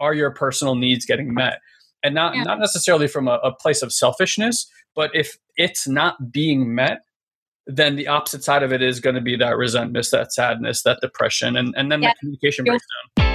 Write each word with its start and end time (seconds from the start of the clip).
are 0.00 0.14
your 0.14 0.30
personal 0.30 0.74
needs 0.74 1.04
getting 1.04 1.32
met? 1.34 1.58
And 2.02 2.14
not 2.14 2.34
Yeah. 2.36 2.42
not 2.44 2.58
necessarily 2.60 3.08
from 3.08 3.26
a, 3.28 3.34
a 3.42 3.52
place 3.54 3.82
of 3.82 3.92
selfishness, 3.92 4.70
but 4.94 5.10
if 5.14 5.36
it's 5.56 5.88
not 5.88 6.32
being 6.32 6.74
met, 6.74 7.00
then 7.66 7.96
the 7.96 8.06
opposite 8.08 8.42
side 8.44 8.62
of 8.62 8.72
it 8.72 8.82
is 8.82 9.00
going 9.00 9.14
to 9.16 9.20
be 9.20 9.36
that 9.36 9.56
resentment, 9.56 10.06
that 10.12 10.32
sadness, 10.32 10.82
that 10.84 10.98
depression, 11.02 11.56
and, 11.56 11.74
and 11.76 11.90
then 11.92 12.02
Yeah. 12.02 12.12
the 12.12 12.14
communication 12.20 12.64
You'll- 12.66 12.72
breaks 12.74 12.86
down. 13.16 13.28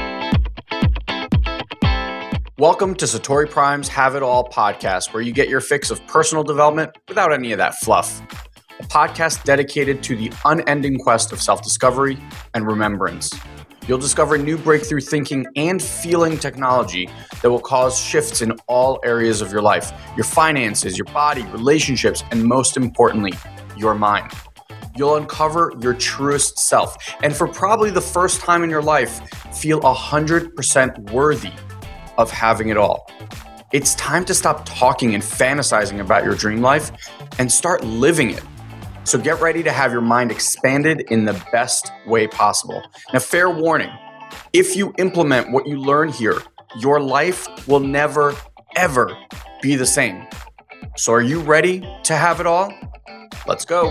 Welcome 2.58 2.96
to 2.96 3.06
Satori 3.06 3.50
Prime's 3.50 3.88
Have 3.90 4.16
It 4.16 4.24
All 4.24 4.48
podcast, 4.48 5.14
where 5.14 5.22
you 5.24 5.34
get 5.34 5.50
your 5.50 5.60
fix 5.60 5.92
of 5.92 6.06
personal 6.08 6.44
development 6.44 6.92
without 7.10 7.34
any 7.34 7.52
of 7.52 7.58
that 7.58 7.76
fluff. 7.76 8.22
A 8.80 8.84
podcast 8.84 9.44
dedicated 9.44 10.02
to 10.04 10.16
the 10.16 10.32
unending 10.46 10.98
quest 11.00 11.32
of 11.32 11.42
self 11.42 11.62
discovery 11.62 12.18
and 12.54 12.66
remembrance. 12.66 13.34
You'll 13.88 13.97
discover 13.97 14.38
new 14.38 14.58
breakthrough 14.58 15.02
thinking 15.02 15.46
and 15.58 15.81
feeling 15.81 16.38
technology 16.38 17.09
that 17.41 17.49
will 17.49 17.59
cause 17.59 17.99
shifts 17.99 18.41
in 18.41 18.53
all 18.67 18.99
areas 19.03 19.41
of 19.41 19.52
your 19.52 19.62
life 19.62 19.91
your 20.16 20.23
finances, 20.23 20.98
your 20.98 21.05
body, 21.05 21.44
relationships, 21.48 22.23
and 22.31 22.43
most 22.43 22.77
importantly, 22.77 23.34
your 23.76 23.93
mind. 23.93 24.31
You'll 24.95 25.16
uncover 25.16 25.73
your 25.81 25.95
truest 25.95 26.59
self, 26.59 26.95
and 27.23 27.35
for 27.35 27.48
probably 27.48 27.90
the 27.90 28.02
first 28.02 28.41
time 28.41 28.63
in 28.63 28.70
your 28.70 28.84
life, 28.84 29.20
feel 29.54 29.81
100% 29.81 31.12
worthy 31.12 31.52
of 32.18 32.29
having 32.29 32.70
it 32.70 32.77
all. 32.77 33.09
It's 33.73 33.95
time 33.95 34.23
to 34.26 34.35
stop 34.35 34.65
talking 34.65 35.15
and 35.15 35.23
fantasizing 35.23 35.99
about 35.99 36.23
your 36.23 36.35
dream 36.35 36.62
life 36.62 36.91
and 37.40 37.52
start 37.52 37.84
living 37.84 38.29
it. 38.29 38.43
So 39.05 39.17
get 39.17 39.41
ready 39.41 39.62
to 39.63 39.71
have 39.71 39.91
your 39.91 40.02
mind 40.02 40.31
expanded 40.31 41.02
in 41.12 41.25
the 41.25 41.34
best 41.52 41.91
way 42.07 42.25
possible. 42.25 42.81
Now, 43.12 43.20
fair 43.20 43.49
warning 43.49 43.89
if 44.53 44.77
you 44.77 44.93
implement 44.98 45.52
what 45.52 45.67
you 45.67 45.77
learn 45.77 46.09
here, 46.09 46.41
your 46.79 47.02
life 47.02 47.67
will 47.67 47.81
never, 47.81 48.34
ever 48.77 49.16
be 49.62 49.76
the 49.76 49.85
same. 49.85 50.26
So, 50.96 51.12
are 51.12 51.21
you 51.21 51.41
ready 51.41 51.85
to 52.04 52.15
have 52.15 52.40
it 52.40 52.48
all? 52.48 52.74
Let's 53.46 53.65
go. 53.65 53.90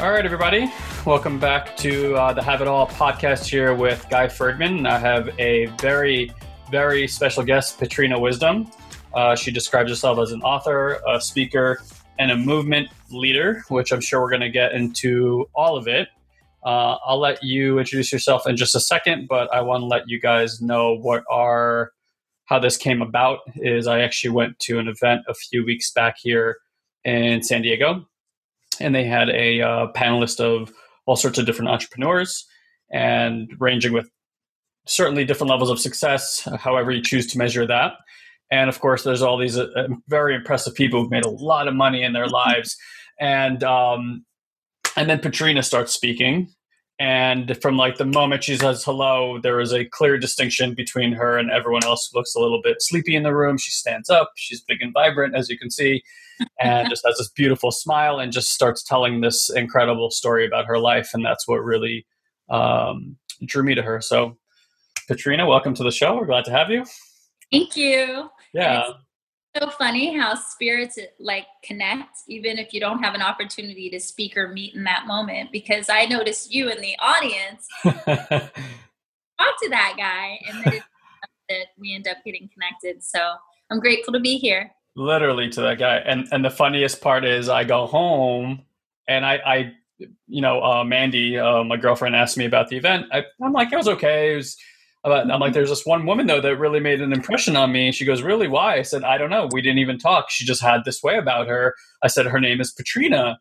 All 0.00 0.10
right, 0.10 0.24
everybody. 0.24 0.72
Welcome 1.06 1.38
back 1.38 1.76
to 1.76 2.16
uh, 2.16 2.32
the 2.32 2.42
Have 2.42 2.60
It 2.60 2.66
All 2.66 2.88
podcast 2.88 3.46
here 3.46 3.72
with 3.72 4.04
Guy 4.10 4.26
Ferdman. 4.26 4.84
I 4.84 4.98
have 4.98 5.28
a 5.38 5.66
very, 5.80 6.32
very 6.72 7.06
special 7.06 7.44
guest, 7.44 7.78
Patrina 7.78 8.18
Wisdom. 8.18 8.68
Uh, 9.12 9.36
she 9.36 9.50
describes 9.50 9.90
herself 9.90 10.18
as 10.18 10.32
an 10.32 10.40
author, 10.40 11.02
a 11.06 11.20
speaker, 11.20 11.82
and 12.18 12.30
a 12.30 12.36
movement 12.36 12.88
leader, 13.10 13.62
which 13.68 13.92
I'm 13.92 14.00
sure 14.00 14.22
we're 14.22 14.30
going 14.30 14.40
to 14.40 14.48
get 14.48 14.72
into 14.72 15.46
all 15.54 15.76
of 15.76 15.86
it. 15.86 16.08
Uh, 16.64 16.96
I'll 17.04 17.20
let 17.20 17.42
you 17.42 17.78
introduce 17.78 18.10
yourself 18.10 18.46
in 18.46 18.56
just 18.56 18.74
a 18.74 18.80
second, 18.80 19.28
but 19.28 19.52
I 19.52 19.60
want 19.60 19.82
to 19.82 19.86
let 19.86 20.08
you 20.08 20.18
guys 20.18 20.62
know 20.62 20.94
what 20.94 21.24
our 21.30 21.92
how 22.46 22.58
this 22.58 22.78
came 22.78 23.02
about. 23.02 23.40
Is 23.56 23.86
I 23.86 24.00
actually 24.00 24.30
went 24.30 24.58
to 24.60 24.78
an 24.78 24.88
event 24.88 25.22
a 25.28 25.34
few 25.34 25.66
weeks 25.66 25.90
back 25.90 26.16
here 26.22 26.56
in 27.04 27.42
San 27.42 27.60
Diego, 27.60 28.08
and 28.80 28.94
they 28.94 29.04
had 29.04 29.28
a 29.28 29.60
uh, 29.60 29.86
panelist 29.92 30.40
of 30.40 30.72
all 31.04 31.16
sorts 31.16 31.36
of 31.36 31.44
different 31.44 31.70
entrepreneurs 31.70 32.46
and 32.90 33.50
ranging 33.58 33.92
with 33.92 34.08
certainly 34.86 35.24
different 35.24 35.50
levels 35.50 35.70
of 35.70 35.78
success, 35.78 36.46
however 36.58 36.90
you 36.90 37.02
choose 37.02 37.26
to 37.28 37.38
measure 37.38 37.66
that. 37.66 37.94
And 38.50 38.68
of 38.68 38.80
course, 38.80 39.02
there's 39.02 39.22
all 39.22 39.38
these 39.38 39.56
uh, 39.56 39.68
uh, 39.74 39.88
very 40.08 40.34
impressive 40.34 40.74
people 40.74 41.00
who've 41.00 41.10
made 41.10 41.24
a 41.24 41.30
lot 41.30 41.68
of 41.68 41.74
money 41.74 42.02
in 42.02 42.12
their 42.12 42.28
lives. 42.28 42.76
And 43.18 43.64
um, 43.64 44.24
and 44.96 45.08
then 45.08 45.20
Patrina 45.20 45.62
starts 45.62 45.92
speaking. 45.92 46.48
And 46.98 47.58
from 47.60 47.76
like 47.76 47.96
the 47.96 48.04
moment 48.04 48.44
she 48.44 48.56
says 48.56 48.84
hello, 48.84 49.40
there 49.42 49.58
is 49.58 49.72
a 49.72 49.86
clear 49.86 50.18
distinction 50.18 50.74
between 50.74 51.12
her 51.12 51.38
and 51.38 51.50
everyone 51.50 51.84
else 51.84 52.08
who 52.12 52.18
looks 52.18 52.34
a 52.34 52.40
little 52.40 52.60
bit 52.62 52.76
sleepy 52.80 53.16
in 53.16 53.22
the 53.22 53.34
room. 53.34 53.58
She 53.58 53.70
stands 53.70 54.10
up, 54.10 54.32
she's 54.36 54.60
big 54.60 54.82
and 54.82 54.92
vibrant, 54.92 55.34
as 55.34 55.48
you 55.48 55.58
can 55.58 55.70
see, 55.70 56.02
and 56.60 56.88
just 56.88 57.04
has 57.06 57.16
this 57.18 57.30
beautiful 57.30 57.72
smile 57.72 58.20
and 58.20 58.32
just 58.32 58.50
starts 58.50 58.84
telling 58.84 59.20
this 59.20 59.50
incredible 59.50 60.10
story 60.10 60.46
about 60.46 60.66
her 60.66 60.78
life. 60.78 61.10
And 61.14 61.24
that's 61.24 61.48
what 61.48 61.64
really 61.64 62.06
um, 62.50 63.16
drew 63.46 63.64
me 63.64 63.74
to 63.74 63.82
her. 63.82 64.00
So, 64.00 64.36
Patrina, 65.08 65.46
welcome 65.46 65.74
to 65.74 65.82
the 65.82 65.90
show. 65.90 66.16
We're 66.16 66.26
glad 66.26 66.44
to 66.46 66.50
have 66.50 66.70
you. 66.70 66.84
Thank 67.50 67.76
you. 67.76 68.30
Yeah. 68.54 68.84
So 69.56 69.68
funny 69.70 70.16
how 70.16 70.34
spirits 70.34 70.98
like 71.20 71.46
connect, 71.62 72.18
even 72.28 72.58
if 72.58 72.72
you 72.72 72.80
don't 72.80 73.02
have 73.02 73.14
an 73.14 73.20
opportunity 73.20 73.90
to 73.90 74.00
speak 74.00 74.36
or 74.36 74.48
meet 74.48 74.74
in 74.74 74.84
that 74.84 75.06
moment. 75.06 75.52
Because 75.52 75.90
I 75.90 76.06
noticed 76.06 76.54
you 76.54 76.70
in 76.70 76.80
the 76.80 76.96
audience 76.98 77.68
talk 77.82 79.60
to 79.62 79.68
that 79.70 79.94
guy, 79.98 80.38
and 80.48 80.64
then 80.64 80.82
that 81.48 81.66
we 81.78 81.94
end 81.94 82.08
up 82.08 82.18
getting 82.24 82.48
connected. 82.52 83.02
So 83.02 83.34
I'm 83.70 83.80
grateful 83.80 84.12
to 84.14 84.20
be 84.20 84.38
here. 84.38 84.70
Literally 84.96 85.50
to 85.50 85.60
that 85.62 85.78
guy. 85.78 85.96
And 85.96 86.28
and 86.32 86.44
the 86.44 86.50
funniest 86.50 87.00
part 87.00 87.24
is 87.24 87.48
I 87.48 87.64
go 87.64 87.86
home 87.86 88.62
and 89.08 89.26
I, 89.26 89.34
I 89.44 89.72
you 90.26 90.40
know, 90.40 90.62
uh, 90.62 90.84
Mandy, 90.84 91.38
uh, 91.38 91.62
my 91.64 91.76
girlfriend 91.76 92.16
asked 92.16 92.36
me 92.36 92.44
about 92.44 92.68
the 92.68 92.76
event. 92.76 93.06
I, 93.12 93.24
I'm 93.42 93.52
like, 93.52 93.72
it 93.72 93.76
was 93.76 93.88
okay. 93.88 94.32
It 94.32 94.36
was, 94.36 94.56
I'm 95.04 95.10
like, 95.10 95.26
mm-hmm. 95.26 95.52
there's 95.52 95.70
this 95.70 95.84
one 95.84 96.06
woman 96.06 96.26
though 96.26 96.40
that 96.40 96.56
really 96.56 96.80
made 96.80 97.00
an 97.00 97.12
impression 97.12 97.56
on 97.56 97.72
me. 97.72 97.86
And 97.86 97.94
she 97.94 98.04
goes, 98.04 98.22
really? 98.22 98.48
Why? 98.48 98.76
I 98.76 98.82
said, 98.82 99.02
I 99.04 99.18
don't 99.18 99.30
know. 99.30 99.48
We 99.52 99.62
didn't 99.62 99.78
even 99.78 99.98
talk. 99.98 100.30
She 100.30 100.44
just 100.44 100.62
had 100.62 100.84
this 100.84 101.02
way 101.02 101.16
about 101.16 101.48
her. 101.48 101.74
I 102.02 102.08
said, 102.08 102.26
her 102.26 102.40
name 102.40 102.60
is 102.60 102.72
Patrina. 102.72 103.38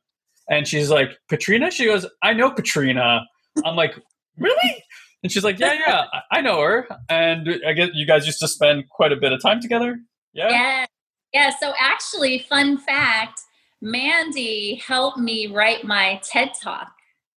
And 0.50 0.68
she's 0.68 0.90
like, 0.90 1.18
Patrina? 1.30 1.70
She 1.72 1.86
goes, 1.86 2.06
I 2.24 2.34
know 2.34 2.52
Patrina. 2.52 3.22
I'm 3.64 3.76
like, 3.76 3.94
really? 4.38 4.84
And 5.24 5.32
she's 5.32 5.44
like, 5.44 5.60
yeah, 5.60 5.74
yeah, 5.74 6.06
I- 6.12 6.38
I 6.40 6.42
know 6.42 6.60
her. 6.62 6.88
And 7.10 7.48
I 7.68 7.74
guess 7.74 7.90
you 7.94 8.08
guys 8.08 8.26
used 8.26 8.40
to 8.40 8.48
spend 8.48 8.90
quite 8.90 9.12
a 9.12 9.16
bit 9.16 9.32
of 9.32 9.42
time 9.42 9.62
together. 9.62 10.00
Yeah. 10.34 10.50
Yeah. 10.50 10.86
Yeah. 11.32 11.52
So 11.60 11.74
actually, 11.80 12.40
fun 12.50 12.78
fact 12.80 13.40
Mandy 13.82 14.76
helped 14.76 15.18
me 15.18 15.48
write 15.48 15.84
my 15.84 16.22
TED 16.24 16.52
Talk. 16.62 16.92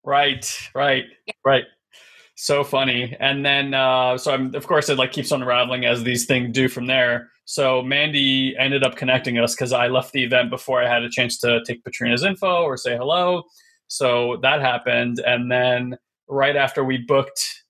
Right, 0.04 0.46
right, 0.76 1.06
right. 1.46 1.64
So 2.44 2.66
funny. 2.66 3.16
And 3.22 3.46
then, 3.46 3.74
uh, 3.74 4.18
so 4.18 4.34
I'm, 4.34 4.54
of 4.54 4.68
course, 4.68 4.90
it 4.90 4.98
like 4.98 5.14
keeps 5.14 5.32
unraveling 5.32 5.86
as 5.86 6.04
these 6.04 6.26
things 6.26 6.54
do 6.54 6.68
from 6.68 6.88
there. 6.88 7.30
So 7.46 7.82
Mandy 7.82 8.54
ended 8.60 8.84
up 8.84 8.98
connecting 8.98 9.38
us 9.38 9.56
because 9.56 9.72
I 9.72 9.88
left 9.88 10.12
the 10.12 10.26
event 10.26 10.50
before 10.50 10.84
I 10.84 10.90
had 10.90 11.04
a 11.04 11.10
chance 11.10 11.38
to 11.38 11.64
take 11.66 11.86
Patrina's 11.86 12.22
info 12.22 12.64
or 12.64 12.76
say 12.76 12.98
hello. 12.98 13.44
So 13.88 14.40
that 14.42 14.60
happened. 14.60 15.22
And 15.26 15.50
then 15.50 15.98
right 16.28 16.58
after 16.58 16.84
we 16.84 16.98
booked 16.98 17.64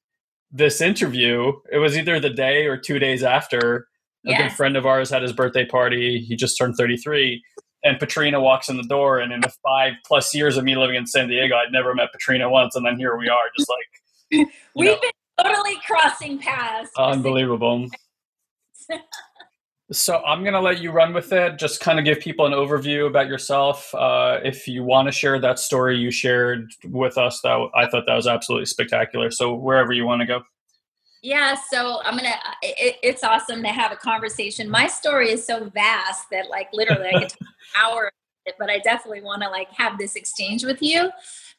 this 0.51 0.81
interview, 0.81 1.51
it 1.71 1.77
was 1.77 1.95
either 1.95 2.19
the 2.19 2.31
day 2.31 2.65
or 2.65 2.75
two 2.75 2.97
days 2.97 3.21
after. 3.21 3.87
A 4.25 4.35
good 4.35 4.53
friend 4.53 4.75
of 4.75 4.87
ours 4.87 5.11
had 5.11 5.21
his 5.21 5.33
birthday 5.33 5.67
party. 5.67 6.19
He 6.27 6.35
just 6.35 6.57
turned 6.57 6.77
33. 6.77 7.43
And 7.83 7.99
Patrina 7.99 8.41
walks 8.41 8.69
in 8.69 8.77
the 8.77 8.87
door. 8.87 9.19
And 9.19 9.31
in 9.31 9.41
the 9.41 9.53
five 9.63 9.93
plus 10.03 10.33
years 10.33 10.57
of 10.57 10.63
me 10.63 10.75
living 10.75 10.95
in 10.95 11.05
San 11.05 11.27
Diego, 11.27 11.57
I'd 11.57 11.71
never 11.71 11.93
met 11.93 12.11
Patrina 12.11 12.49
once. 12.49 12.75
And 12.75 12.83
then 12.83 12.97
here 12.97 13.15
we 13.15 13.29
are, 13.29 13.51
just 13.55 13.69
like 13.69 13.85
We've 14.75 14.89
know, 14.89 14.99
been 14.99 15.11
totally 15.41 15.77
crossing 15.85 16.39
paths. 16.39 16.89
unbelievable. 16.97 17.87
So 19.91 20.23
I'm 20.25 20.41
going 20.41 20.53
to 20.53 20.61
let 20.61 20.79
you 20.81 20.91
run 20.91 21.13
with 21.13 21.31
it. 21.33 21.59
Just 21.59 21.79
kind 21.79 21.99
of 21.99 22.05
give 22.05 22.19
people 22.19 22.45
an 22.47 22.53
overview 22.53 23.05
about 23.05 23.27
yourself. 23.27 23.93
Uh, 23.93 24.39
if 24.43 24.67
you 24.67 24.83
want 24.83 25.07
to 25.07 25.11
share 25.11 25.39
that 25.39 25.59
story 25.59 25.97
you 25.97 26.09
shared 26.09 26.71
with 26.85 27.17
us, 27.17 27.41
that 27.41 27.69
I 27.75 27.87
thought 27.87 28.05
that 28.07 28.15
was 28.15 28.25
absolutely 28.25 28.65
spectacular. 28.65 29.29
So 29.29 29.53
wherever 29.53 29.93
you 29.93 30.05
want 30.05 30.21
to 30.21 30.25
go. 30.25 30.41
Yeah, 31.21 31.55
so 31.69 32.01
I'm 32.03 32.17
gonna. 32.17 32.35
It, 32.63 32.97
it's 33.03 33.23
awesome 33.23 33.61
to 33.61 33.69
have 33.69 33.91
a 33.91 33.95
conversation. 33.95 34.69
My 34.69 34.87
story 34.87 35.31
is 35.31 35.45
so 35.45 35.69
vast 35.69 36.29
that, 36.31 36.49
like, 36.49 36.67
literally, 36.73 37.09
I 37.09 37.19
could 37.19 37.29
talk 37.29 37.39
an 37.39 37.47
hour. 37.81 38.11
But 38.59 38.69
I 38.69 38.79
definitely 38.79 39.21
want 39.21 39.41
to 39.43 39.49
like 39.49 39.69
have 39.71 39.97
this 39.97 40.15
exchange 40.15 40.63
with 40.65 40.81
you. 40.81 41.11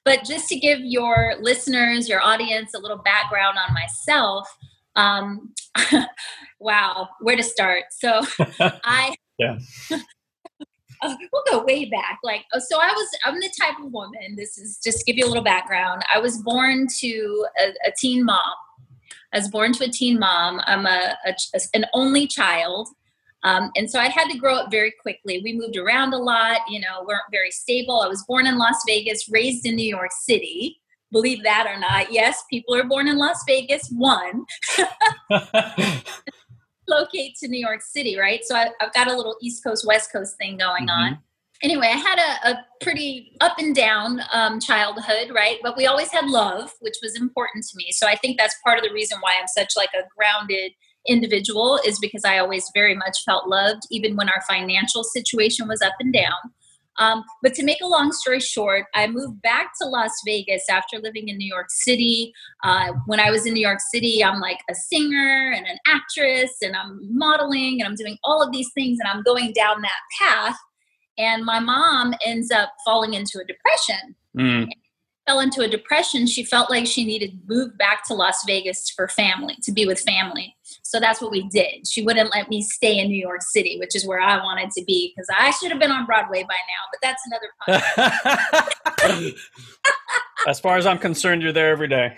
But 0.04 0.24
just 0.24 0.48
to 0.48 0.56
give 0.56 0.80
your 0.80 1.34
listeners, 1.40 2.08
your 2.08 2.20
audience, 2.20 2.74
a 2.74 2.78
little 2.78 2.98
background 2.98 3.56
on 3.58 3.72
myself. 3.74 4.48
Um, 4.96 5.54
wow, 6.60 7.08
where 7.20 7.36
to 7.36 7.42
start? 7.42 7.84
So 7.90 8.22
I. 8.60 9.14
Yeah. 9.38 9.58
Uh, 11.02 11.14
we'll 11.32 11.42
go 11.50 11.64
way 11.64 11.84
back. 11.84 12.18
Like, 12.22 12.44
uh, 12.54 12.60
so 12.60 12.78
I 12.80 12.86
was, 12.86 13.08
I'm 13.26 13.38
the 13.38 13.52
type 13.60 13.74
of 13.84 13.92
woman, 13.92 14.36
this 14.36 14.56
is 14.56 14.78
just 14.82 15.00
to 15.00 15.04
give 15.04 15.18
you 15.18 15.26
a 15.26 15.28
little 15.28 15.44
background. 15.44 16.02
I 16.12 16.18
was 16.18 16.38
born 16.38 16.86
to 17.00 17.46
a, 17.60 17.88
a 17.88 17.92
teen 17.98 18.24
mom. 18.24 18.40
I 19.32 19.38
was 19.38 19.48
born 19.48 19.72
to 19.74 19.84
a 19.84 19.88
teen 19.88 20.18
mom. 20.18 20.62
I'm 20.64 20.86
a, 20.86 21.14
a 21.26 21.34
an 21.74 21.84
only 21.92 22.26
child. 22.26 22.88
Um, 23.44 23.70
and 23.76 23.90
so 23.90 24.00
I 24.00 24.08
had 24.08 24.28
to 24.30 24.38
grow 24.38 24.56
up 24.56 24.70
very 24.70 24.92
quickly. 25.02 25.40
We 25.44 25.52
moved 25.52 25.76
around 25.76 26.14
a 26.14 26.18
lot, 26.18 26.62
you 26.68 26.80
know, 26.80 27.04
weren't 27.06 27.22
very 27.30 27.50
stable. 27.50 28.00
I 28.00 28.08
was 28.08 28.24
born 28.26 28.46
in 28.46 28.56
Las 28.58 28.82
Vegas, 28.86 29.28
raised 29.30 29.66
in 29.66 29.76
New 29.76 29.86
York 29.86 30.10
City. 30.12 30.80
Believe 31.12 31.44
that 31.44 31.66
or 31.68 31.78
not, 31.78 32.10
yes, 32.10 32.42
people 32.50 32.74
are 32.74 32.84
born 32.84 33.06
in 33.06 33.18
Las 33.18 33.44
Vegas. 33.46 33.88
One, 33.90 34.46
locate 36.88 37.36
to 37.36 37.48
New 37.48 37.60
York 37.60 37.82
City, 37.82 38.18
right? 38.18 38.40
So 38.44 38.56
I, 38.56 38.70
I've 38.80 38.92
got 38.94 39.08
a 39.08 39.16
little 39.16 39.36
East 39.40 39.62
Coast, 39.62 39.86
West 39.86 40.10
Coast 40.10 40.36
thing 40.38 40.56
going 40.56 40.88
on. 40.88 41.18
anyway, 41.62 41.88
I 41.88 41.98
had 41.98 42.18
a, 42.18 42.50
a 42.50 42.66
pretty 42.80 43.36
up 43.40 43.58
and 43.58 43.76
down 43.76 44.20
um, 44.32 44.58
childhood, 44.58 45.30
right? 45.32 45.58
But 45.62 45.76
we 45.76 45.86
always 45.86 46.10
had 46.10 46.26
love, 46.26 46.72
which 46.80 46.96
was 47.02 47.14
important 47.16 47.64
to 47.64 47.76
me. 47.76 47.92
So 47.92 48.06
I 48.06 48.16
think 48.16 48.38
that's 48.38 48.56
part 48.64 48.78
of 48.78 48.84
the 48.84 48.92
reason 48.92 49.18
why 49.20 49.34
I'm 49.40 49.48
such 49.48 49.74
like 49.76 49.90
a 49.94 50.08
grounded 50.16 50.72
individual 51.08 51.78
is 51.84 51.98
because 51.98 52.24
I 52.24 52.38
always 52.38 52.70
very 52.74 52.94
much 52.94 53.22
felt 53.24 53.48
loved, 53.48 53.82
even 53.90 54.16
when 54.16 54.28
our 54.28 54.42
financial 54.48 55.04
situation 55.04 55.68
was 55.68 55.82
up 55.82 55.94
and 56.00 56.12
down. 56.12 56.52
Um, 56.98 57.24
but 57.42 57.54
to 57.54 57.64
make 57.64 57.80
a 57.82 57.88
long 57.88 58.12
story 58.12 58.38
short, 58.38 58.86
I 58.94 59.08
moved 59.08 59.42
back 59.42 59.72
to 59.80 59.88
Las 59.88 60.12
Vegas 60.24 60.64
after 60.70 60.98
living 60.98 61.28
in 61.28 61.36
New 61.36 61.48
York 61.48 61.66
City. 61.68 62.32
Uh, 62.62 62.92
when 63.06 63.18
I 63.18 63.30
was 63.30 63.46
in 63.46 63.54
New 63.54 63.60
York 63.60 63.80
City, 63.92 64.22
I'm 64.22 64.40
like 64.40 64.60
a 64.70 64.74
singer 64.74 65.52
and 65.54 65.66
an 65.66 65.78
actress, 65.88 66.52
and 66.62 66.76
I'm 66.76 67.00
modeling 67.10 67.80
and 67.80 67.88
I'm 67.88 67.96
doing 67.96 68.16
all 68.22 68.42
of 68.42 68.52
these 68.52 68.70
things, 68.74 68.98
and 69.00 69.08
I'm 69.08 69.22
going 69.22 69.52
down 69.52 69.82
that 69.82 69.90
path. 70.20 70.56
And 71.18 71.44
my 71.44 71.58
mom 71.58 72.14
ends 72.24 72.50
up 72.50 72.70
falling 72.84 73.14
into 73.14 73.40
a 73.40 73.44
depression. 73.44 74.14
Mm 74.36 74.68
fell 75.26 75.40
into 75.40 75.62
a 75.62 75.68
depression, 75.68 76.26
she 76.26 76.44
felt 76.44 76.70
like 76.70 76.86
she 76.86 77.04
needed 77.04 77.30
to 77.30 77.54
move 77.54 77.76
back 77.78 78.04
to 78.06 78.14
Las 78.14 78.44
Vegas 78.46 78.90
for 78.90 79.08
family, 79.08 79.56
to 79.62 79.72
be 79.72 79.86
with 79.86 80.00
family. 80.00 80.54
So 80.94 81.00
that's 81.00 81.20
what 81.20 81.32
we 81.32 81.48
did. 81.48 81.88
She 81.88 82.02
wouldn't 82.04 82.30
let 82.32 82.48
me 82.48 82.62
stay 82.62 83.00
in 83.00 83.08
New 83.08 83.20
York 83.20 83.42
City, 83.42 83.80
which 83.80 83.96
is 83.96 84.06
where 84.06 84.20
I 84.20 84.36
wanted 84.36 84.70
to 84.78 84.84
be 84.84 85.12
because 85.12 85.26
I 85.36 85.50
should 85.50 85.72
have 85.72 85.80
been 85.80 85.90
on 85.90 86.06
Broadway 86.06 86.44
by 86.44 86.54
now, 86.54 86.84
but 86.92 87.00
that's 87.02 87.20
another 87.66 89.32
As 90.46 90.60
far 90.60 90.76
as 90.76 90.86
I'm 90.86 90.98
concerned, 90.98 91.42
you're 91.42 91.50
there 91.50 91.70
every 91.70 91.88
day. 91.88 92.16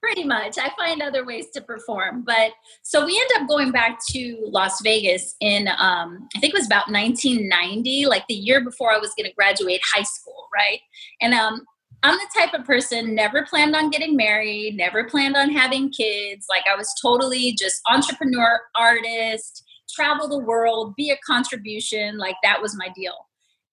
Pretty 0.00 0.24
much. 0.24 0.56
I 0.56 0.70
find 0.78 1.02
other 1.02 1.26
ways 1.26 1.50
to 1.50 1.60
perform. 1.60 2.24
But 2.26 2.52
so 2.82 3.04
we 3.04 3.20
end 3.20 3.42
up 3.42 3.48
going 3.50 3.70
back 3.70 3.98
to 4.12 4.38
Las 4.50 4.80
Vegas 4.82 5.36
in, 5.40 5.68
um, 5.68 6.26
I 6.34 6.40
think 6.40 6.54
it 6.54 6.58
was 6.58 6.64
about 6.64 6.90
1990, 6.90 8.06
like 8.06 8.26
the 8.28 8.34
year 8.34 8.64
before 8.64 8.94
I 8.94 8.98
was 8.98 9.12
going 9.14 9.28
to 9.28 9.34
graduate 9.34 9.82
high 9.94 10.04
school, 10.04 10.48
right? 10.54 10.80
And 11.20 11.34
um, 11.34 11.66
I'm 12.04 12.18
the 12.18 12.38
type 12.38 12.52
of 12.52 12.66
person 12.66 13.14
never 13.14 13.46
planned 13.46 13.74
on 13.74 13.88
getting 13.88 14.14
married, 14.14 14.76
never 14.76 15.04
planned 15.04 15.38
on 15.38 15.48
having 15.48 15.90
kids. 15.90 16.44
Like 16.50 16.64
I 16.70 16.76
was 16.76 16.92
totally 17.00 17.56
just 17.58 17.80
entrepreneur, 17.90 18.60
artist, 18.76 19.64
travel 19.88 20.28
the 20.28 20.38
world, 20.38 20.94
be 20.96 21.10
a 21.10 21.16
contribution. 21.26 22.18
Like 22.18 22.36
that 22.42 22.60
was 22.60 22.76
my 22.76 22.90
deal. 22.94 23.14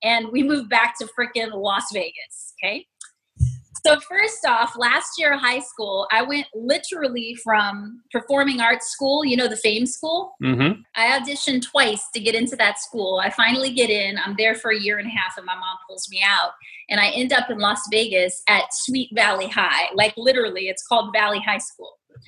And 0.01 0.29
we 0.31 0.43
moved 0.43 0.69
back 0.69 0.97
to 0.99 1.07
freaking 1.07 1.51
Las 1.53 1.83
Vegas. 1.91 2.53
Okay. 2.63 2.85
So, 3.85 3.99
first 3.99 4.45
off, 4.45 4.75
last 4.77 5.17
year 5.17 5.35
high 5.37 5.59
school, 5.59 6.07
I 6.11 6.21
went 6.21 6.47
literally 6.53 7.35
from 7.43 8.01
performing 8.11 8.61
arts 8.61 8.87
school, 8.87 9.25
you 9.25 9.35
know, 9.35 9.47
the 9.47 9.55
fame 9.55 9.85
school. 9.85 10.35
Mm-hmm. 10.43 10.81
I 10.95 11.19
auditioned 11.19 11.63
twice 11.63 12.03
to 12.13 12.19
get 12.19 12.35
into 12.35 12.55
that 12.57 12.79
school. 12.79 13.19
I 13.23 13.31
finally 13.31 13.71
get 13.71 13.89
in. 13.89 14.17
I'm 14.23 14.35
there 14.37 14.55
for 14.55 14.71
a 14.71 14.79
year 14.79 14.99
and 14.99 15.07
a 15.07 15.11
half, 15.11 15.37
and 15.37 15.45
my 15.45 15.55
mom 15.55 15.77
pulls 15.87 16.07
me 16.09 16.21
out. 16.23 16.51
And 16.89 16.99
I 16.99 17.09
end 17.09 17.33
up 17.33 17.49
in 17.49 17.57
Las 17.57 17.81
Vegas 17.89 18.43
at 18.47 18.65
Sweet 18.71 19.09
Valley 19.13 19.47
High. 19.47 19.91
Like, 19.95 20.13
literally, 20.17 20.67
it's 20.67 20.85
called 20.85 21.13
Valley 21.13 21.39
High 21.39 21.57
School. 21.57 21.97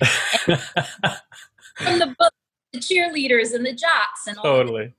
from 1.76 1.98
the 1.98 2.14
book, 2.18 2.32
the 2.72 2.80
cheerleaders 2.80 3.54
and 3.54 3.64
the 3.64 3.72
jocks 3.72 4.26
and 4.26 4.36
all 4.38 4.44
totally. 4.44 4.92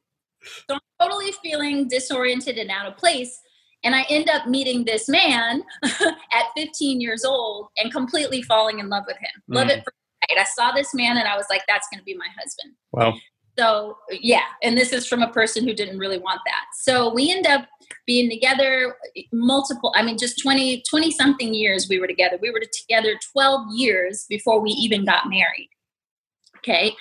So 0.69 0.75
I'm 0.75 0.80
totally 1.00 1.31
feeling 1.44 1.88
disoriented 1.88 2.57
and 2.57 2.69
out 2.69 2.88
of 2.88 2.98
place. 2.98 3.40
And 3.85 3.95
I 3.95 4.05
end 4.09 4.29
up 4.29 4.47
meeting 4.47 4.83
this 4.83 5.07
man 5.07 5.63
at 5.83 6.45
15 6.57 6.99
years 6.99 7.23
old 7.23 7.67
and 7.77 7.91
completely 7.91 8.41
falling 8.41 8.79
in 8.79 8.89
love 8.89 9.03
with 9.07 9.17
him. 9.17 9.41
Mm. 9.49 9.55
Love 9.55 9.69
it 9.69 9.83
for 9.83 9.93
I 10.37 10.43
saw 10.43 10.71
this 10.71 10.93
man 10.93 11.17
and 11.17 11.27
I 11.27 11.37
was 11.37 11.45
like, 11.49 11.61
that's 11.67 11.87
going 11.89 11.99
to 11.99 12.03
be 12.03 12.15
my 12.15 12.27
husband. 12.37 12.73
Wow. 12.91 13.13
So, 13.57 13.97
yeah. 14.09 14.41
And 14.63 14.77
this 14.77 14.91
is 14.91 15.07
from 15.07 15.21
a 15.21 15.31
person 15.31 15.65
who 15.65 15.73
didn't 15.73 15.97
really 15.97 16.17
want 16.17 16.41
that. 16.45 16.65
So 16.81 17.13
we 17.13 17.31
end 17.31 17.47
up 17.47 17.67
being 18.05 18.29
together 18.29 18.95
multiple, 19.31 19.93
I 19.95 20.03
mean, 20.03 20.17
just 20.17 20.41
20, 20.41 20.83
20 20.89 21.11
something 21.11 21.53
years 21.53 21.87
we 21.89 21.99
were 21.99 22.07
together. 22.07 22.37
We 22.41 22.51
were 22.51 22.59
together 22.59 23.17
12 23.31 23.67
years 23.73 24.25
before 24.27 24.59
we 24.59 24.71
even 24.71 25.05
got 25.05 25.29
married. 25.29 25.69
Okay. 26.57 26.95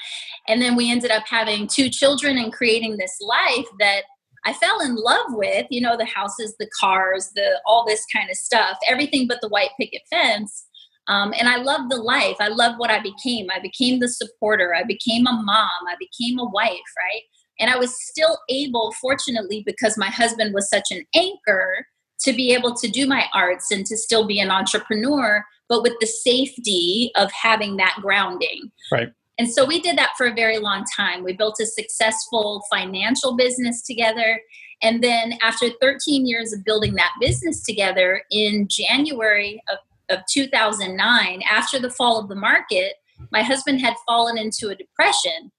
And 0.46 0.60
then 0.60 0.76
we 0.76 0.90
ended 0.90 1.10
up 1.10 1.24
having 1.26 1.66
two 1.66 1.88
children 1.88 2.36
and 2.36 2.52
creating 2.52 2.98
this 2.98 3.16
life 3.20 3.66
that 3.80 4.02
I 4.44 4.52
fell 4.52 4.80
in 4.80 4.94
love 4.94 5.26
with, 5.30 5.66
you 5.70 5.80
know, 5.80 5.96
the 5.96 6.04
houses, 6.04 6.54
the 6.58 6.68
cars, 6.78 7.30
the 7.34 7.60
all 7.66 7.84
this 7.86 8.04
kind 8.14 8.30
of 8.30 8.36
stuff, 8.36 8.76
everything 8.86 9.26
but 9.26 9.40
the 9.40 9.48
white 9.48 9.70
picket 9.78 10.02
fence. 10.10 10.66
Um, 11.06 11.34
and 11.38 11.48
I 11.48 11.56
love 11.56 11.90
the 11.90 11.96
life. 11.96 12.36
I 12.40 12.48
love 12.48 12.74
what 12.78 12.90
I 12.90 13.00
became. 13.00 13.48
I 13.54 13.60
became 13.60 14.00
the 14.00 14.08
supporter. 14.08 14.74
I 14.74 14.84
became 14.84 15.26
a 15.26 15.32
mom. 15.32 15.68
I 15.88 15.96
became 15.98 16.38
a 16.38 16.48
wife, 16.48 16.70
right? 16.70 17.22
And 17.60 17.70
I 17.70 17.76
was 17.76 17.94
still 18.10 18.38
able, 18.48 18.94
fortunately, 19.00 19.62
because 19.64 19.98
my 19.98 20.08
husband 20.08 20.54
was 20.54 20.68
such 20.68 20.90
an 20.90 21.04
anchor 21.14 21.86
to 22.20 22.32
be 22.32 22.54
able 22.54 22.74
to 22.74 22.88
do 22.88 23.06
my 23.06 23.26
arts 23.34 23.70
and 23.70 23.84
to 23.86 23.96
still 23.96 24.26
be 24.26 24.40
an 24.40 24.50
entrepreneur, 24.50 25.44
but 25.68 25.82
with 25.82 25.94
the 26.00 26.06
safety 26.06 27.10
of 27.16 27.30
having 27.32 27.76
that 27.76 27.96
grounding. 28.00 28.70
Right. 28.90 29.12
And 29.38 29.50
so 29.50 29.64
we 29.64 29.80
did 29.80 29.98
that 29.98 30.12
for 30.16 30.26
a 30.26 30.34
very 30.34 30.58
long 30.58 30.84
time. 30.96 31.24
We 31.24 31.32
built 31.32 31.56
a 31.60 31.66
successful 31.66 32.62
financial 32.70 33.36
business 33.36 33.82
together. 33.82 34.40
And 34.82 35.02
then 35.02 35.38
after 35.42 35.70
13 35.80 36.26
years 36.26 36.52
of 36.52 36.64
building 36.64 36.94
that 36.94 37.12
business 37.20 37.62
together, 37.62 38.22
in 38.30 38.68
January 38.68 39.60
of, 39.70 39.78
of 40.08 40.24
2009, 40.30 41.42
after 41.50 41.78
the 41.78 41.90
fall 41.90 42.20
of 42.20 42.28
the 42.28 42.36
market, 42.36 42.94
my 43.32 43.42
husband 43.42 43.80
had 43.80 43.94
fallen 44.06 44.38
into 44.38 44.68
a 44.68 44.74
depression. 44.74 45.50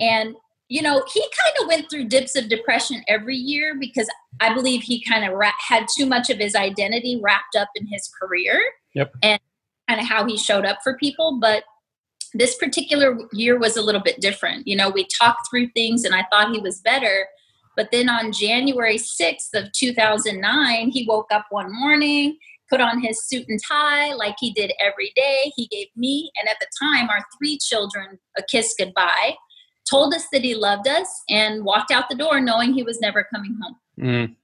And, 0.00 0.36
you 0.68 0.82
know, 0.82 1.02
he 1.12 1.20
kind 1.20 1.56
of 1.60 1.68
went 1.68 1.90
through 1.90 2.04
dips 2.04 2.36
of 2.36 2.48
depression 2.48 3.02
every 3.08 3.36
year 3.36 3.76
because 3.78 4.08
I 4.40 4.54
believe 4.54 4.82
he 4.82 5.02
kind 5.02 5.24
of 5.24 5.32
ra- 5.32 5.52
had 5.68 5.86
too 5.96 6.06
much 6.06 6.30
of 6.30 6.38
his 6.38 6.54
identity 6.54 7.20
wrapped 7.22 7.56
up 7.56 7.68
in 7.74 7.86
his 7.86 8.08
career 8.20 8.60
yep. 8.94 9.12
and 9.22 9.40
kind 9.88 10.00
of 10.00 10.06
how 10.06 10.26
he 10.26 10.36
showed 10.36 10.64
up 10.64 10.78
for 10.82 10.96
people. 10.96 11.38
But 11.40 11.64
this 12.34 12.56
particular 12.56 13.16
year 13.32 13.58
was 13.58 13.76
a 13.76 13.82
little 13.82 14.00
bit 14.00 14.20
different. 14.20 14.66
You 14.66 14.76
know, 14.76 14.90
we 14.90 15.06
talked 15.06 15.48
through 15.48 15.68
things 15.68 16.04
and 16.04 16.14
I 16.14 16.26
thought 16.30 16.52
he 16.52 16.60
was 16.60 16.80
better. 16.80 17.28
But 17.76 17.90
then 17.92 18.08
on 18.08 18.32
January 18.32 18.98
6th 18.98 19.54
of 19.54 19.72
2009, 19.72 20.90
he 20.90 21.06
woke 21.08 21.28
up 21.32 21.46
one 21.50 21.72
morning, 21.72 22.36
put 22.68 22.80
on 22.80 23.00
his 23.00 23.24
suit 23.26 23.46
and 23.48 23.60
tie 23.66 24.12
like 24.14 24.36
he 24.38 24.52
did 24.52 24.72
every 24.80 25.12
day. 25.14 25.52
He 25.56 25.66
gave 25.68 25.88
me 25.96 26.30
and 26.40 26.48
at 26.48 26.56
the 26.60 26.66
time 26.82 27.08
our 27.08 27.24
three 27.38 27.58
children 27.58 28.18
a 28.36 28.42
kiss 28.42 28.74
goodbye, 28.78 29.36
told 29.88 30.14
us 30.14 30.26
that 30.32 30.42
he 30.42 30.54
loved 30.54 30.88
us, 30.88 31.08
and 31.28 31.64
walked 31.64 31.90
out 31.90 32.08
the 32.08 32.14
door 32.14 32.40
knowing 32.40 32.72
he 32.72 32.82
was 32.82 33.00
never 33.00 33.26
coming 33.32 33.56
home. 33.60 33.76
Mm. 34.00 34.36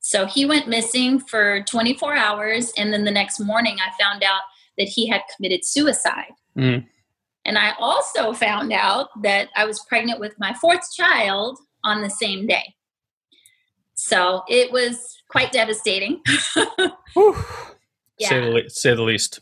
So 0.00 0.26
he 0.26 0.46
went 0.46 0.68
missing 0.68 1.18
for 1.18 1.62
24 1.64 2.14
hours. 2.14 2.72
And 2.78 2.92
then 2.92 3.04
the 3.04 3.10
next 3.10 3.40
morning, 3.40 3.76
I 3.78 4.02
found 4.02 4.22
out 4.22 4.40
that 4.78 4.88
he 4.88 5.06
had 5.06 5.22
committed 5.34 5.64
suicide. 5.64 6.32
Mm. 6.56 6.86
And 7.44 7.58
I 7.58 7.72
also 7.78 8.32
found 8.32 8.72
out 8.72 9.08
that 9.22 9.48
I 9.56 9.64
was 9.64 9.84
pregnant 9.88 10.20
with 10.20 10.34
my 10.38 10.54
fourth 10.54 10.92
child 10.94 11.58
on 11.84 12.02
the 12.02 12.10
same 12.10 12.46
day. 12.46 12.74
So 13.94 14.42
it 14.48 14.70
was 14.70 15.16
quite 15.28 15.50
devastating. 15.50 16.20
yeah. 16.56 18.28
Say 18.28 18.40
the, 18.40 18.64
say 18.68 18.94
the 18.94 19.02
least. 19.02 19.40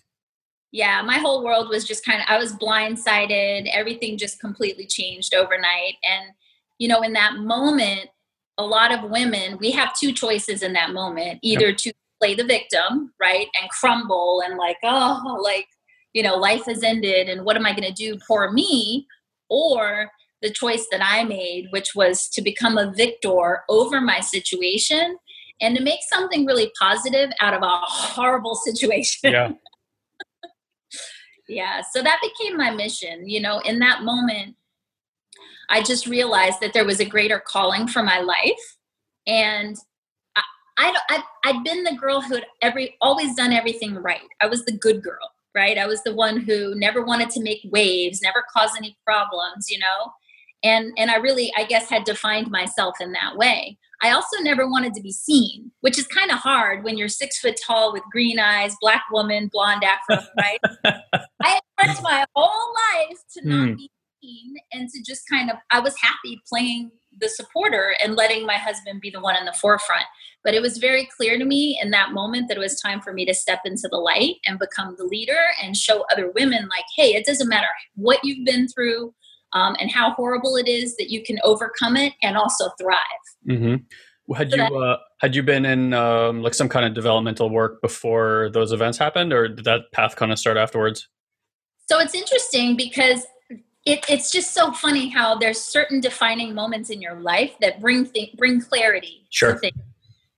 Yeah, 0.73 1.03
my 1.03 1.19
whole 1.19 1.45
world 1.45 1.69
was 1.69 1.85
just 1.85 2.05
kind 2.05 2.21
of, 2.21 2.27
I 2.29 2.39
was 2.39 2.55
blindsided. 2.55 3.69
Everything 3.73 4.19
just 4.19 4.41
completely 4.41 4.87
changed 4.87 5.35
overnight. 5.35 5.95
And, 6.05 6.33
you 6.79 6.89
know, 6.89 7.03
in 7.03 7.13
that 7.15 7.37
moment, 7.37 8.09
a 8.59 8.65
lot 8.65 8.93
of 8.93 9.11
women, 9.11 9.59
we 9.59 9.71
have 9.73 9.95
two 9.95 10.13
choices 10.13 10.63
in 10.63 10.73
that 10.75 10.93
moment 10.93 11.39
either 11.43 11.69
yep. 11.69 11.77
to 11.79 11.93
play 12.21 12.35
the 12.35 12.45
victim, 12.45 13.13
right, 13.21 13.49
and 13.61 13.71
crumble 13.71 14.43
and 14.45 14.57
like, 14.57 14.79
oh, 14.83 15.41
like, 15.43 15.67
you 16.17 16.23
know, 16.23 16.37
life 16.37 16.65
has 16.65 16.83
ended 16.83 17.29
and 17.29 17.45
what 17.45 17.57
am 17.57 17.67
I 17.67 17.73
going 17.73 17.87
to 17.87 17.93
do? 17.93 18.19
Poor 18.27 18.51
me. 18.51 19.07
Or 19.51 20.11
the 20.41 20.49
choice 20.49 20.87
that 20.91 21.03
I 21.05 21.25
made, 21.25 21.67
which 21.73 21.95
was 21.95 22.27
to 22.31 22.41
become 22.41 22.79
a 22.79 22.91
victor 22.91 23.65
over 23.69 24.01
my 24.01 24.21
situation 24.21 25.19
and 25.61 25.77
to 25.77 25.83
make 25.83 26.01
something 26.09 26.47
really 26.47 26.73
positive 26.81 27.31
out 27.43 27.53
of 27.53 27.63
a 27.63 27.69
horrible 27.69 28.55
situation. 28.65 29.31
Yeah. 29.31 29.53
yeah. 31.51 31.83
So 31.93 32.03
that 32.03 32.19
became 32.23 32.57
my 32.57 32.71
mission. 32.71 33.29
You 33.29 33.43
know, 33.43 33.59
in 33.59 33.79
that 33.81 34.03
moment, 34.03 34.57
I 35.69 35.83
just 35.83 36.07
realized 36.07 36.61
that 36.63 36.73
there 36.73 36.87
was 36.87 36.99
a 36.99 37.05
greater 37.05 37.41
calling 37.47 37.89
for 37.89 38.03
my 38.03 38.21
life. 38.21 38.77
And 39.27 39.77
I, 40.35 40.43
I, 40.79 40.95
I, 41.11 41.23
I'd 41.45 41.63
been 41.63 41.85
the 41.85 41.97
girl 42.01 42.23
who 42.23 42.37
had 42.37 42.47
every, 42.63 42.97
always 43.03 43.35
done 43.35 43.53
everything 43.53 43.97
right. 43.97 44.27
I 44.41 44.47
was 44.47 44.65
the 44.65 44.73
good 44.73 45.03
girl 45.03 45.31
right? 45.57 45.79
I 45.79 45.87
was 45.87 46.03
the 46.03 46.15
one 46.15 46.39
who 46.39 46.75
never 46.77 47.05
wanted 47.05 47.31
to 47.31 47.43
make 47.43 47.61
waves, 47.65 48.21
never 48.23 48.45
cause 48.55 48.71
any 48.77 48.97
problems, 49.05 49.71
you 49.71 49.79
know? 49.79 50.13
And 50.63 50.93
and 50.97 51.11
I 51.11 51.17
really 51.17 51.53
I 51.57 51.65
guess 51.65 51.89
had 51.89 52.05
defined 52.05 52.51
myself 52.51 52.97
in 53.01 53.13
that 53.13 53.37
way. 53.37 53.79
I 54.03 54.11
also 54.11 54.43
never 54.43 54.69
wanted 54.69 54.93
to 54.95 55.01
be 55.01 55.13
seen, 55.13 55.73
which 55.81 55.99
is 55.99 56.07
kind 56.07 56.31
of 56.31 56.39
hard 56.39 56.85
when 56.85 56.99
you're 56.99 57.09
six 57.09 57.39
foot 57.39 57.59
tall 57.67 57.95
with 57.95 58.03
green 58.13 58.39
eyes, 58.39 58.77
black 58.81 59.05
woman, 59.11 59.49
blonde 59.51 59.85
afro, 59.85 60.25
right? 60.39 60.59
I 61.43 61.49
had 61.49 61.89
worked 61.89 62.03
my 62.03 62.27
whole 62.35 62.75
life 62.95 63.19
to 63.35 63.49
not 63.49 63.69
mm. 63.71 63.77
be 63.77 63.91
seen 64.23 64.55
and 64.73 64.89
to 64.91 65.03
just 65.03 65.23
kind 65.29 65.51
of 65.51 65.57
I 65.71 65.81
was 65.81 65.95
happy 66.01 66.41
playing 66.49 66.91
the 67.19 67.29
supporter 67.29 67.97
and 68.03 68.15
letting 68.15 68.47
my 68.47 68.57
husband 68.57 69.01
be 69.01 69.11
the 69.11 69.21
one 69.21 69.37
in 69.37 69.45
the 69.45 69.53
forefront. 69.53 70.05
But 70.45 70.55
it 70.55 70.63
was 70.63 70.79
very 70.79 71.09
clear 71.17 71.39
to 71.39 71.45
me 71.45 71.79
in 71.83 71.91
that 71.91 72.13
moment 72.13 72.49
that 72.49 72.57
it 72.57 72.61
was 72.61 72.81
time 72.81 73.01
for 73.01 73.13
me 73.13 73.25
to 73.27 73.35
step 73.35 73.61
into 73.65 73.89
the 73.91 73.97
light 73.97 74.37
and 74.47 74.59
become 74.59 74.95
the 74.97 75.05
leader 75.05 75.39
and 75.63 75.77
show 75.77 76.05
other 76.13 76.31
women, 76.35 76.69
like, 76.69 76.85
hey, 76.97 77.15
it 77.15 77.27
doesn't 77.27 77.49
matter 77.49 77.67
what 77.95 78.21
you've 78.23 78.45
been 78.45 78.69
through 78.69 79.15
um, 79.53 79.75
and 79.81 79.91
how 79.91 80.13
horrible 80.13 80.57
it 80.57 80.69
is 80.69 80.97
that 80.97 81.11
you 81.11 81.23
can 81.23 81.39
overcome 81.43 81.97
it 81.97 82.13
and 82.23 82.37
also 82.37 82.71
thrive. 82.79 82.97
Mm-hmm. 83.49 84.35
Had 84.35 84.53
you 84.53 84.63
uh, 84.63 84.97
had 85.21 85.37
you 85.37 85.43
been 85.43 85.65
in 85.65 85.93
um, 85.93 86.43
like 86.43 86.55
some 86.55 86.69
kind 86.69 86.85
of 86.85 86.95
developmental 86.95 87.49
work 87.49 87.81
before 87.81 88.51
those 88.53 88.73
events 88.73 88.99
happened, 88.99 89.33
or 89.33 89.49
did 89.49 89.65
that 89.65 89.93
path 89.93 90.17
kind 90.17 90.33
of 90.33 90.39
start 90.39 90.57
afterwards? 90.57 91.09
So 91.89 92.01
it's 92.01 92.15
interesting 92.15 92.77
because 92.77 93.25
it, 93.87 94.05
it's 94.09 94.33
just 94.33 94.53
so 94.53 94.73
funny 94.73 95.09
how 95.09 95.37
there's 95.37 95.61
certain 95.61 96.01
defining 96.01 96.53
moments 96.53 96.91
in 96.91 97.01
your 97.01 97.21
life 97.21 97.53
that 97.61 97.81
bring 97.81 98.05
th- 98.05 98.37
bring 98.37 98.61
clarity. 98.61 99.27
Sure. 99.31 99.61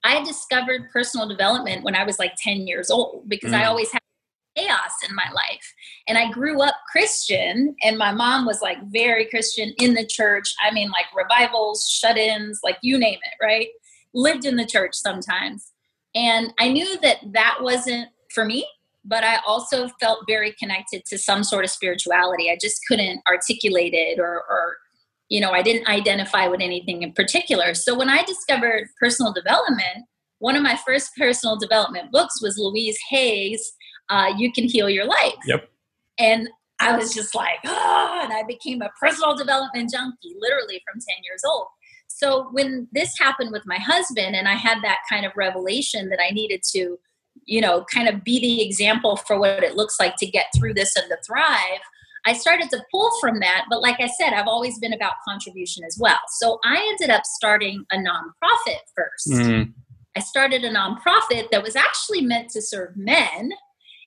I 0.04 0.22
discovered 0.22 0.90
personal 0.92 1.26
development 1.26 1.82
when 1.82 1.96
I 1.96 2.04
was 2.04 2.18
like 2.18 2.34
10 2.36 2.66
years 2.66 2.90
old 2.90 3.28
because 3.28 3.50
mm. 3.50 3.56
I 3.56 3.64
always 3.64 3.90
had 3.90 4.00
chaos 4.56 4.92
in 5.08 5.14
my 5.14 5.28
life. 5.34 5.74
And 6.06 6.18
I 6.18 6.30
grew 6.30 6.62
up 6.62 6.74
Christian, 6.92 7.74
and 7.82 7.98
my 7.98 8.12
mom 8.12 8.44
was 8.44 8.60
like 8.60 8.78
very 8.92 9.24
Christian 9.26 9.72
in 9.78 9.94
the 9.94 10.06
church. 10.06 10.54
I 10.64 10.72
mean, 10.72 10.90
like 10.90 11.06
revivals, 11.16 11.88
shut 11.88 12.18
ins, 12.18 12.60
like 12.62 12.76
you 12.82 12.98
name 12.98 13.18
it, 13.22 13.44
right? 13.44 13.68
Lived 14.14 14.44
in 14.44 14.56
the 14.56 14.66
church 14.66 14.94
sometimes. 14.94 15.72
And 16.14 16.52
I 16.58 16.68
knew 16.68 16.98
that 17.00 17.18
that 17.32 17.58
wasn't 17.60 18.08
for 18.30 18.44
me 18.44 18.66
but 19.08 19.24
I 19.24 19.38
also 19.46 19.88
felt 20.00 20.24
very 20.28 20.54
connected 20.58 21.04
to 21.06 21.18
some 21.18 21.42
sort 21.42 21.64
of 21.64 21.70
spirituality. 21.70 22.50
I 22.50 22.58
just 22.60 22.80
couldn't 22.86 23.22
articulate 23.26 23.94
it 23.94 24.20
or, 24.20 24.44
or 24.48 24.76
you 25.30 25.40
know, 25.40 25.50
I 25.50 25.62
didn't 25.62 25.88
identify 25.88 26.46
with 26.46 26.60
anything 26.60 27.02
in 27.02 27.12
particular. 27.12 27.74
So 27.74 27.96
when 27.96 28.10
I 28.10 28.22
discovered 28.24 28.88
personal 29.00 29.32
development, 29.32 30.06
one 30.40 30.56
of 30.56 30.62
my 30.62 30.78
first 30.86 31.10
personal 31.16 31.56
development 31.56 32.12
books 32.12 32.40
was 32.42 32.58
Louise 32.58 32.98
Hay's 33.08 33.72
uh, 34.10 34.32
You 34.36 34.52
Can 34.52 34.64
Heal 34.64 34.90
Your 34.90 35.06
Life. 35.06 35.34
Yep. 35.46 35.68
And 36.18 36.48
I 36.80 36.96
was 36.96 37.14
just 37.14 37.34
like, 37.34 37.58
oh, 37.64 38.20
and 38.22 38.32
I 38.32 38.42
became 38.46 38.82
a 38.82 38.90
personal 39.00 39.36
development 39.36 39.90
junkie 39.90 40.36
literally 40.38 40.82
from 40.86 41.00
10 41.00 41.16
years 41.24 41.42
old. 41.46 41.66
So 42.08 42.48
when 42.52 42.88
this 42.92 43.18
happened 43.18 43.52
with 43.52 43.66
my 43.66 43.78
husband, 43.78 44.36
and 44.36 44.48
I 44.48 44.54
had 44.54 44.78
that 44.82 44.98
kind 45.10 45.24
of 45.24 45.32
revelation 45.36 46.08
that 46.10 46.20
I 46.22 46.30
needed 46.30 46.62
to 46.72 46.98
you 47.48 47.62
know, 47.62 47.84
kind 47.92 48.08
of 48.08 48.22
be 48.22 48.38
the 48.38 48.62
example 48.62 49.16
for 49.16 49.40
what 49.40 49.64
it 49.64 49.74
looks 49.74 49.98
like 49.98 50.14
to 50.16 50.26
get 50.26 50.46
through 50.56 50.74
this 50.74 50.94
and 50.96 51.08
to 51.08 51.16
thrive, 51.26 51.80
I 52.26 52.34
started 52.34 52.68
to 52.70 52.84
pull 52.90 53.10
from 53.20 53.40
that. 53.40 53.64
But 53.70 53.80
like 53.80 53.96
I 54.00 54.08
said, 54.20 54.34
I've 54.34 54.46
always 54.46 54.78
been 54.78 54.92
about 54.92 55.14
contribution 55.26 55.82
as 55.84 55.96
well. 55.98 56.18
So 56.40 56.58
I 56.62 56.76
ended 56.90 57.08
up 57.14 57.22
starting 57.24 57.84
a 57.90 57.96
nonprofit 57.96 58.80
1st 58.96 59.34
mm 59.34 59.72
I 60.16 60.20
started 60.20 60.64
a 60.64 60.70
nonprofit 60.70 61.48
that 61.52 61.62
was 61.62 61.76
actually 61.76 62.22
meant 62.22 62.48
to 62.50 62.60
serve 62.60 62.96
men, 62.96 63.52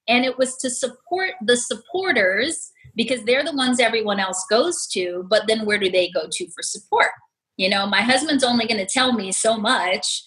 and 0.10 0.26
it 0.26 0.38
was 0.38 0.58
to 0.58 0.70
support 0.70 1.36
the 1.46 1.56
supporters 1.56 2.70
because 2.98 3.24
they're 3.24 3.46
the 3.46 3.56
ones 3.56 3.80
everyone 3.80 4.20
else 4.20 4.44
goes 4.50 4.88
to. 4.88 5.26
But 5.30 5.44
then 5.48 5.66
where 5.66 5.78
do 5.78 5.90
they 5.90 6.10
go 6.10 6.24
to 6.30 6.48
for 6.50 6.64
support? 6.64 7.12
You 7.56 7.70
know, 7.70 7.86
my 7.86 8.02
husband's 8.02 8.44
only 8.44 8.68
going 8.68 8.86
to 8.86 8.92
tell 8.92 9.14
me 9.14 9.32
so 9.32 9.56
much 9.56 10.24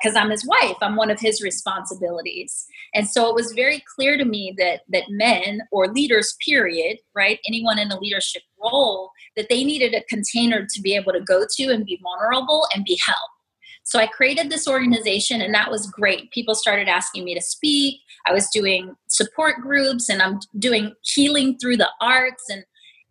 because 0.00 0.16
uh, 0.16 0.20
I'm 0.20 0.30
his 0.30 0.46
wife. 0.46 0.76
I'm 0.80 0.96
one 0.96 1.10
of 1.10 1.20
his 1.20 1.42
responsibilities. 1.42 2.66
And 2.94 3.08
so 3.08 3.28
it 3.28 3.34
was 3.34 3.52
very 3.52 3.82
clear 3.94 4.16
to 4.16 4.24
me 4.24 4.54
that 4.58 4.80
that 4.90 5.04
men 5.08 5.62
or 5.72 5.88
leaders, 5.88 6.36
period, 6.44 6.98
right, 7.14 7.38
anyone 7.46 7.78
in 7.78 7.90
a 7.90 7.98
leadership 7.98 8.42
role, 8.62 9.10
that 9.36 9.48
they 9.48 9.64
needed 9.64 9.94
a 9.94 10.04
container 10.04 10.66
to 10.68 10.80
be 10.80 10.94
able 10.94 11.12
to 11.12 11.20
go 11.20 11.44
to 11.56 11.64
and 11.70 11.84
be 11.84 12.00
vulnerable 12.02 12.66
and 12.74 12.84
be 12.84 12.98
held. 13.04 13.18
So 13.84 13.98
I 13.98 14.06
created 14.06 14.50
this 14.50 14.68
organization, 14.68 15.40
and 15.40 15.54
that 15.54 15.70
was 15.70 15.86
great. 15.86 16.30
People 16.30 16.54
started 16.54 16.88
asking 16.88 17.24
me 17.24 17.34
to 17.34 17.40
speak. 17.40 18.00
I 18.26 18.34
was 18.34 18.48
doing 18.52 18.94
support 19.08 19.62
groups, 19.62 20.10
and 20.10 20.20
I'm 20.20 20.40
doing 20.58 20.92
healing 21.02 21.56
through 21.58 21.78
the 21.78 21.88
arts, 22.00 22.44
and 22.50 22.64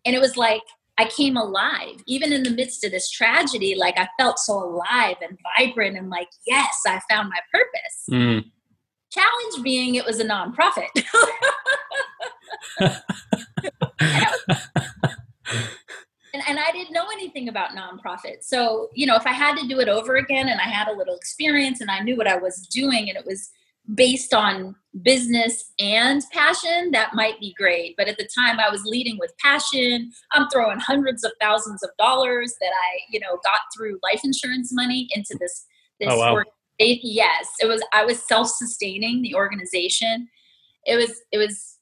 and 0.05 0.15
it 0.15 0.19
was 0.19 0.37
like 0.37 0.61
I 0.97 1.05
came 1.05 1.37
alive. 1.37 2.01
Even 2.07 2.33
in 2.33 2.43
the 2.43 2.49
midst 2.49 2.83
of 2.83 2.91
this 2.91 3.09
tragedy, 3.09 3.75
like 3.75 3.97
I 3.97 4.09
felt 4.19 4.39
so 4.39 4.53
alive 4.53 5.17
and 5.21 5.37
vibrant 5.57 5.97
and 5.97 6.09
like, 6.09 6.29
yes, 6.45 6.81
I 6.85 6.99
found 7.09 7.29
my 7.29 7.39
purpose. 7.53 8.03
Mm. 8.11 8.45
Challenge 9.11 9.63
being 9.63 9.95
it 9.95 10.05
was 10.05 10.19
a 10.19 10.25
nonprofit. 10.25 10.87
and, 16.33 16.43
and 16.47 16.59
I 16.59 16.71
didn't 16.71 16.93
know 16.93 17.05
anything 17.13 17.47
about 17.47 17.71
nonprofits. 17.71 18.43
So, 18.43 18.89
you 18.93 19.05
know, 19.05 19.15
if 19.15 19.25
I 19.27 19.33
had 19.33 19.57
to 19.57 19.67
do 19.67 19.79
it 19.79 19.87
over 19.87 20.15
again 20.15 20.49
and 20.49 20.59
I 20.59 20.65
had 20.65 20.87
a 20.87 20.97
little 20.97 21.15
experience 21.15 21.79
and 21.79 21.91
I 21.91 21.99
knew 21.99 22.17
what 22.17 22.27
I 22.27 22.37
was 22.37 22.67
doing 22.67 23.09
and 23.09 23.17
it 23.17 23.25
was 23.25 23.49
based 23.93 24.33
on 24.33 24.75
business 25.03 25.71
and 25.79 26.21
passion, 26.31 26.91
that 26.91 27.13
might 27.13 27.39
be 27.39 27.53
great. 27.57 27.95
But 27.97 28.07
at 28.07 28.17
the 28.17 28.27
time, 28.37 28.59
I 28.59 28.69
was 28.69 28.83
leading 28.85 29.17
with 29.19 29.33
passion. 29.43 30.11
I'm 30.33 30.47
throwing 30.49 30.79
hundreds 30.79 31.23
of 31.23 31.31
thousands 31.39 31.83
of 31.83 31.89
dollars 31.97 32.53
that 32.59 32.71
I, 32.71 32.99
you 33.09 33.19
know, 33.19 33.37
got 33.43 33.59
through 33.75 33.99
life 34.03 34.21
insurance 34.23 34.69
money 34.73 35.07
into 35.15 35.37
this. 35.39 35.65
This 35.99 36.09
oh, 36.11 36.17
wow. 36.17 36.43
yes, 36.79 37.47
it 37.59 37.67
was. 37.67 37.83
I 37.93 38.05
was 38.05 38.21
self-sustaining 38.27 39.21
the 39.21 39.35
organization. 39.35 40.27
It 40.85 40.95
was. 40.95 41.19
It 41.31 41.37
was. 41.37 41.79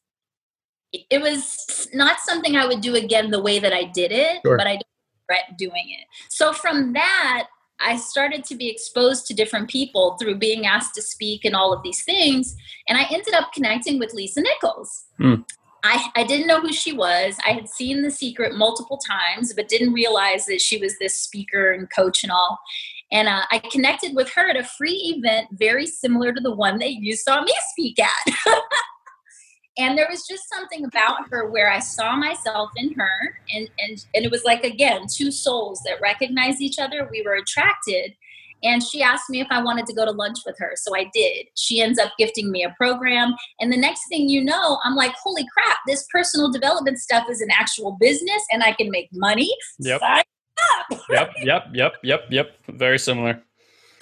It 0.93 1.21
was 1.21 1.89
not 1.93 2.19
something 2.21 2.55
I 2.55 2.65
would 2.65 2.79
do 2.79 2.95
again 2.95 3.29
the 3.29 3.41
way 3.41 3.59
that 3.59 3.73
I 3.73 3.83
did 3.83 4.13
it, 4.13 4.39
sure. 4.45 4.55
but 4.55 4.67
I 4.67 4.75
don't 4.75 4.83
regret 5.27 5.57
doing 5.57 5.89
it. 5.89 6.07
So 6.29 6.53
from 6.53 6.93
that, 6.93 7.47
I 7.85 7.97
started 7.97 8.43
to 8.45 8.55
be 8.55 8.69
exposed 8.69 9.27
to 9.27 9.33
different 9.33 9.69
people 9.69 10.17
through 10.19 10.35
being 10.35 10.65
asked 10.65 10.95
to 10.95 11.01
speak 11.01 11.45
and 11.45 11.55
all 11.55 11.71
of 11.71 11.83
these 11.83 12.03
things. 12.03 12.55
And 12.89 12.97
I 12.97 13.03
ended 13.11 13.33
up 13.33 13.53
connecting 13.53 13.99
with 13.99 14.13
Lisa 14.13 14.41
Nichols. 14.41 15.05
Mm. 15.19 15.45
I, 15.83 16.09
I 16.15 16.23
didn't 16.23 16.47
know 16.47 16.59
who 16.59 16.73
she 16.73 16.93
was. 16.93 17.37
I 17.45 17.51
had 17.51 17.69
seen 17.69 18.01
The 18.01 18.09
Secret 18.09 18.55
multiple 18.55 18.97
times, 18.97 19.53
but 19.53 19.69
didn't 19.69 19.93
realize 19.93 20.47
that 20.47 20.59
she 20.59 20.79
was 20.79 20.97
this 20.97 21.21
speaker 21.21 21.73
and 21.73 21.87
coach 21.95 22.23
and 22.23 22.31
all. 22.31 22.59
And 23.11 23.27
uh, 23.27 23.43
I 23.51 23.59
connected 23.71 24.15
with 24.15 24.31
her 24.31 24.49
at 24.49 24.57
a 24.57 24.63
free 24.63 25.15
event 25.15 25.49
very 25.51 25.85
similar 25.85 26.33
to 26.33 26.41
the 26.41 26.55
one 26.55 26.79
that 26.79 26.93
you 26.93 27.15
saw 27.15 27.41
me 27.43 27.53
speak 27.71 27.99
at. 27.99 28.35
and 29.77 29.97
there 29.97 30.07
was 30.09 30.25
just 30.27 30.47
something 30.49 30.85
about 30.85 31.29
her 31.29 31.49
where 31.49 31.71
i 31.71 31.79
saw 31.79 32.15
myself 32.15 32.69
in 32.75 32.93
her 32.93 33.37
and 33.53 33.69
and 33.79 34.05
and 34.13 34.25
it 34.25 34.31
was 34.31 34.43
like 34.43 34.63
again 34.63 35.05
two 35.13 35.31
souls 35.31 35.81
that 35.85 36.01
recognized 36.01 36.61
each 36.61 36.79
other. 36.79 37.07
We 37.11 37.21
were 37.23 37.35
attracted. 37.35 38.13
And 38.63 38.81
she 38.81 39.03
asked 39.03 39.29
me 39.29 39.41
if 39.41 39.47
i 39.51 39.61
wanted 39.61 39.85
to 39.87 39.93
go 39.93 40.05
to 40.05 40.11
lunch 40.11 40.39
with 40.45 40.57
her. 40.59 40.73
So 40.75 40.95
i 40.95 41.09
did. 41.13 41.47
She 41.55 41.81
ends 41.81 41.99
up 41.99 42.13
gifting 42.17 42.51
me 42.51 42.63
a 42.63 42.73
program. 42.77 43.35
And 43.59 43.71
the 43.71 43.77
next 43.77 44.07
thing 44.09 44.29
you 44.29 44.43
know 44.43 44.79
i'm 44.83 44.95
like 44.95 45.13
holy 45.21 45.45
crap 45.53 45.77
this 45.87 46.07
personal 46.11 46.51
development 46.51 46.99
stuff 46.99 47.25
is 47.29 47.41
an 47.41 47.49
actual 47.51 47.97
business 47.99 48.43
and 48.51 48.63
i 48.63 48.71
can 48.71 48.89
make 48.89 49.09
money. 49.13 49.53
Yep. 49.79 50.01
Yep 51.09 51.33
yep 51.43 51.65
yep 51.73 51.93
yep 52.01 52.21
yep. 52.29 52.55
Very 52.69 52.97
similar 52.97 53.41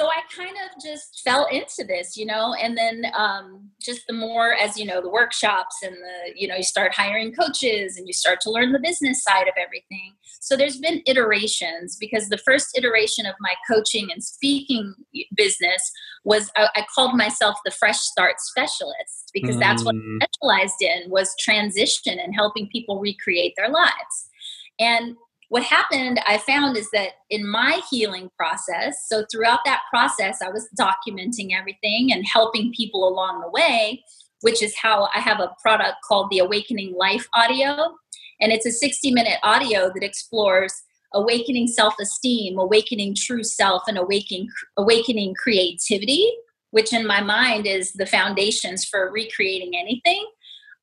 so 0.03 0.10
I 0.10 0.22
kind 0.36 0.55
of 0.65 0.83
just 0.83 1.22
fell 1.24 1.48
into 1.50 1.86
this, 1.88 2.17
you 2.17 2.25
know, 2.25 2.53
and 2.62 2.77
then 2.77 3.05
um, 3.15 3.69
just 3.81 4.01
the 4.07 4.13
more 4.13 4.53
as 4.53 4.77
you 4.77 4.86
know, 4.86 5.01
the 5.01 5.10
workshops 5.10 5.77
and 5.81 5.93
the, 5.93 6.33
you 6.36 6.45
know, 6.45 6.57
you 6.57 6.63
start 6.63 6.93
hiring 6.93 7.33
coaches 7.33 7.95
and 7.95 8.05
you 8.05 8.13
start 8.13 8.41
to 8.41 8.51
learn 8.51 8.74
the 8.74 8.79
business 8.79 9.24
side 9.24 9.48
of 9.48 9.53
everything. 9.57 10.13
So 10.41 10.57
there's 10.57 10.77
been 10.77 11.01
iterations 11.05 11.95
because 11.98 12.27
the 12.27 12.38
first 12.38 12.77
iteration 12.77 13.25
of 13.25 13.36
my 13.39 13.53
coaching 13.72 14.10
and 14.12 14.22
speaking 14.22 14.93
business 15.36 15.91
was 16.25 16.51
I, 16.57 16.67
I 16.75 16.86
called 16.93 17.15
myself 17.15 17.55
the 17.63 17.72
Fresh 17.72 18.00
Start 18.00 18.41
Specialist 18.41 19.31
because 19.33 19.55
mm. 19.55 19.62
that's 19.62 19.86
what 19.86 19.95
I 19.95 20.00
mm. 20.00 20.19
specialized 20.22 20.81
in 20.81 21.10
was 21.10 21.33
transition 21.39 22.19
and 22.19 22.36
helping 22.36 22.67
people 22.67 23.00
recreate 23.00 23.53
their 23.55 23.69
lives. 23.69 24.29
And 24.79 25.15
what 25.53 25.62
happened 25.62 26.19
i 26.25 26.36
found 26.36 26.75
is 26.75 26.89
that 26.89 27.10
in 27.29 27.48
my 27.48 27.79
healing 27.91 28.27
process 28.36 29.05
so 29.07 29.24
throughout 29.31 29.60
that 29.65 29.81
process 29.91 30.39
i 30.41 30.50
was 30.50 30.67
documenting 30.79 31.50
everything 31.55 32.12
and 32.12 32.25
helping 32.25 32.74
people 32.75 33.07
along 33.07 33.39
the 33.39 33.50
way 33.50 34.03
which 34.41 34.63
is 34.63 34.75
how 34.75 35.07
i 35.13 35.19
have 35.19 35.39
a 35.39 35.53
product 35.62 35.98
called 36.07 36.27
the 36.31 36.39
awakening 36.39 36.95
life 36.98 37.27
audio. 37.36 37.93
And 38.41 38.51
it's 38.51 38.65
a 38.65 38.72
60 38.72 39.12
minute 39.12 39.38
audio 39.43 39.91
that 39.93 40.03
explores 40.03 40.74
awakening 41.13 41.67
self-esteem 41.67 42.57
awakening 42.57 43.13
true 43.15 43.43
self 43.43 43.83
and 43.88 44.00
awakening 44.00 44.50
awakening 44.77 45.36
creativity 45.36 46.33
which 46.72 46.91
in 46.91 47.05
my 47.05 47.22
mind 47.22 47.67
is 47.67 47.93
the 47.93 48.07
foundations 48.07 48.83
for 48.86 49.12
recreating 49.12 49.74
anything. 49.77 50.25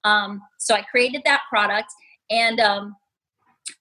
Um, 0.05 0.41
so 0.61 0.77
i 0.77 0.83
created 0.83 1.23
that 1.25 1.43
product 1.50 1.89
and 2.31 2.61
um, 2.61 2.95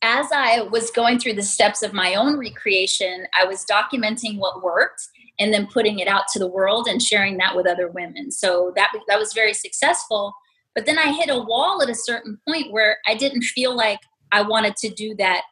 as 0.02 0.28
I 0.32 0.62
was 0.62 0.92
going 0.92 1.20
through 1.20 1.34
the 1.34 1.44
steps 1.44 1.84
of 1.84 1.94
my 1.94 2.16
own 2.16 2.38
recreation, 2.38 3.26
I 3.40 3.46
was 3.46 3.66
documenting 3.66 4.38
what 4.38 4.64
worked 4.64 5.08
and 5.40 5.54
then 5.54 5.68
putting 5.68 6.00
it 6.00 6.08
out 6.08 6.24
to 6.34 6.40
the 6.40 6.48
world 6.48 6.88
and 6.88 7.02
sharing 7.02 7.38
that 7.38 7.56
with 7.56 7.68
other 7.68 7.90
women. 7.90 8.32
So 8.32 8.74
that 8.76 8.92
that 9.08 9.20
was 9.20 9.34
very 9.34 9.54
successful. 9.54 10.34
But 10.76 10.86
then 10.86 10.98
I 10.98 11.12
hit 11.12 11.30
a 11.30 11.40
wall 11.40 11.82
at 11.82 11.90
a 11.90 11.96
certain 11.96 12.38
point 12.48 12.72
where 12.72 12.98
I 13.08 13.16
didn't 13.16 13.44
feel 13.44 13.76
like 13.76 14.00
I 14.32 14.42
wanted 14.42 14.76
to 14.78 14.90
do 14.90 15.16
that 15.16 15.44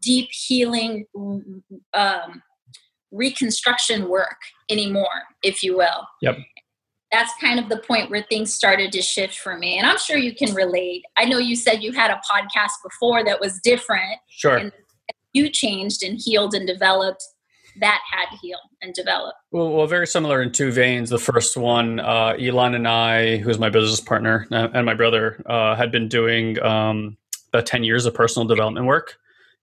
deep 0.00 0.28
healing 0.30 1.06
um, 1.94 2.42
reconstruction 3.10 4.08
work 4.08 4.36
anymore, 4.70 5.24
if 5.42 5.62
you 5.62 5.76
will. 5.76 6.06
Yep. 6.22 6.38
That's 7.12 7.32
kind 7.40 7.58
of 7.58 7.68
the 7.68 7.78
point 7.78 8.10
where 8.10 8.22
things 8.22 8.54
started 8.54 8.92
to 8.92 9.02
shift 9.02 9.38
for 9.38 9.56
me. 9.56 9.78
And 9.78 9.86
I'm 9.86 9.98
sure 9.98 10.16
you 10.16 10.34
can 10.34 10.54
relate. 10.54 11.02
I 11.16 11.24
know 11.24 11.38
you 11.38 11.56
said 11.56 11.82
you 11.82 11.92
had 11.92 12.10
a 12.10 12.20
podcast 12.30 12.70
before 12.84 13.24
that 13.24 13.40
was 13.40 13.58
different. 13.64 14.18
Sure. 14.28 14.56
And 14.56 14.72
you 15.32 15.48
changed 15.50 16.02
and 16.02 16.20
healed 16.22 16.54
and 16.54 16.66
developed 16.66 17.24
that 17.80 18.00
had 18.10 18.26
to 18.30 18.36
heal 18.38 18.58
and 18.82 18.94
develop. 18.94 19.34
Well, 19.50 19.70
well, 19.72 19.86
very 19.86 20.06
similar 20.06 20.42
in 20.42 20.52
two 20.52 20.72
veins. 20.72 21.10
The 21.10 21.18
first 21.18 21.56
one, 21.56 22.00
uh, 22.00 22.34
Elon 22.38 22.74
and 22.74 22.88
I, 22.88 23.38
who's 23.38 23.58
my 23.58 23.70
business 23.70 24.00
partner, 24.00 24.46
uh, 24.50 24.68
and 24.74 24.86
my 24.86 24.94
brother, 24.94 25.42
uh, 25.46 25.76
had 25.76 25.92
been 25.92 26.08
doing 26.08 26.60
um, 26.62 27.16
about 27.52 27.66
10 27.66 27.84
years 27.84 28.06
of 28.06 28.14
personal 28.14 28.46
development 28.46 28.86
work. 28.86 29.16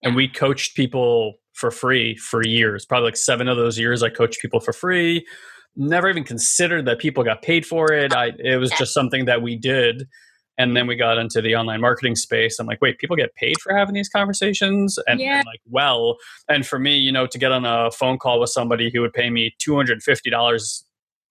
And 0.04 0.16
we 0.16 0.28
coached 0.28 0.76
people 0.76 1.36
for 1.54 1.72
free 1.72 2.16
for 2.16 2.46
years. 2.46 2.86
Probably 2.86 3.06
like 3.06 3.18
seven 3.18 3.48
of 3.48 3.58
those 3.58 3.80
years, 3.80 4.04
I 4.04 4.10
coached 4.10 4.42
people 4.42 4.60
for 4.60 4.74
free. 4.74 5.26
Never 5.78 6.10
even 6.10 6.24
considered 6.24 6.86
that 6.86 7.00
people 7.00 7.24
got 7.24 7.42
paid 7.42 7.66
for 7.66 7.94
it. 7.94 8.14
I, 8.14 8.32
it 8.40 8.58
was 8.58 8.72
just 8.72 8.94
something 8.94 9.26
that 9.26 9.42
we 9.42 9.56
did. 9.56 10.08
And 10.58 10.76
then 10.76 10.84
mm-hmm. 10.84 10.90
we 10.90 10.96
got 10.96 11.20
into 11.20 11.40
the 11.40 11.56
online 11.56 11.82
marketing 11.82 12.16
space. 12.16 12.60
I'm 12.60 12.66
like 12.66 12.82
wait 12.82 12.98
people 12.98 13.16
get 13.16 13.34
paid 13.36 13.56
for 13.62 13.76
having 13.76 13.94
these 13.94 14.10
conversations? 14.10 14.98
And, 15.08 15.20
Yeah. 15.20 15.38
and 15.38 15.46
like 15.46 15.62
well 15.70 16.18
and 16.50 16.66
for 16.66 16.80
me 16.80 16.98
you 16.98 17.12
know 17.12 17.28
to 17.28 17.38
get 17.38 17.52
on 17.52 17.64
a 17.66 17.92
phone 17.92 18.18
call 18.18 18.40
with 18.40 18.50
somebody 18.50 18.90
who 18.92 19.02
would 19.02 19.14
pay 19.14 19.30
me 19.30 19.56
$250 19.60 20.84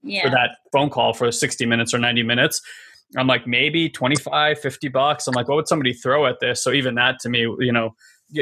Yeah. 0.02 0.22
for 0.22 0.30
that 0.30 0.50
phone 0.72 0.90
call 0.90 1.12
for 1.12 1.30
60 1.32 1.66
minutes 1.66 1.92
or 1.92 1.98
90 1.98 2.22
minutes 2.22 2.62
i'm 3.16 3.26
like 3.26 3.46
maybe 3.46 3.88
25 3.88 4.58
50 4.60 4.88
bucks. 4.88 5.26
I'm 5.26 5.34
like 5.34 5.48
what 5.48 5.56
would 5.56 5.68
somebody 5.68 5.92
throw 5.92 6.26
at 6.26 6.38
this? 6.40 6.62
So 6.62 6.70
even 6.72 6.94
that 6.94 7.18
to 7.20 7.28
me 7.28 7.40
you 7.40 7.72
know 7.72 7.94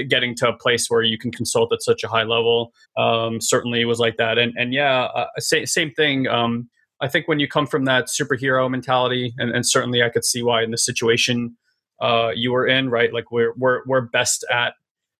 getting 0.08 0.34
to 0.34 0.48
a 0.48 0.56
place 0.56 0.88
where 0.88 1.02
you 1.02 1.18
can 1.18 1.30
consult 1.30 1.72
at 1.72 1.82
such 1.82 2.02
a 2.04 2.08
high 2.08 2.22
level 2.22 2.72
um, 2.96 3.40
certainly 3.40 3.84
was 3.84 3.98
like 3.98 4.16
that 4.16 4.38
and 4.38 4.52
and 4.56 4.72
yeah 4.72 5.04
uh, 5.14 5.26
same, 5.38 5.66
same 5.66 5.90
thing 5.92 6.26
um, 6.28 6.68
i 7.00 7.08
think 7.08 7.28
when 7.28 7.38
you 7.38 7.48
come 7.48 7.66
from 7.66 7.84
that 7.84 8.06
superhero 8.06 8.70
mentality 8.70 9.34
and, 9.38 9.50
and 9.50 9.66
certainly 9.66 10.02
i 10.02 10.08
could 10.08 10.24
see 10.24 10.42
why 10.42 10.62
in 10.62 10.70
the 10.70 10.78
situation 10.78 11.56
uh, 12.00 12.30
you 12.34 12.52
were 12.52 12.66
in 12.66 12.88
right 12.90 13.12
like 13.12 13.30
we're, 13.30 13.52
we're 13.56 13.82
we're 13.86 14.00
best 14.00 14.44
at 14.50 14.74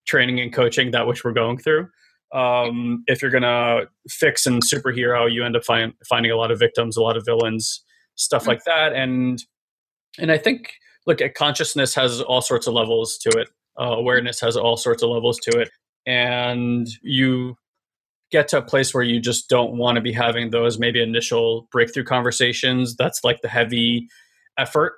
training 0.05 0.39
and 0.39 0.53
coaching 0.53 0.91
that 0.91 1.07
which 1.07 1.23
we're 1.23 1.33
going 1.33 1.57
through 1.57 1.87
um, 2.33 3.03
if 3.07 3.21
you're 3.21 3.31
gonna 3.31 3.85
fix 4.09 4.45
and 4.45 4.61
superhero, 4.61 5.31
you 5.31 5.45
end 5.45 5.55
up 5.55 5.63
find, 5.63 5.93
finding 6.07 6.31
a 6.31 6.35
lot 6.35 6.51
of 6.51 6.59
victims, 6.59 6.97
a 6.97 7.01
lot 7.01 7.15
of 7.15 7.23
villains, 7.23 7.83
stuff 8.15 8.45
like 8.45 8.63
that. 8.65 8.93
And 8.93 9.41
and 10.19 10.31
I 10.31 10.37
think 10.37 10.73
look 11.05 11.21
at 11.21 11.35
consciousness 11.35 11.93
has 11.95 12.21
all 12.21 12.41
sorts 12.41 12.67
of 12.67 12.73
levels 12.73 13.17
to 13.19 13.29
it. 13.39 13.49
Uh, 13.79 13.95
awareness 13.95 14.39
has 14.39 14.55
all 14.55 14.77
sorts 14.77 15.03
of 15.03 15.09
levels 15.09 15.39
to 15.39 15.59
it, 15.59 15.69
and 16.05 16.87
you 17.01 17.55
get 18.31 18.47
to 18.49 18.57
a 18.57 18.61
place 18.61 18.93
where 18.93 19.03
you 19.03 19.19
just 19.19 19.49
don't 19.49 19.77
want 19.77 19.95
to 19.95 20.01
be 20.01 20.11
having 20.11 20.49
those 20.49 20.79
maybe 20.79 21.01
initial 21.01 21.67
breakthrough 21.71 22.03
conversations. 22.03 22.95
That's 22.95 23.23
like 23.23 23.41
the 23.41 23.47
heavy 23.47 24.07
effort. 24.57 24.93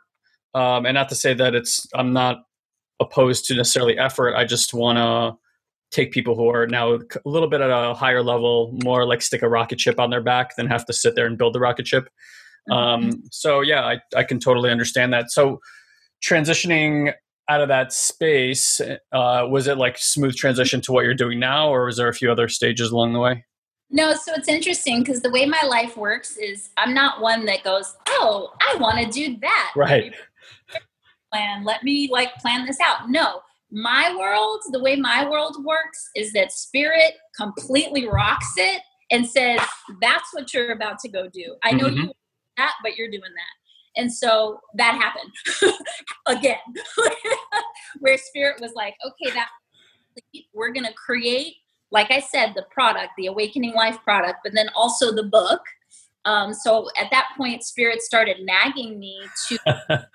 Um, 0.53 0.86
and 0.86 0.96
not 0.96 1.10
to 1.10 1.15
say 1.15 1.34
that 1.34 1.53
it's 1.53 1.88
I'm 1.93 2.13
not 2.13 2.43
opposed 3.00 3.46
to 3.46 3.55
necessarily 3.55 3.98
effort. 3.98 4.36
I 4.36 4.46
just 4.46 4.74
want 4.74 4.98
to 4.98 5.38
take 5.91 6.12
people 6.12 6.36
who 6.36 6.50
are 6.50 6.67
now 6.67 6.93
a 6.96 7.00
little 7.25 7.48
bit 7.48 7.62
at 7.62 7.69
a 7.69 7.93
higher 7.93 8.24
level, 8.24 8.77
more 8.84 9.05
like 9.05 9.22
stick 9.22 9.41
a 9.41 9.50
rocket 9.50 9.79
ship 9.79 10.00
on 10.00 10.10
their 10.10 10.22
back 10.22 10.55
than 10.55 10.67
have 10.67 10.86
to 10.86 10.93
sit 10.93 11.15
there 11.15 11.25
and 11.25 11.38
build 11.38 11.53
the 11.53 11.60
rocket 11.60 11.88
ship. 11.88 12.10
Um, 12.69 13.24
so 13.31 13.62
yeah, 13.62 13.86
I, 13.86 14.00
I 14.15 14.24
can 14.24 14.39
totally 14.39 14.69
understand 14.69 15.13
that. 15.13 15.31
So 15.31 15.60
transitioning 16.25 17.13
out 17.50 17.62
of 17.62 17.70
that 17.70 17.94
space, 17.94 18.82
uh, 19.12 19.48
was 19.50 19.68
it 19.68 19.77
like 19.77 19.98
smooth 19.98 20.36
transition 20.36 20.82
to 20.82 20.92
what 20.92 21.06
you're 21.06 21.13
doing 21.13 21.39
now, 21.39 21.70
or 21.70 21.86
was 21.86 21.98
there 21.98 22.08
a 22.10 22.13
few 22.13 22.32
other 22.32 22.48
stages 22.48 22.92
along 22.92 23.13
the 23.13 23.20
way? 23.20 23.46
No, 23.89 24.13
so 24.13 24.34
it's 24.34 24.50
interesting 24.50 25.00
because 25.01 25.22
the 25.22 25.32
way 25.32 25.46
my 25.46 25.62
life 25.63 25.96
works 25.96 26.36
is 26.36 26.70
I'm 26.75 26.94
not 26.94 27.22
one 27.22 27.46
that 27.46 27.63
goes, 27.63 27.96
"Oh, 28.10 28.54
I 28.62 28.75
want 28.77 28.98
to 29.00 29.10
do 29.10 29.38
that." 29.39 29.72
Right. 29.77 30.13
Plan. 31.32 31.63
Let 31.63 31.84
me 31.84 32.10
like 32.12 32.36
plan 32.36 32.66
this 32.66 32.79
out. 32.81 33.10
No, 33.10 33.42
my 33.72 34.14
world, 34.18 34.62
the 34.72 34.81
way 34.81 34.96
my 34.98 35.29
world 35.29 35.64
works 35.64 36.10
is 36.16 36.33
that 36.33 36.51
spirit 36.51 37.14
completely 37.36 38.07
rocks 38.07 38.53
it 38.57 38.81
and 39.10 39.25
says, 39.25 39.62
"That's 40.01 40.33
what 40.33 40.53
you're 40.53 40.72
about 40.74 41.00
to 41.00 41.10
go 41.10 41.29
do." 41.29 41.55
I 41.64 41.72
know 41.72 41.86
Mhm. 41.88 41.96
you 41.98 42.12
that, 42.57 42.74
but 42.83 42.98
you're 42.98 43.10
doing 43.10 43.22
that. 43.22 43.56
And 43.98 44.14
so 44.14 44.60
that 44.75 44.96
happened 44.96 45.74
again, 46.27 46.57
where 48.00 48.18
spirit 48.18 48.62
was 48.62 48.74
like, 48.75 48.96
"Okay, 49.05 49.33
that 49.33 49.50
we're 50.53 50.72
going 50.72 50.86
to 50.86 50.94
create." 50.94 51.55
like 51.92 52.12
I 52.12 52.20
said, 52.20 52.53
the 52.53 52.66
product, 52.70 53.12
the 53.18 53.27
Awakening 53.27 53.74
Life 53.74 53.98
product, 54.03 54.40
but 54.44 54.53
then 54.53 54.70
also 54.75 55.14
the 55.14 55.24
book. 55.24 55.62
Um, 56.25 56.53
so 56.53 56.90
at 57.00 57.10
that 57.12 57.29
point, 57.38 57.64
Spirit 57.64 58.01
started 58.01 58.38
nagging 58.42 59.00
me 59.00 59.22
to 59.48 59.57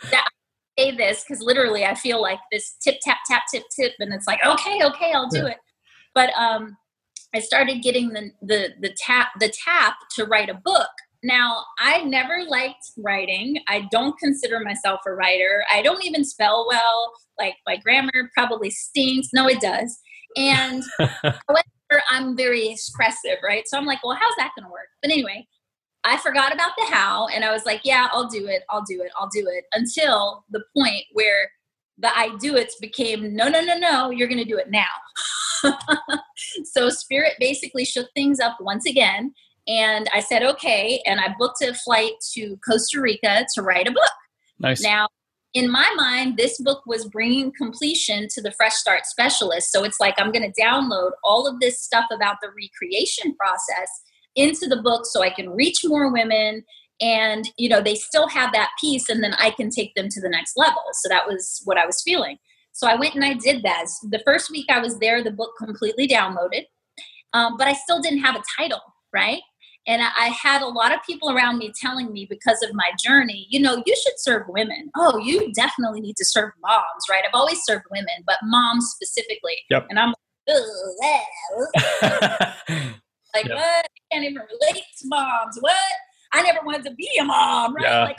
say 0.78 0.94
this 0.96 1.24
because 1.24 1.42
literally 1.42 1.84
I 1.84 1.94
feel 1.94 2.20
like 2.20 2.38
this 2.50 2.76
tip, 2.82 2.96
tap, 3.02 3.18
tap, 3.28 3.44
tip, 3.50 3.64
tip, 3.74 3.92
and 3.98 4.12
it's 4.12 4.26
like, 4.26 4.44
okay, 4.44 4.80
okay, 4.84 5.12
I'll 5.14 5.28
do 5.28 5.46
it. 5.46 5.56
But 6.14 6.30
um, 6.36 6.76
I 7.34 7.40
started 7.40 7.82
getting 7.82 8.10
the, 8.10 8.30
the 8.42 8.68
the 8.80 8.94
tap 8.98 9.28
the 9.40 9.48
tap 9.48 9.94
to 10.16 10.26
write 10.26 10.50
a 10.50 10.54
book. 10.54 10.90
Now 11.22 11.64
I 11.78 12.02
never 12.02 12.44
liked 12.48 12.92
writing. 12.98 13.58
I 13.68 13.86
don't 13.90 14.18
consider 14.18 14.60
myself 14.60 15.00
a 15.06 15.12
writer. 15.12 15.64
I 15.72 15.82
don't 15.82 16.04
even 16.04 16.24
spell 16.24 16.66
well. 16.68 17.12
Like 17.38 17.54
my 17.66 17.76
grammar 17.76 18.30
probably 18.34 18.70
stinks. 18.70 19.28
No, 19.32 19.48
it 19.48 19.60
does. 19.60 19.98
And 20.36 20.82
however, 20.98 22.02
I'm 22.10 22.36
very 22.36 22.68
expressive, 22.68 23.38
right? 23.44 23.66
So 23.66 23.78
I'm 23.78 23.86
like, 23.86 24.02
well, 24.04 24.16
how's 24.16 24.34
that 24.38 24.52
going 24.56 24.66
to 24.66 24.72
work? 24.72 24.88
But 25.02 25.10
anyway, 25.10 25.46
I 26.04 26.16
forgot 26.18 26.52
about 26.52 26.72
the 26.76 26.86
how, 26.86 27.28
and 27.28 27.44
I 27.44 27.52
was 27.52 27.64
like, 27.64 27.82
yeah, 27.84 28.08
I'll 28.10 28.28
do 28.28 28.46
it, 28.46 28.62
I'll 28.70 28.82
do 28.82 29.02
it, 29.02 29.12
I'll 29.18 29.28
do 29.32 29.46
it, 29.46 29.64
until 29.72 30.44
the 30.50 30.62
point 30.76 31.04
where 31.12 31.50
the 31.98 32.08
I 32.16 32.36
do 32.40 32.56
it 32.56 32.72
became 32.80 33.36
no, 33.36 33.48
no, 33.48 33.60
no, 33.60 33.76
no, 33.78 34.10
you're 34.10 34.28
going 34.28 34.42
to 34.42 34.44
do 34.44 34.58
it 34.58 34.70
now. 34.70 34.84
so 36.64 36.88
Spirit 36.88 37.34
basically 37.38 37.84
shook 37.84 38.08
things 38.14 38.40
up 38.40 38.56
once 38.60 38.86
again. 38.86 39.32
And 39.68 40.08
I 40.12 40.20
said, 40.20 40.42
okay. 40.42 41.00
And 41.06 41.20
I 41.20 41.34
booked 41.38 41.62
a 41.62 41.74
flight 41.74 42.12
to 42.34 42.56
Costa 42.68 43.00
Rica 43.00 43.46
to 43.54 43.62
write 43.62 43.88
a 43.88 43.92
book. 43.92 44.10
Nice. 44.58 44.82
Now, 44.82 45.08
in 45.54 45.70
my 45.70 45.92
mind, 45.96 46.36
this 46.36 46.60
book 46.60 46.82
was 46.86 47.04
bringing 47.06 47.52
completion 47.52 48.26
to 48.30 48.40
the 48.40 48.52
Fresh 48.52 48.74
Start 48.74 49.04
Specialist. 49.04 49.70
So 49.70 49.84
it's 49.84 50.00
like 50.00 50.14
I'm 50.18 50.32
going 50.32 50.50
to 50.50 50.62
download 50.62 51.10
all 51.22 51.46
of 51.46 51.60
this 51.60 51.80
stuff 51.80 52.06
about 52.12 52.36
the 52.42 52.48
recreation 52.48 53.34
process 53.36 53.88
into 54.34 54.66
the 54.66 54.80
book 54.80 55.04
so 55.04 55.22
I 55.22 55.30
can 55.30 55.50
reach 55.50 55.80
more 55.84 56.10
women 56.10 56.64
and 57.00 57.50
you 57.58 57.68
know 57.68 57.82
they 57.82 57.94
still 57.94 58.28
have 58.28 58.52
that 58.52 58.70
piece 58.80 59.08
and 59.08 59.22
then 59.22 59.34
I 59.34 59.50
can 59.50 59.68
take 59.68 59.94
them 59.94 60.08
to 60.08 60.20
the 60.20 60.28
next 60.28 60.56
level. 60.56 60.82
So 60.94 61.08
that 61.08 61.26
was 61.26 61.60
what 61.64 61.76
I 61.76 61.84
was 61.84 62.02
feeling. 62.02 62.38
So 62.72 62.86
I 62.86 62.94
went 62.94 63.14
and 63.14 63.24
I 63.24 63.34
did 63.34 63.62
that. 63.64 63.86
The 64.08 64.22
first 64.24 64.50
week 64.50 64.66
I 64.70 64.78
was 64.78 64.98
there, 64.98 65.22
the 65.22 65.30
book 65.30 65.50
completely 65.58 66.08
downloaded, 66.08 66.64
um, 67.34 67.56
but 67.58 67.68
I 67.68 67.74
still 67.74 68.00
didn't 68.00 68.20
have 68.20 68.36
a 68.36 68.42
title, 68.56 68.80
right? 69.12 69.40
And 69.86 70.00
I 70.02 70.26
had 70.28 70.62
a 70.62 70.68
lot 70.68 70.94
of 70.94 71.00
people 71.04 71.30
around 71.30 71.58
me 71.58 71.72
telling 71.74 72.12
me 72.12 72.26
because 72.30 72.62
of 72.62 72.72
my 72.72 72.90
journey, 73.04 73.46
you 73.50 73.58
know, 73.58 73.82
you 73.84 73.96
should 73.96 74.12
serve 74.16 74.44
women. 74.48 74.90
Oh, 74.96 75.18
you 75.18 75.52
definitely 75.52 76.00
need 76.00 76.16
to 76.18 76.24
serve 76.24 76.52
moms, 76.62 77.04
right? 77.10 77.24
I've 77.26 77.34
always 77.34 77.58
served 77.64 77.84
women, 77.90 78.22
but 78.24 78.36
moms 78.44 78.86
specifically. 78.94 79.56
Yep. 79.70 79.86
And 79.90 79.98
I'm 79.98 80.08
like, 80.08 80.56
"Ugh, 80.56 82.52
like 83.34 83.44
Yeah. 83.46 83.54
what? 83.54 83.84
I 83.84 83.88
can't 84.12 84.24
even 84.24 84.42
relate 84.42 84.84
to 85.00 85.08
moms. 85.08 85.58
What? 85.60 85.74
I 86.32 86.42
never 86.42 86.60
wanted 86.64 86.84
to 86.84 86.94
be 86.94 87.08
a 87.20 87.24
mom, 87.24 87.74
right? 87.74 87.84
Yeah. 87.84 88.04
Like 88.04 88.18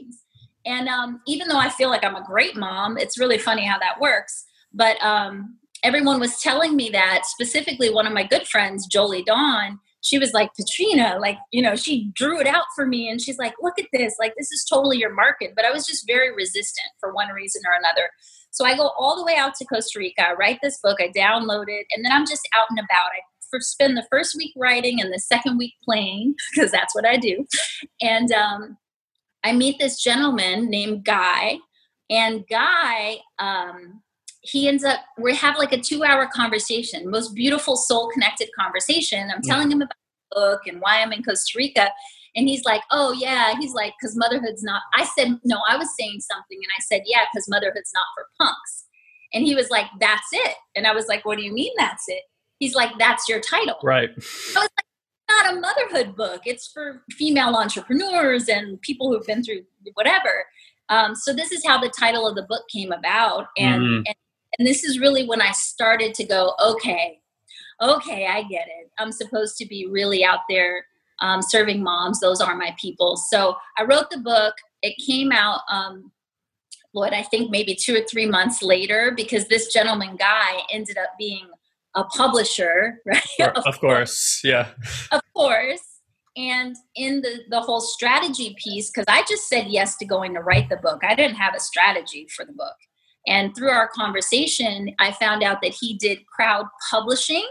things. 0.00 0.22
And 0.64 0.88
um, 0.88 1.20
even 1.26 1.48
though 1.48 1.58
I 1.58 1.68
feel 1.68 1.90
like 1.90 2.04
I'm 2.04 2.16
a 2.16 2.24
great 2.24 2.56
mom, 2.56 2.96
it's 2.98 3.18
really 3.18 3.38
funny 3.38 3.64
how 3.64 3.78
that 3.78 4.00
works. 4.00 4.44
But 4.72 5.00
um, 5.02 5.58
everyone 5.84 6.18
was 6.20 6.40
telling 6.40 6.74
me 6.74 6.88
that 6.90 7.22
specifically 7.24 7.90
one 7.90 8.06
of 8.06 8.12
my 8.12 8.24
good 8.24 8.48
friends, 8.48 8.86
Jolie 8.86 9.22
Dawn, 9.22 9.78
she 10.06 10.18
was 10.18 10.32
like, 10.32 10.50
Patrina, 10.54 11.18
like, 11.20 11.36
you 11.50 11.60
know, 11.60 11.74
she 11.74 12.12
drew 12.14 12.40
it 12.40 12.46
out 12.46 12.66
for 12.76 12.86
me 12.86 13.08
and 13.08 13.20
she's 13.20 13.38
like, 13.38 13.54
look 13.60 13.76
at 13.76 13.86
this, 13.92 14.14
like, 14.20 14.34
this 14.38 14.52
is 14.52 14.64
totally 14.64 14.98
your 14.98 15.12
market. 15.12 15.54
But 15.56 15.64
I 15.64 15.72
was 15.72 15.84
just 15.84 16.06
very 16.06 16.32
resistant 16.32 16.86
for 17.00 17.12
one 17.12 17.28
reason 17.30 17.62
or 17.66 17.76
another. 17.76 18.08
So 18.52 18.64
I 18.64 18.76
go 18.76 18.92
all 18.96 19.16
the 19.16 19.24
way 19.24 19.34
out 19.36 19.56
to 19.56 19.64
Costa 19.64 19.98
Rica, 19.98 20.28
I 20.28 20.34
write 20.34 20.60
this 20.62 20.78
book, 20.78 20.98
I 21.00 21.08
download 21.08 21.64
it, 21.66 21.86
and 21.92 22.04
then 22.04 22.12
I'm 22.12 22.24
just 22.24 22.48
out 22.56 22.68
and 22.70 22.78
about. 22.78 23.10
I 23.10 23.58
spend 23.58 23.96
the 23.96 24.06
first 24.10 24.36
week 24.36 24.52
writing 24.56 25.00
and 25.00 25.12
the 25.12 25.18
second 25.18 25.58
week 25.58 25.74
playing 25.84 26.34
because 26.54 26.70
that's 26.70 26.94
what 26.94 27.06
I 27.06 27.16
do. 27.16 27.44
And 28.00 28.30
um, 28.30 28.76
I 29.42 29.52
meet 29.52 29.80
this 29.80 30.00
gentleman 30.00 30.70
named 30.70 31.04
Guy, 31.04 31.58
and 32.08 32.44
Guy, 32.48 33.18
um, 33.40 34.02
he 34.46 34.68
ends 34.68 34.84
up 34.84 35.00
we 35.18 35.34
have 35.34 35.58
like 35.58 35.72
a 35.72 35.80
two 35.80 36.04
hour 36.04 36.28
conversation, 36.32 37.10
most 37.10 37.34
beautiful 37.34 37.76
soul 37.76 38.08
connected 38.08 38.48
conversation. 38.58 39.30
I'm 39.34 39.42
telling 39.42 39.70
him 39.70 39.82
about 39.82 39.96
the 40.30 40.40
book 40.40 40.60
and 40.66 40.80
why 40.80 41.00
I'm 41.00 41.12
in 41.12 41.22
Costa 41.22 41.56
Rica. 41.56 41.90
And 42.34 42.48
he's 42.48 42.66
like, 42.66 42.82
oh, 42.90 43.12
yeah. 43.12 43.54
He's 43.58 43.72
like, 43.72 43.94
because 43.98 44.14
motherhood's 44.14 44.62
not. 44.62 44.82
I 44.94 45.06
said, 45.16 45.40
no, 45.42 45.58
I 45.70 45.78
was 45.78 45.88
saying 45.98 46.20
something. 46.20 46.58
And 46.58 46.70
I 46.78 46.82
said, 46.82 47.02
yeah, 47.06 47.20
because 47.32 47.48
motherhood's 47.48 47.92
not 47.94 48.04
for 48.14 48.26
punks. 48.38 48.86
And 49.32 49.44
he 49.44 49.54
was 49.54 49.70
like, 49.70 49.86
That's 50.00 50.28
it. 50.32 50.56
And 50.74 50.86
I 50.86 50.94
was 50.94 51.06
like, 51.08 51.24
What 51.24 51.36
do 51.36 51.44
you 51.44 51.52
mean 51.52 51.72
that's 51.76 52.04
it? 52.08 52.22
He's 52.58 52.74
like, 52.74 52.90
That's 52.98 53.28
your 53.28 53.40
title. 53.40 53.76
Right. 53.82 54.10
I 54.10 54.16
was 54.16 54.56
like, 54.56 54.70
not 55.28 55.52
a 55.52 55.60
motherhood 55.60 56.16
book. 56.16 56.42
It's 56.44 56.68
for 56.68 57.02
female 57.10 57.54
entrepreneurs 57.54 58.48
and 58.48 58.80
people 58.80 59.12
who've 59.12 59.26
been 59.26 59.42
through 59.42 59.62
whatever. 59.94 60.46
Um, 60.88 61.14
so 61.16 61.32
this 61.32 61.50
is 61.50 61.66
how 61.66 61.80
the 61.80 61.90
title 61.90 62.28
of 62.28 62.36
the 62.36 62.44
book 62.44 62.62
came 62.72 62.92
about, 62.92 63.48
and, 63.58 63.82
mm. 63.82 63.96
and 64.06 64.14
and 64.58 64.66
this 64.66 64.84
is 64.84 64.98
really 64.98 65.26
when 65.26 65.40
I 65.40 65.52
started 65.52 66.14
to 66.14 66.24
go, 66.24 66.54
okay, 66.64 67.20
okay, 67.80 68.26
I 68.26 68.42
get 68.42 68.66
it. 68.68 68.90
I'm 68.98 69.12
supposed 69.12 69.56
to 69.58 69.66
be 69.66 69.86
really 69.86 70.24
out 70.24 70.40
there 70.48 70.84
um, 71.20 71.42
serving 71.42 71.82
moms. 71.82 72.20
Those 72.20 72.40
are 72.40 72.56
my 72.56 72.74
people. 72.80 73.16
So 73.16 73.56
I 73.78 73.84
wrote 73.84 74.10
the 74.10 74.18
book. 74.18 74.54
It 74.82 74.94
came 75.04 75.32
out, 75.32 75.60
um, 75.70 76.12
Lloyd, 76.94 77.12
I 77.12 77.22
think 77.22 77.50
maybe 77.50 77.74
two 77.74 77.96
or 77.96 78.02
three 78.02 78.26
months 78.26 78.62
later, 78.62 79.12
because 79.14 79.48
this 79.48 79.72
gentleman 79.72 80.16
guy 80.16 80.60
ended 80.70 80.98
up 80.98 81.10
being 81.18 81.46
a 81.94 82.04
publisher, 82.04 83.00
right? 83.06 83.56
Of, 83.56 83.66
of 83.66 83.80
course, 83.80 84.40
yeah. 84.44 84.68
Of 85.12 85.20
course. 85.34 85.82
And 86.36 86.76
in 86.94 87.22
the, 87.22 87.40
the 87.48 87.60
whole 87.60 87.80
strategy 87.80 88.54
piece, 88.62 88.90
because 88.90 89.06
I 89.08 89.24
just 89.26 89.48
said 89.48 89.68
yes 89.68 89.96
to 89.96 90.04
going 90.04 90.34
to 90.34 90.40
write 90.40 90.68
the 90.68 90.76
book, 90.76 91.00
I 91.02 91.14
didn't 91.14 91.36
have 91.36 91.54
a 91.54 91.60
strategy 91.60 92.26
for 92.34 92.44
the 92.44 92.52
book. 92.52 92.76
And 93.26 93.54
through 93.54 93.70
our 93.70 93.88
conversation, 93.88 94.94
I 94.98 95.12
found 95.12 95.42
out 95.42 95.60
that 95.62 95.74
he 95.78 95.94
did 95.94 96.26
crowd 96.26 96.66
publishing, 96.90 97.46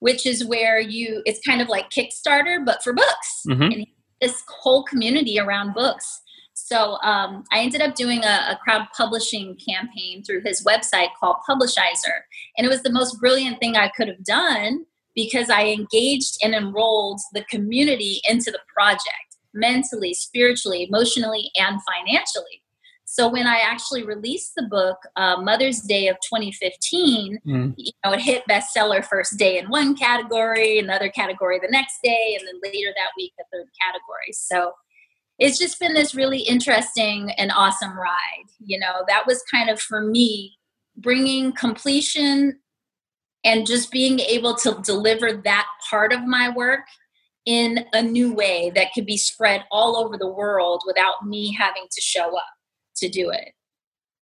which 0.00 0.26
is 0.26 0.44
where 0.44 0.80
you, 0.80 1.22
it's 1.24 1.40
kind 1.46 1.60
of 1.60 1.68
like 1.68 1.90
Kickstarter, 1.90 2.64
but 2.64 2.82
for 2.82 2.92
books. 2.92 3.42
Mm-hmm. 3.48 3.62
And 3.62 3.86
this 4.20 4.42
whole 4.48 4.84
community 4.84 5.38
around 5.38 5.74
books. 5.74 6.22
So 6.54 6.98
um, 7.02 7.44
I 7.52 7.60
ended 7.60 7.82
up 7.82 7.94
doing 7.94 8.24
a, 8.24 8.46
a, 8.50 8.58
crowd 8.64 8.86
publishing 8.96 9.56
campaign 9.56 10.24
through 10.24 10.40
his 10.42 10.64
website 10.64 11.08
called 11.20 11.36
Publishizer. 11.48 12.22
And 12.56 12.66
it 12.66 12.70
was 12.70 12.82
the 12.82 12.90
most 12.90 13.20
brilliant 13.20 13.60
thing 13.60 13.76
I 13.76 13.90
could 13.94 14.08
have 14.08 14.24
done 14.24 14.86
because 15.14 15.50
I 15.50 15.66
engaged 15.66 16.38
and 16.42 16.54
enrolled 16.54 17.20
the 17.34 17.44
community 17.44 18.20
into 18.28 18.50
the 18.50 18.60
project 18.74 19.36
mentally, 19.52 20.14
spiritually, 20.14 20.86
emotionally, 20.88 21.50
and 21.56 21.78
financially. 21.82 22.62
So 23.08 23.28
when 23.28 23.46
I 23.46 23.58
actually 23.58 24.02
released 24.02 24.52
the 24.56 24.64
book, 24.64 24.98
uh, 25.14 25.40
Mother's 25.40 25.78
Day 25.78 26.08
of 26.08 26.16
2015, 26.28 27.38
mm. 27.46 27.74
you 27.76 27.92
know, 28.04 28.12
it 28.12 28.20
hit 28.20 28.42
bestseller 28.50 29.02
first 29.04 29.38
day 29.38 29.58
in 29.58 29.66
one 29.66 29.96
category, 29.96 30.80
another 30.80 31.08
category 31.08 31.60
the 31.60 31.70
next 31.70 32.00
day, 32.02 32.36
and 32.38 32.46
then 32.46 32.60
later 32.64 32.92
that 32.96 33.10
week 33.16 33.32
the 33.38 33.44
third 33.52 33.68
category. 33.80 34.32
So 34.32 34.72
it's 35.38 35.56
just 35.56 35.78
been 35.78 35.94
this 35.94 36.16
really 36.16 36.40
interesting 36.40 37.30
and 37.38 37.52
awesome 37.52 37.96
ride. 37.96 38.48
You 38.58 38.80
know, 38.80 39.04
that 39.06 39.24
was 39.24 39.40
kind 39.54 39.70
of 39.70 39.80
for 39.80 40.00
me 40.00 40.56
bringing 40.96 41.52
completion 41.52 42.58
and 43.44 43.68
just 43.68 43.92
being 43.92 44.18
able 44.18 44.56
to 44.56 44.80
deliver 44.82 45.32
that 45.44 45.66
part 45.88 46.12
of 46.12 46.24
my 46.24 46.48
work 46.48 46.80
in 47.44 47.84
a 47.92 48.02
new 48.02 48.34
way 48.34 48.72
that 48.74 48.88
could 48.92 49.06
be 49.06 49.16
spread 49.16 49.62
all 49.70 49.96
over 49.96 50.18
the 50.18 50.26
world 50.26 50.82
without 50.84 51.24
me 51.24 51.54
having 51.56 51.86
to 51.92 52.00
show 52.00 52.36
up 52.36 52.55
to 52.96 53.08
do 53.08 53.30
it. 53.30 53.52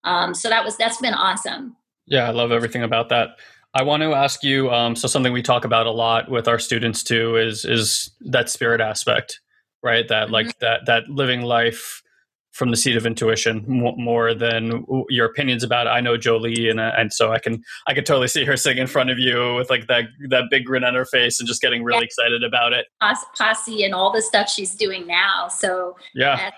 Um, 0.05 0.35
so 0.35 0.49
that 0.49 0.65
was 0.65 0.77
that's 0.77 1.01
been 1.01 1.15
awesome. 1.15 1.77
Yeah, 2.07 2.29
I 2.29 2.31
love 2.31 2.53
everything 2.53 2.83
about 2.83 3.09
that. 3.09 3.37
I 3.75 3.83
want 3.83 4.03
to 4.03 4.15
ask 4.15 4.45
you. 4.45 4.71
Um, 4.71 4.95
so 4.95 5.09
something 5.09 5.33
we 5.33 5.43
talk 5.43 5.65
about 5.65 5.87
a 5.87 5.91
lot 5.91 6.31
with 6.31 6.47
our 6.47 6.59
students 6.59 7.03
too 7.03 7.37
is 7.37 7.65
is 7.65 8.11
that 8.21 8.49
spirit 8.51 8.81
aspect, 8.81 9.41
right? 9.83 10.07
That 10.09 10.25
mm-hmm. 10.25 10.33
like 10.33 10.59
that 10.61 10.87
that 10.87 11.09
living 11.09 11.43
life 11.43 12.03
from 12.55 12.71
the 12.71 12.77
seat 12.77 12.97
of 12.97 13.05
intuition 13.05 13.65
more 13.67 14.33
than 14.33 14.87
your 15.09 15.27
opinions 15.27 15.65
about 15.65 15.89
it. 15.89 15.91
I 15.91 16.01
know 16.01 16.17
Jolie, 16.17 16.69
and 16.69 16.79
uh, 16.79 16.93
and 16.97 17.13
so 17.13 17.33
I 17.33 17.41
can 17.41 17.65
I 17.89 17.95
can 17.95 18.05
totally 18.05 18.29
see 18.29 18.45
her 18.45 18.57
sitting 18.57 18.79
in 18.79 18.87
front 18.87 19.11
of 19.11 19.19
you 19.19 19.57
with 19.57 19.71
like 19.71 19.89
that 19.89 20.05
that 20.29 20.45
big 20.51 20.65
grin 20.65 20.85
on 20.85 20.95
her 20.95 21.05
face 21.05 21.41
and 21.41 21.49
just 21.49 21.61
getting 21.61 21.83
really 21.83 21.99
yeah. 21.99 22.05
excited 22.05 22.45
about 22.45 22.73
it. 22.73 22.87
Posse 23.37 23.83
and 23.83 23.93
all 23.93 24.13
the 24.13 24.23
stuff 24.23 24.49
she's 24.49 24.77
doing 24.77 25.05
now. 25.05 25.49
So 25.49 25.97
yeah, 26.15 26.53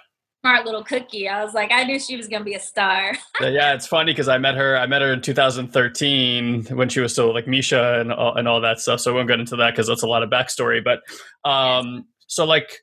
smart 0.46 0.64
little 0.64 0.84
cookie. 0.84 1.28
I 1.28 1.42
was 1.42 1.54
like, 1.54 1.72
I 1.72 1.82
knew 1.82 1.98
she 1.98 2.16
was 2.16 2.28
going 2.28 2.40
to 2.40 2.44
be 2.44 2.54
a 2.54 2.60
star. 2.60 3.16
yeah, 3.40 3.74
it's 3.74 3.86
funny 3.86 4.12
because 4.12 4.28
I 4.28 4.38
met 4.38 4.54
her. 4.54 4.76
I 4.76 4.86
met 4.86 5.02
her 5.02 5.12
in 5.12 5.20
2013 5.20 6.66
when 6.66 6.88
she 6.88 7.00
was 7.00 7.12
still 7.12 7.34
like 7.34 7.48
Misha 7.48 7.98
and 8.00 8.12
all, 8.12 8.36
and 8.36 8.46
all 8.46 8.60
that 8.60 8.78
stuff. 8.78 9.00
So 9.00 9.10
I 9.10 9.14
won't 9.16 9.28
get 9.28 9.40
into 9.40 9.56
that 9.56 9.72
because 9.72 9.88
that's 9.88 10.04
a 10.04 10.06
lot 10.06 10.22
of 10.22 10.30
backstory. 10.30 10.84
But 10.84 11.00
um, 11.48 12.06
so 12.28 12.44
like, 12.44 12.80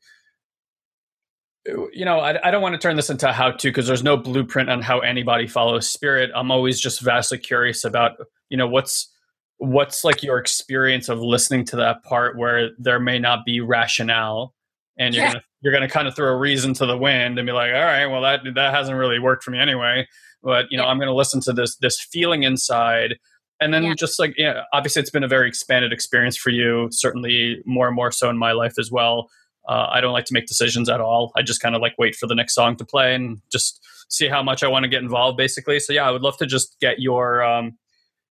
you 1.65 2.03
know, 2.03 2.19
I, 2.19 2.47
I 2.47 2.51
don't 2.51 2.61
want 2.61 2.73
to 2.73 2.79
turn 2.79 2.97
this 2.97 3.09
into 3.09 3.31
how 3.31 3.51
to 3.51 3.69
because 3.69 3.87
there's 3.87 4.03
no 4.03 4.17
blueprint 4.17 4.69
on 4.69 4.81
how 4.81 4.99
anybody 4.99 5.47
follows 5.47 5.89
spirit. 5.89 6.31
I'm 6.35 6.51
always 6.51 6.81
just 6.81 6.99
vastly 6.99 7.37
curious 7.37 7.85
about 7.85 8.17
you 8.49 8.57
know 8.57 8.67
what's 8.67 9.09
what's 9.57 10.03
like 10.03 10.21
your 10.21 10.39
experience 10.39 11.07
of 11.07 11.21
listening 11.21 11.63
to 11.63 11.77
that 11.77 12.03
part 12.03 12.37
where 12.37 12.71
there 12.77 12.99
may 12.99 13.17
not 13.17 13.45
be 13.45 13.61
rationale 13.61 14.53
and 14.97 15.15
you're 15.15 15.23
yeah. 15.23 15.31
gonna 15.33 15.43
you're 15.63 15.73
gonna 15.73 15.89
kind 15.89 16.07
of 16.07 16.15
throw 16.15 16.31
a 16.31 16.37
reason 16.37 16.73
to 16.75 16.85
the 16.85 16.97
wind 16.97 17.39
and 17.39 17.45
be 17.45 17.53
like, 17.53 17.73
all 17.73 17.81
right, 17.81 18.05
well 18.05 18.21
that 18.21 18.41
that 18.53 18.73
hasn't 18.73 18.97
really 18.97 19.17
worked 19.17 19.43
for 19.43 19.51
me 19.51 19.59
anyway. 19.59 20.07
But 20.43 20.65
you 20.69 20.77
know, 20.77 20.83
yeah. 20.83 20.89
I'm 20.89 20.99
gonna 20.99 21.15
listen 21.15 21.41
to 21.41 21.53
this 21.53 21.77
this 21.77 21.99
feeling 21.99 22.43
inside. 22.43 23.15
And 23.61 23.73
then 23.73 23.83
yeah. 23.83 23.93
just 23.93 24.19
like 24.19 24.33
yeah, 24.37 24.63
obviously 24.73 25.01
it's 25.01 25.09
been 25.09 25.23
a 25.23 25.27
very 25.27 25.47
expanded 25.47 25.93
experience 25.93 26.37
for 26.37 26.49
you, 26.49 26.89
certainly 26.91 27.61
more 27.65 27.87
and 27.87 27.95
more 27.95 28.11
so 28.11 28.29
in 28.29 28.37
my 28.37 28.51
life 28.51 28.73
as 28.77 28.91
well. 28.91 29.29
Uh, 29.67 29.87
I 29.89 30.01
don't 30.01 30.11
like 30.11 30.25
to 30.25 30.33
make 30.33 30.45
decisions 30.45 30.89
at 30.89 30.99
all. 30.99 31.31
I 31.37 31.41
just 31.41 31.61
kind 31.61 31.73
of 31.73 31.81
like 31.81 31.95
wait 31.97 32.15
for 32.15 32.27
the 32.27 32.35
next 32.35 32.53
song 32.53 32.75
to 32.75 32.85
play 32.85 33.15
and 33.15 33.41
just 33.49 33.79
see 34.09 34.27
how 34.27 34.43
much 34.43 34.63
I 34.63 34.67
want 34.67 34.83
to 34.83 34.89
get 34.89 35.01
involved, 35.01 35.37
basically. 35.37 35.79
So 35.79 35.93
yeah, 35.93 36.05
I 36.05 36.11
would 36.11 36.21
love 36.21 36.37
to 36.37 36.45
just 36.45 36.77
get 36.81 36.99
your 36.99 37.41
um, 37.43 37.77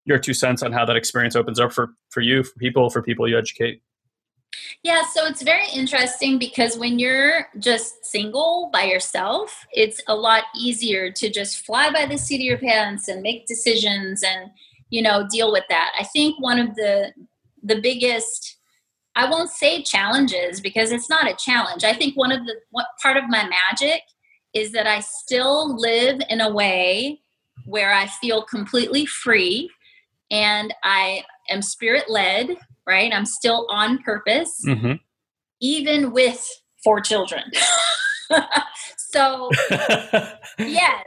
your 0.06 0.20
two 0.20 0.34
cents 0.34 0.62
on 0.62 0.74
how 0.74 0.84
that 0.86 0.98
experience 0.98 1.36
opens 1.36 1.60
up 1.60 1.72
for 1.72 1.92
for 2.10 2.20
you, 2.20 2.44
for 2.44 2.58
people, 2.60 2.90
for 2.90 3.02
people 3.02 3.28
you 3.28 3.38
educate. 3.38 3.82
Yeah, 4.84 5.04
so 5.04 5.26
it's 5.26 5.42
very 5.42 5.68
interesting 5.74 6.40
because 6.40 6.78
when 6.78 7.00
you're 7.00 7.48
just 7.60 8.06
single 8.06 8.70
by 8.74 8.84
yourself, 8.84 9.66
it's 9.72 10.02
a 10.08 10.16
lot 10.16 10.44
easier 10.58 11.12
to 11.12 11.30
just 11.30 11.66
fly 11.66 11.92
by 11.92 12.06
the 12.06 12.18
seat 12.18 12.38
of 12.38 12.42
your 12.42 12.58
pants 12.58 13.08
and 13.08 13.22
make 13.22 13.46
decisions 13.48 14.24
and 14.24 14.52
you 14.90 15.02
know 15.02 15.28
deal 15.30 15.52
with 15.52 15.64
that. 15.70 15.92
I 16.00 16.04
think 16.04 16.40
one 16.42 16.60
of 16.60 16.76
the 16.76 17.14
the 17.64 17.80
biggest 17.80 18.58
I 19.16 19.30
won't 19.30 19.50
say 19.50 19.84
challenges 19.84 20.62
because 20.62 20.92
it's 20.92 21.10
not 21.10 21.30
a 21.30 21.36
challenge. 21.36 21.84
I 21.84 21.94
think 21.94 22.18
one 22.18 22.32
of 22.32 22.46
the 22.46 22.56
what 22.72 22.88
part 23.02 23.18
of 23.18 23.30
my 23.30 23.48
magic 23.48 24.02
is 24.54 24.72
that 24.72 24.88
I 24.88 25.00
still 25.00 25.78
live 25.80 26.20
in 26.30 26.42
a 26.42 26.52
way 26.52 27.22
where 27.66 27.94
I 27.94 28.08
feel 28.08 28.42
completely 28.44 29.06
free 29.06 29.70
and 30.30 30.74
I 30.84 31.24
am 31.50 31.62
spirit 31.62 32.10
led 32.10 32.58
right? 32.88 33.12
I'm 33.14 33.26
still 33.26 33.68
on 33.70 34.00
purpose, 34.00 34.62
mm-hmm. 34.66 34.94
even 35.62 36.12
with 36.12 36.48
four 36.84 37.02
children. 37.02 37.44
so, 38.98 39.50
yes, 40.60 41.06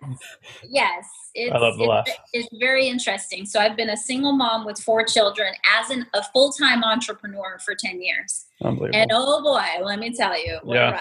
yes. 0.68 1.06
It's, 1.36 1.52
I 1.52 1.58
love 1.58 1.76
the 1.78 1.84
laugh. 1.84 2.04
It's, 2.06 2.18
it's 2.32 2.48
very 2.60 2.86
interesting. 2.86 3.44
So 3.44 3.58
I've 3.58 3.76
been 3.76 3.90
a 3.90 3.96
single 3.96 4.32
mom 4.32 4.64
with 4.64 4.78
four 4.78 5.04
children 5.04 5.52
as 5.80 5.90
an, 5.90 6.06
a 6.14 6.22
full 6.22 6.52
time 6.52 6.84
entrepreneur 6.84 7.58
for 7.64 7.74
ten 7.74 8.00
years. 8.00 8.46
Unbelievable. 8.62 9.00
And 9.00 9.10
oh 9.12 9.42
boy, 9.42 9.84
let 9.84 9.98
me 9.98 10.14
tell 10.14 10.38
you, 10.38 10.58
yeah. 10.64 11.00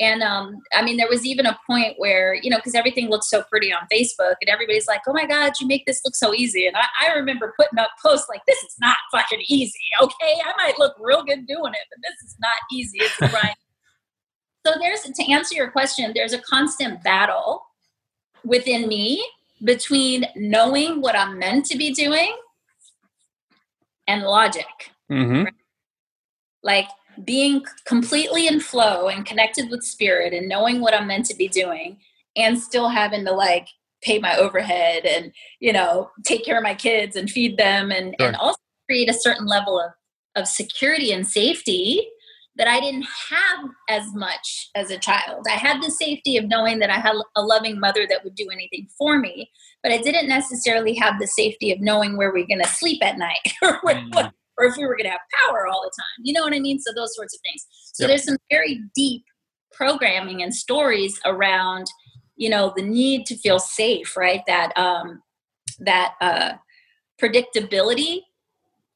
And 0.00 0.22
um, 0.22 0.62
I 0.72 0.82
mean, 0.82 0.96
there 0.96 1.08
was 1.08 1.26
even 1.26 1.44
a 1.44 1.58
point 1.66 1.94
where, 1.98 2.34
you 2.34 2.48
know, 2.48 2.56
because 2.56 2.74
everything 2.74 3.10
looks 3.10 3.28
so 3.28 3.42
pretty 3.50 3.70
on 3.70 3.82
Facebook 3.92 4.36
and 4.40 4.48
everybody's 4.48 4.86
like, 4.86 5.02
oh 5.06 5.12
my 5.12 5.26
God, 5.26 5.52
you 5.60 5.66
make 5.66 5.84
this 5.84 6.00
look 6.04 6.14
so 6.14 6.32
easy. 6.32 6.66
And 6.66 6.74
I, 6.74 6.86
I 7.06 7.12
remember 7.12 7.52
putting 7.58 7.78
up 7.78 7.90
posts 8.02 8.26
like, 8.28 8.40
this 8.46 8.58
is 8.62 8.74
not 8.80 8.96
fucking 9.12 9.42
easy. 9.46 9.78
Okay. 10.02 10.40
I 10.44 10.52
might 10.56 10.78
look 10.78 10.96
real 10.98 11.22
good 11.22 11.46
doing 11.46 11.74
it, 11.74 11.86
but 11.90 11.98
this 12.02 12.30
is 12.30 12.36
not 12.40 12.54
easy. 12.72 12.98
It's 13.00 13.14
so 14.66 14.72
there's, 14.80 15.02
to 15.02 15.30
answer 15.30 15.54
your 15.54 15.70
question, 15.70 16.12
there's 16.14 16.32
a 16.32 16.40
constant 16.40 17.04
battle 17.04 17.62
within 18.42 18.88
me 18.88 19.22
between 19.62 20.24
knowing 20.34 21.02
what 21.02 21.14
I'm 21.14 21.38
meant 21.38 21.66
to 21.66 21.76
be 21.76 21.92
doing 21.92 22.34
and 24.08 24.22
logic. 24.22 24.64
Mm-hmm. 25.10 25.44
Right? 25.44 25.54
Like, 26.62 26.88
being 27.24 27.62
completely 27.84 28.46
in 28.46 28.60
flow 28.60 29.08
and 29.08 29.26
connected 29.26 29.70
with 29.70 29.82
spirit 29.82 30.32
and 30.32 30.48
knowing 30.48 30.80
what 30.80 30.94
I'm 30.94 31.06
meant 31.06 31.26
to 31.26 31.36
be 31.36 31.48
doing 31.48 31.98
and 32.36 32.58
still 32.58 32.88
having 32.88 33.24
to 33.24 33.32
like 33.32 33.68
pay 34.02 34.18
my 34.18 34.36
overhead 34.36 35.04
and 35.04 35.32
you 35.60 35.72
know 35.72 36.10
take 36.24 36.44
care 36.44 36.56
of 36.56 36.62
my 36.62 36.74
kids 36.74 37.16
and 37.16 37.30
feed 37.30 37.56
them 37.56 37.90
and, 37.90 38.14
sure. 38.18 38.28
and 38.28 38.36
also 38.36 38.58
create 38.88 39.10
a 39.10 39.14
certain 39.14 39.46
level 39.46 39.78
of, 39.78 39.90
of 40.36 40.48
security 40.48 41.12
and 41.12 41.26
safety 41.26 42.08
that 42.56 42.68
I 42.68 42.80
didn't 42.80 43.06
have 43.30 43.70
as 43.88 44.12
much 44.12 44.70
as 44.74 44.90
a 44.90 44.98
child. 44.98 45.46
I 45.48 45.54
had 45.54 45.80
the 45.80 45.90
safety 45.90 46.36
of 46.36 46.46
knowing 46.46 46.80
that 46.80 46.90
I 46.90 46.98
had 46.98 47.14
a 47.36 47.42
loving 47.42 47.78
mother 47.78 48.06
that 48.08 48.22
would 48.24 48.34
do 48.34 48.50
anything 48.50 48.88
for 48.98 49.18
me, 49.18 49.50
but 49.82 49.92
I 49.92 49.98
didn't 49.98 50.28
necessarily 50.28 50.94
have 50.94 51.18
the 51.18 51.26
safety 51.26 51.72
of 51.72 51.80
knowing 51.80 52.16
where 52.16 52.32
we're 52.32 52.46
going 52.46 52.62
to 52.62 52.68
sleep 52.68 53.02
at 53.02 53.16
night 53.16 53.52
or 53.62 53.78
what, 53.82 53.96
mm 53.96 54.32
or 54.60 54.66
if 54.66 54.76
we 54.76 54.86
were 54.86 54.96
going 54.96 55.04
to 55.04 55.10
have 55.10 55.20
power 55.46 55.66
all 55.66 55.82
the 55.82 55.92
time. 55.96 56.24
You 56.24 56.34
know 56.34 56.42
what 56.42 56.54
I 56.54 56.60
mean? 56.60 56.78
So 56.78 56.92
those 56.94 57.14
sorts 57.14 57.34
of 57.34 57.40
things. 57.40 57.66
So 57.92 58.04
yep. 58.04 58.08
there's 58.08 58.24
some 58.24 58.36
very 58.50 58.80
deep 58.94 59.24
programming 59.72 60.42
and 60.42 60.54
stories 60.54 61.20
around, 61.24 61.86
you 62.36 62.50
know, 62.50 62.72
the 62.76 62.82
need 62.82 63.26
to 63.26 63.36
feel 63.36 63.58
safe, 63.58 64.16
right? 64.16 64.42
That 64.46 64.76
um, 64.76 65.22
that 65.80 66.14
uh, 66.20 66.52
predictability 67.20 68.22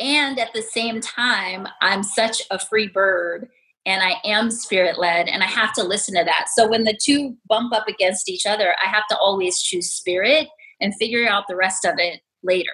and 0.00 0.38
at 0.40 0.53
the 0.53 0.62
same 0.62 1.00
time 1.00 1.68
i'm 1.81 2.03
such 2.03 2.42
a 2.50 2.59
free 2.59 2.88
bird 2.88 3.48
and 3.87 4.03
i 4.03 4.14
am 4.24 4.50
spirit 4.50 4.98
led 4.98 5.29
and 5.29 5.42
i 5.42 5.46
have 5.46 5.72
to 5.72 5.85
listen 5.85 6.14
to 6.16 6.24
that 6.24 6.46
so 6.53 6.68
when 6.68 6.85
the 6.85 6.98
two 7.00 7.37
bump 7.48 7.72
up 7.72 7.87
against 7.87 8.29
each 8.29 8.46
other 8.46 8.74
i 8.85 8.88
have 8.88 9.07
to 9.09 9.16
always 9.18 9.61
choose 9.61 9.92
spirit 9.92 10.48
and 10.81 10.94
figure 10.96 11.29
out 11.29 11.44
the 11.48 11.57
rest 11.57 11.85
of 11.85 11.94
it 11.98 12.20
later 12.42 12.72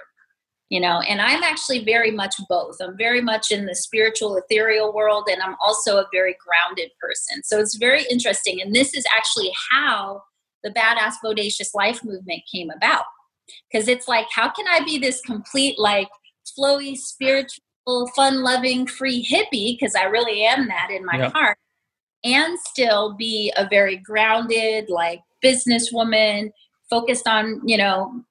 you 0.71 0.81
know 0.81 1.01
and 1.01 1.21
i'm 1.21 1.43
actually 1.43 1.85
very 1.85 2.11
much 2.11 2.37
both. 2.49 2.77
I'm 2.81 2.97
very 2.97 3.21
much 3.21 3.51
in 3.51 3.67
the 3.67 3.75
spiritual 3.75 4.37
ethereal 4.37 4.95
world 4.95 5.29
and 5.31 5.43
i'm 5.43 5.57
also 5.61 5.99
a 5.99 6.07
very 6.13 6.37
grounded 6.45 6.91
person. 6.99 7.43
So 7.45 7.59
it's 7.59 7.77
very 7.77 8.05
interesting 8.11 8.63
and 8.63 8.75
this 8.75 8.95
is 8.95 9.05
actually 9.15 9.53
how 9.71 10.23
the 10.65 10.71
badass 10.71 11.15
bodacious 11.25 11.75
life 11.75 12.03
movement 12.05 12.43
came 12.51 12.71
about. 12.71 13.05
Because 13.71 13.89
it's 13.89 14.09
like 14.09 14.27
how 14.33 14.49
can 14.49 14.67
i 14.69 14.83
be 14.85 14.99
this 14.99 15.21
complete 15.21 15.79
like 15.79 16.09
flowy 16.59 16.97
spiritual 16.97 18.07
fun 18.15 18.43
loving 18.43 18.87
free 18.87 19.27
hippie 19.27 19.77
because 19.79 19.95
i 19.97 20.05
really 20.05 20.45
am 20.45 20.69
that 20.69 20.91
in 20.91 21.05
my 21.05 21.29
heart 21.35 21.59
and 22.23 22.59
still 22.61 23.15
be 23.17 23.53
a 23.57 23.67
very 23.69 23.97
grounded 23.97 24.89
like 24.89 25.21
businesswoman 25.45 26.51
focused 26.89 27.27
on 27.27 27.61
you 27.65 27.77
know 27.77 28.23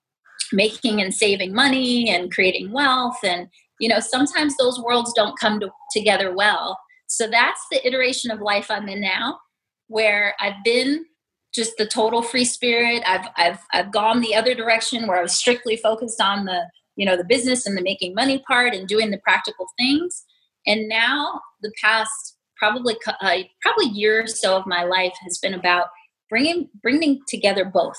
making 0.54 1.02
and 1.02 1.14
saving 1.14 1.54
money 1.54 2.10
and 2.10 2.32
creating 2.32 2.72
wealth. 2.72 3.18
And 3.24 3.48
you 3.80 3.90
know 3.90 4.00
sometimes 4.00 4.56
those 4.58 4.80
worlds 4.80 5.14
don't 5.14 5.40
come 5.40 5.60
to, 5.60 5.70
together 5.92 6.34
well. 6.36 6.78
So 7.08 7.28
that's 7.28 7.62
the 7.72 7.86
iteration 7.88 8.30
of 8.32 8.40
life 8.40 8.70
i'm 8.70 8.88
in 8.88 9.02
now 9.02 9.40
where 9.88 10.36
i've 10.40 10.64
been 10.64 11.06
just 11.54 11.74
the 11.78 11.86
total 11.86 12.22
free 12.22 12.46
spirit. 12.46 13.04
I've 13.06 13.28
i've 13.38 13.60
i've 13.74 13.92
gone 13.92 14.22
the 14.22 14.36
other 14.36 14.54
direction 14.54 15.08
where 15.08 15.18
i 15.18 15.22
was 15.22 15.34
strictly 15.34 15.76
focused 15.76 16.22
on 16.22 16.46
the 16.46 16.70
you 16.96 17.06
know 17.06 17.18
the 17.18 17.24
business 17.24 17.66
and 17.66 17.78
the 17.78 17.82
making 17.82 18.14
money 18.14 18.44
part 18.48 18.76
and 18.76 18.88
doing 18.88 19.10
the 19.12 19.20
practical 19.20 19.66
things. 19.78 20.24
And 20.68 20.88
now 20.88 21.42
the 21.62 21.72
past 21.82 22.36
probably 22.58 22.96
uh, 23.08 23.38
probably 23.62 23.88
year 23.88 24.24
or 24.24 24.28
so 24.28 24.58
of 24.58 24.68
my 24.68 24.84
life 24.84 25.14
has 25.24 25.40
been 25.40 25.54
about 25.54 25.88
bringing 26.30 26.70
bringing 26.84 27.22
together 27.28 27.66
both 27.66 27.98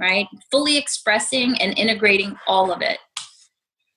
right? 0.00 0.26
Fully 0.50 0.76
expressing 0.76 1.60
and 1.60 1.78
integrating 1.78 2.36
all 2.46 2.72
of 2.72 2.82
it. 2.82 2.98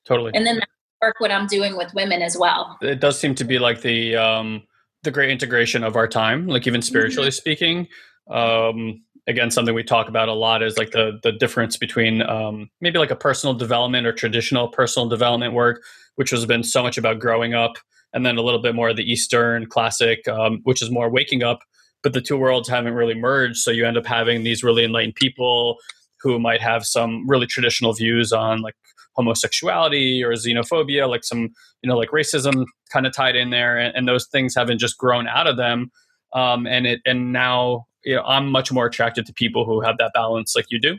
Totally. 0.05 0.31
And 0.35 0.45
then 0.45 0.59
work 1.01 1.15
what 1.19 1.31
I'm 1.31 1.47
doing 1.47 1.77
with 1.77 1.93
women 1.93 2.21
as 2.21 2.37
well. 2.37 2.77
It 2.81 2.99
does 2.99 3.19
seem 3.19 3.35
to 3.35 3.43
be 3.43 3.59
like 3.59 3.81
the 3.81 4.15
um, 4.15 4.63
the 5.03 5.11
great 5.11 5.29
integration 5.29 5.83
of 5.83 5.95
our 5.95 6.07
time, 6.07 6.47
like 6.47 6.67
even 6.67 6.81
spiritually 6.81 7.29
mm-hmm. 7.29 7.33
speaking. 7.33 7.87
Um, 8.29 9.03
again, 9.27 9.51
something 9.51 9.75
we 9.75 9.83
talk 9.83 10.07
about 10.07 10.29
a 10.29 10.33
lot 10.33 10.61
is 10.63 10.77
like 10.77 10.91
the 10.91 11.19
the 11.23 11.31
difference 11.31 11.77
between 11.77 12.21
um, 12.21 12.69
maybe 12.81 12.99
like 12.99 13.11
a 13.11 13.15
personal 13.15 13.53
development 13.53 14.05
or 14.05 14.13
traditional 14.13 14.67
personal 14.67 15.07
development 15.07 15.53
work, 15.53 15.83
which 16.15 16.29
has 16.31 16.45
been 16.45 16.63
so 16.63 16.83
much 16.83 16.97
about 16.97 17.19
growing 17.19 17.53
up, 17.53 17.73
and 18.13 18.25
then 18.25 18.37
a 18.37 18.41
little 18.41 18.61
bit 18.61 18.75
more 18.75 18.89
of 18.89 18.97
the 18.97 19.09
Eastern 19.09 19.65
classic, 19.65 20.27
um, 20.27 20.59
which 20.63 20.81
is 20.81 20.91
more 20.91 21.09
waking 21.09 21.43
up 21.43 21.59
but 22.03 22.13
the 22.13 22.21
two 22.21 22.37
worlds 22.37 22.69
haven't 22.69 22.93
really 22.93 23.15
merged. 23.15 23.57
So 23.57 23.71
you 23.71 23.85
end 23.85 23.97
up 23.97 24.05
having 24.05 24.43
these 24.43 24.63
really 24.63 24.83
enlightened 24.83 25.15
people 25.15 25.77
who 26.21 26.37
might 26.39 26.61
have 26.61 26.85
some 26.85 27.27
really 27.27 27.47
traditional 27.47 27.93
views 27.93 28.31
on 28.31 28.61
like 28.61 28.75
homosexuality 29.15 30.23
or 30.23 30.33
xenophobia, 30.33 31.09
like 31.09 31.23
some, 31.23 31.49
you 31.81 31.89
know, 31.89 31.97
like 31.97 32.09
racism 32.09 32.65
kind 32.91 33.05
of 33.05 33.13
tied 33.13 33.35
in 33.35 33.49
there. 33.49 33.77
And, 33.77 33.95
and 33.95 34.07
those 34.07 34.27
things 34.27 34.55
haven't 34.55 34.79
just 34.79 34.97
grown 34.97 35.27
out 35.27 35.47
of 35.47 35.57
them. 35.57 35.91
Um, 36.33 36.65
and 36.67 36.85
it, 36.85 37.01
and 37.05 37.31
now, 37.31 37.85
you 38.03 38.15
know, 38.15 38.23
I'm 38.23 38.49
much 38.51 38.71
more 38.71 38.85
attracted 38.85 39.25
to 39.27 39.33
people 39.33 39.65
who 39.65 39.81
have 39.81 39.97
that 39.97 40.11
balance 40.13 40.55
like 40.55 40.65
you 40.69 40.79
do. 40.79 40.97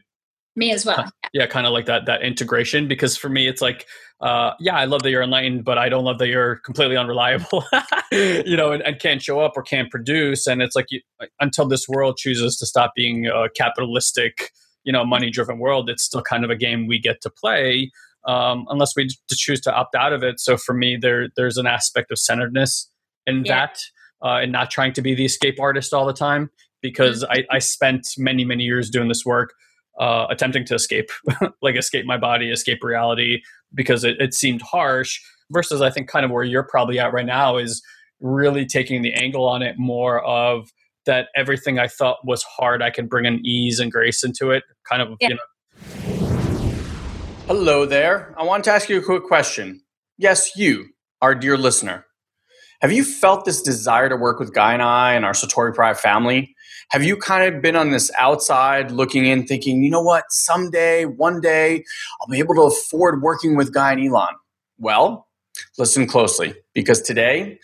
Me 0.56 0.72
as 0.72 0.86
well. 0.86 1.10
Yeah, 1.32 1.46
kind 1.46 1.66
of 1.66 1.72
like 1.72 1.86
that 1.86 2.06
that 2.06 2.22
integration 2.22 2.86
because 2.86 3.16
for 3.16 3.28
me 3.28 3.48
it's 3.48 3.60
like 3.60 3.86
uh, 4.20 4.52
yeah, 4.60 4.76
I 4.76 4.84
love 4.84 5.02
that 5.02 5.10
you're 5.10 5.22
enlightened, 5.22 5.64
but 5.64 5.76
I 5.76 5.88
don't 5.88 6.04
love 6.04 6.18
that 6.18 6.28
you're 6.28 6.56
completely 6.56 6.96
unreliable, 6.96 7.64
you 8.12 8.56
know, 8.56 8.72
and, 8.72 8.82
and, 8.82 8.98
can't 8.98 9.20
show 9.20 9.40
up 9.40 9.52
or 9.56 9.62
can't 9.62 9.90
produce. 9.90 10.46
And 10.46 10.62
it's 10.62 10.74
like 10.74 10.86
you, 10.90 11.00
until 11.40 11.66
this 11.66 11.86
world 11.88 12.16
chooses 12.16 12.56
to 12.58 12.66
stop 12.66 12.92
being 12.96 13.26
a 13.26 13.50
capitalistic, 13.54 14.52
you 14.84 14.92
know, 14.92 15.04
money 15.04 15.30
driven 15.30 15.58
world, 15.58 15.90
it's 15.90 16.04
still 16.04 16.22
kind 16.22 16.42
of 16.42 16.50
a 16.50 16.56
game 16.56 16.86
we 16.86 16.98
get 16.98 17.20
to 17.22 17.28
play 17.30 17.90
um, 18.26 18.64
unless 18.70 18.94
we 18.96 19.08
choose 19.30 19.60
to 19.62 19.74
opt 19.74 19.94
out 19.94 20.12
of 20.12 20.22
it. 20.22 20.40
So 20.40 20.56
for 20.56 20.74
me, 20.74 20.96
there 20.96 21.28
there's 21.36 21.56
an 21.56 21.66
aspect 21.66 22.10
of 22.10 22.18
centeredness 22.18 22.88
in 23.26 23.44
yeah. 23.44 23.66
that, 23.66 23.78
uh, 24.22 24.38
and 24.42 24.52
not 24.52 24.70
trying 24.70 24.92
to 24.94 25.02
be 25.02 25.14
the 25.14 25.24
escape 25.24 25.60
artist 25.60 25.92
all 25.92 26.06
the 26.06 26.14
time 26.14 26.50
because 26.80 27.24
mm-hmm. 27.24 27.42
I, 27.50 27.56
I 27.56 27.58
spent 27.58 28.06
many 28.16 28.44
many 28.44 28.64
years 28.64 28.90
doing 28.90 29.08
this 29.08 29.24
work 29.24 29.52
uh, 29.98 30.26
attempting 30.30 30.64
to 30.66 30.74
escape, 30.74 31.10
like 31.62 31.76
escape 31.76 32.06
my 32.06 32.18
body, 32.18 32.50
escape 32.50 32.82
reality, 32.82 33.42
because 33.72 34.04
it, 34.04 34.20
it 34.20 34.34
seemed 34.34 34.62
harsh. 34.62 35.20
Versus, 35.50 35.82
I 35.82 35.90
think, 35.90 36.08
kind 36.08 36.24
of 36.24 36.30
where 36.30 36.42
you're 36.42 36.62
probably 36.62 36.98
at 36.98 37.12
right 37.12 37.26
now 37.26 37.58
is 37.58 37.82
really 38.20 38.64
taking 38.64 39.02
the 39.02 39.12
angle 39.12 39.46
on 39.46 39.62
it 39.62 39.78
more 39.78 40.24
of 40.24 40.70
that 41.04 41.28
everything 41.36 41.78
I 41.78 41.86
thought 41.86 42.18
was 42.24 42.42
hard, 42.42 42.82
I 42.82 42.90
can 42.90 43.06
bring 43.06 43.26
an 43.26 43.44
ease 43.44 43.78
and 43.78 43.92
grace 43.92 44.24
into 44.24 44.50
it. 44.50 44.64
Kind 44.88 45.02
of, 45.02 45.16
yeah. 45.20 45.28
you 45.28 45.34
know. 45.34 45.40
Hello 47.46 47.84
there. 47.84 48.34
I 48.38 48.44
want 48.44 48.64
to 48.64 48.72
ask 48.72 48.88
you 48.88 48.98
a 48.98 49.02
quick 49.02 49.24
question. 49.24 49.82
Yes, 50.16 50.56
you, 50.56 50.86
our 51.20 51.34
dear 51.34 51.58
listener. 51.58 52.06
Have 52.80 52.92
you 52.92 53.04
felt 53.04 53.44
this 53.44 53.60
desire 53.62 54.08
to 54.08 54.16
work 54.16 54.38
with 54.38 54.54
Guy 54.54 54.72
and 54.72 54.82
I 54.82 55.14
and 55.14 55.24
our 55.24 55.32
Satori 55.32 55.74
Prime 55.74 55.94
family? 55.94 56.53
Have 56.90 57.02
you 57.02 57.16
kind 57.16 57.54
of 57.54 57.62
been 57.62 57.76
on 57.76 57.90
this 57.90 58.10
outside 58.18 58.90
looking 58.90 59.26
in, 59.26 59.46
thinking, 59.46 59.82
you 59.82 59.90
know 59.90 60.02
what, 60.02 60.24
someday, 60.28 61.04
one 61.04 61.40
day, 61.40 61.84
I'll 62.20 62.28
be 62.28 62.38
able 62.38 62.54
to 62.54 62.62
afford 62.62 63.22
working 63.22 63.56
with 63.56 63.72
Guy 63.72 63.92
and 63.92 64.06
Elon? 64.06 64.34
Well, 64.78 65.28
listen 65.78 66.06
closely 66.06 66.54
because 66.74 67.00
today 67.02 67.58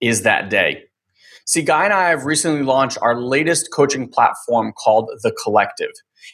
is 0.00 0.22
that 0.22 0.50
day. 0.50 0.84
See, 1.46 1.62
Guy 1.62 1.84
and 1.84 1.92
I 1.92 2.08
have 2.08 2.24
recently 2.24 2.62
launched 2.62 2.98
our 3.02 3.20
latest 3.20 3.70
coaching 3.72 4.08
platform 4.08 4.72
called 4.72 5.10
The 5.22 5.34
Collective. 5.42 5.90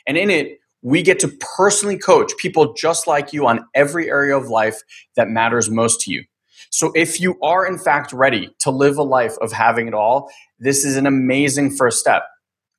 And 0.06 0.16
in 0.16 0.30
it, 0.30 0.58
we 0.82 1.02
get 1.02 1.18
to 1.20 1.28
personally 1.56 1.98
coach 1.98 2.32
people 2.38 2.72
just 2.74 3.06
like 3.06 3.32
you 3.32 3.46
on 3.46 3.66
every 3.74 4.08
area 4.08 4.36
of 4.36 4.48
life 4.48 4.80
that 5.16 5.28
matters 5.28 5.68
most 5.68 6.00
to 6.02 6.12
you. 6.12 6.24
So 6.70 6.92
if 6.94 7.20
you 7.20 7.38
are 7.42 7.66
in 7.66 7.78
fact 7.78 8.12
ready 8.12 8.50
to 8.60 8.70
live 8.70 8.96
a 8.96 9.02
life 9.02 9.34
of 9.40 9.52
having 9.52 9.88
it 9.88 9.94
all, 9.94 10.30
this 10.58 10.84
is 10.84 10.96
an 10.96 11.06
amazing 11.06 11.76
first 11.76 11.98
step. 11.98 12.22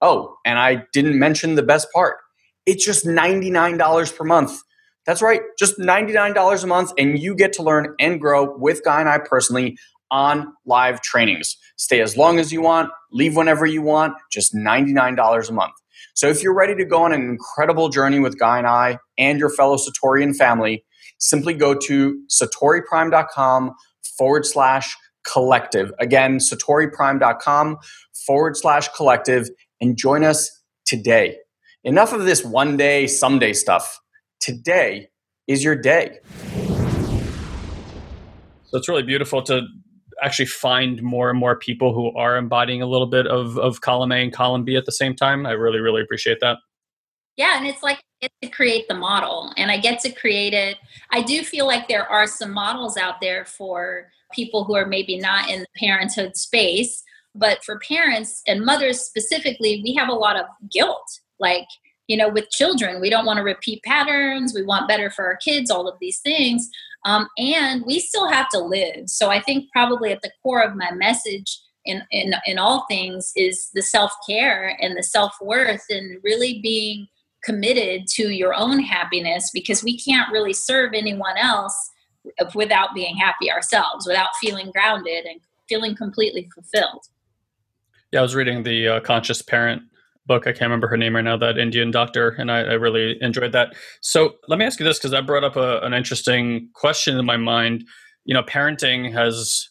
Oh, 0.02 0.36
and 0.46 0.58
I 0.58 0.84
didn't 0.94 1.20
mention 1.20 1.56
the 1.56 1.64
best 1.64 1.88
part. 1.94 2.18
It's 2.66 2.86
just 2.86 3.06
$99 3.06 4.16
per 4.16 4.24
month. 4.24 4.60
That's 5.06 5.22
right, 5.22 5.42
just 5.58 5.80
$99 5.80 6.64
a 6.64 6.68
month, 6.68 6.92
and 6.98 7.18
you 7.18 7.36
get 7.36 7.54
to 7.54 7.64
learn 7.64 7.96
and 8.00 8.22
grow 8.22 8.56
with 8.58 8.84
Guy 8.84 9.00
and 9.00 9.10
I 9.10 9.18
personally 9.18 9.78
on 10.12 10.54
live 10.66 11.02
trainings. 11.02 11.58
Stay 11.78 12.02
as 12.02 12.16
long 12.16 12.38
as 12.40 12.52
you 12.52 12.62
want, 12.62 12.92
leave 13.12 13.36
whenever 13.36 13.66
you 13.66 13.82
want, 13.82 14.14
just 14.32 14.54
$99 14.54 15.50
a 15.50 15.54
month. 15.54 15.74
So 16.14 16.28
if 16.28 16.44
you're 16.44 16.54
ready 16.54 16.76
to 16.76 16.86
go 16.86 17.04
on 17.04 17.14
an 17.14 17.22
incredible 17.22 17.90
journey 17.90 18.20
with 18.20 18.38
Guy 18.38 18.60
and 18.60 18.68
I 18.68 19.00
and 19.18 19.40
your 19.40 19.50
fellow 19.50 19.78
Satorian 19.78 20.36
family, 20.36 20.84
simply 21.22 21.54
go 21.54 21.74
to 21.74 22.22
satoriprime.com 22.30 23.72
forward 24.18 24.46
slash 24.46 24.96
collective. 25.24 25.94
Again, 26.00 26.38
satoriprime.com 26.38 27.78
forward 28.26 28.58
slash 28.58 28.90
collective 28.90 29.50
and 29.80 29.96
join 29.96 30.24
us 30.24 30.52
today. 30.86 31.38
Enough 31.84 32.14
of 32.14 32.26
this 32.26 32.44
one 32.44 32.76
day, 32.76 33.08
someday 33.08 33.54
stuff. 33.54 34.00
Today 34.40 35.10
is 35.48 35.64
your 35.64 35.76
day. 35.76 36.20
So 38.66 38.78
it's 38.78 38.88
really 38.88 39.04
beautiful 39.04 39.42
to 39.44 39.62
actually 40.22 40.46
find 40.46 41.02
more 41.02 41.30
and 41.30 41.40
more 41.40 41.58
people 41.58 41.94
who 41.94 42.16
are 42.16 42.38
embodying 42.38 42.82
a 42.82 42.86
little 42.86 43.08
bit 43.08 43.28
of, 43.28 43.58
of 43.58 43.82
column 43.82 44.12
A 44.12 44.18
and 44.18 44.32
column 44.32 44.64
B 44.64 44.76
at 44.76 44.86
the 44.86 44.92
same 44.92 45.16
time. 45.16 45.46
I 45.46 45.52
really, 45.52 45.80
really 45.80 46.02
appreciate 46.02 46.38
that. 46.42 46.58
Yeah, 47.38 47.58
and 47.58 47.66
it's 47.66 47.82
like 47.84 48.04
get 48.22 48.32
to 48.42 48.50
create 48.50 48.88
the 48.88 48.96
model 48.96 49.52
and 49.58 49.72
I 49.72 49.78
get 49.78 50.00
to 50.02 50.12
create 50.12 50.54
it. 50.54 50.78
I 51.12 51.22
do 51.22 51.44
feel 51.44 51.66
like 51.66 51.88
there 51.88 52.08
are 52.08 52.28
some 52.28 52.52
models 52.52 52.96
out 52.96 53.20
there 53.20 53.46
for 53.46 54.12
people 54.32 54.64
who 54.64 54.76
are 54.76 54.86
maybe 54.86 55.18
not 55.18 55.50
in 55.50 55.62
the 55.62 55.68
parenthood 55.76 56.38
space, 56.38 57.04
but 57.34 57.64
for 57.64 57.80
parents 57.80 58.42
and 58.48 58.64
mothers 58.64 59.02
specifically, 59.02 59.82
we 59.84 59.94
have 59.96 60.10
a 60.10 60.14
lot 60.14 60.38
of 60.38 60.46
guilt. 60.72 61.20
Like, 61.40 61.68
you 62.08 62.16
know, 62.16 62.30
with 62.30 62.50
children, 62.52 63.02
we 63.02 63.10
don't 63.10 63.26
want 63.26 63.38
to 63.38 63.44
repeat 63.44 63.84
patterns. 63.84 64.54
We 64.54 64.64
want 64.64 64.88
better 64.88 65.10
for 65.10 65.26
our 65.26 65.38
kids, 65.38 65.72
all 65.72 65.88
of 65.88 65.98
these 66.00 66.20
things. 66.20 66.70
Um, 67.06 67.28
and 67.38 67.84
we 67.86 68.00
still 68.00 68.30
have 68.30 68.50
to 68.50 68.60
live. 68.60 69.10
So 69.10 69.30
I 69.30 69.42
think 69.42 69.66
probably 69.74 70.12
at 70.12 70.22
the 70.22 70.32
core 70.44 70.62
of 70.62 70.76
my 70.76 70.92
message 70.92 71.60
in, 71.86 72.04
in, 72.12 72.36
in 72.46 72.60
all 72.60 72.86
things 72.88 73.32
is 73.36 73.72
the 73.74 73.82
self 73.82 74.12
care 74.28 74.78
and 74.80 74.96
the 74.96 75.02
self 75.02 75.34
worth 75.42 75.86
and 75.90 76.20
really 76.24 76.60
being 76.62 77.08
committed 77.44 78.08
to 78.08 78.30
your 78.30 78.54
own 78.54 78.80
happiness 78.80 79.50
because 79.54 79.84
we 79.84 79.98
can't 79.98 80.32
really 80.32 80.54
serve 80.54 80.94
anyone 80.94 81.38
else 81.38 81.76
without 82.54 82.94
being 82.94 83.18
happy 83.18 83.52
ourselves, 83.52 84.06
without 84.08 84.30
feeling 84.40 84.72
grounded 84.72 85.26
and 85.26 85.40
feeling 85.68 85.96
completely 85.96 86.50
fulfilled. 86.54 87.06
Yeah, 88.12 88.20
I 88.20 88.24
was 88.24 88.36
reading 88.36 88.64
the 88.64 88.88
uh, 88.88 89.00
Conscious 89.00 89.42
Parent 89.42 89.84
book. 90.26 90.46
I 90.46 90.52
can't 90.52 90.64
remember 90.64 90.88
her 90.88 90.98
name 90.98 91.16
right 91.16 91.24
now. 91.24 91.38
That 91.38 91.58
Indian 91.58 91.92
doctor, 91.92 92.30
and 92.38 92.52
I, 92.52 92.60
I 92.60 92.74
really 92.74 93.18
enjoyed 93.22 93.54
that. 93.54 93.74
So 94.02 94.36
let 94.48 94.60
me 94.60 94.66
ask 94.66 94.80
you 94.80 94.86
this 94.86 94.98
because 94.98 95.12
that 95.12 95.26
brought 95.26 95.44
up 95.44 95.56
a, 95.56 95.80
an 95.80 95.94
interesting 95.94 96.70
question 96.74 97.18
in 97.18 97.26
my 97.26 97.38
mind. 97.38 97.86
You 98.26 98.34
know, 98.34 98.44
parenting 98.44 99.12
has, 99.14 99.70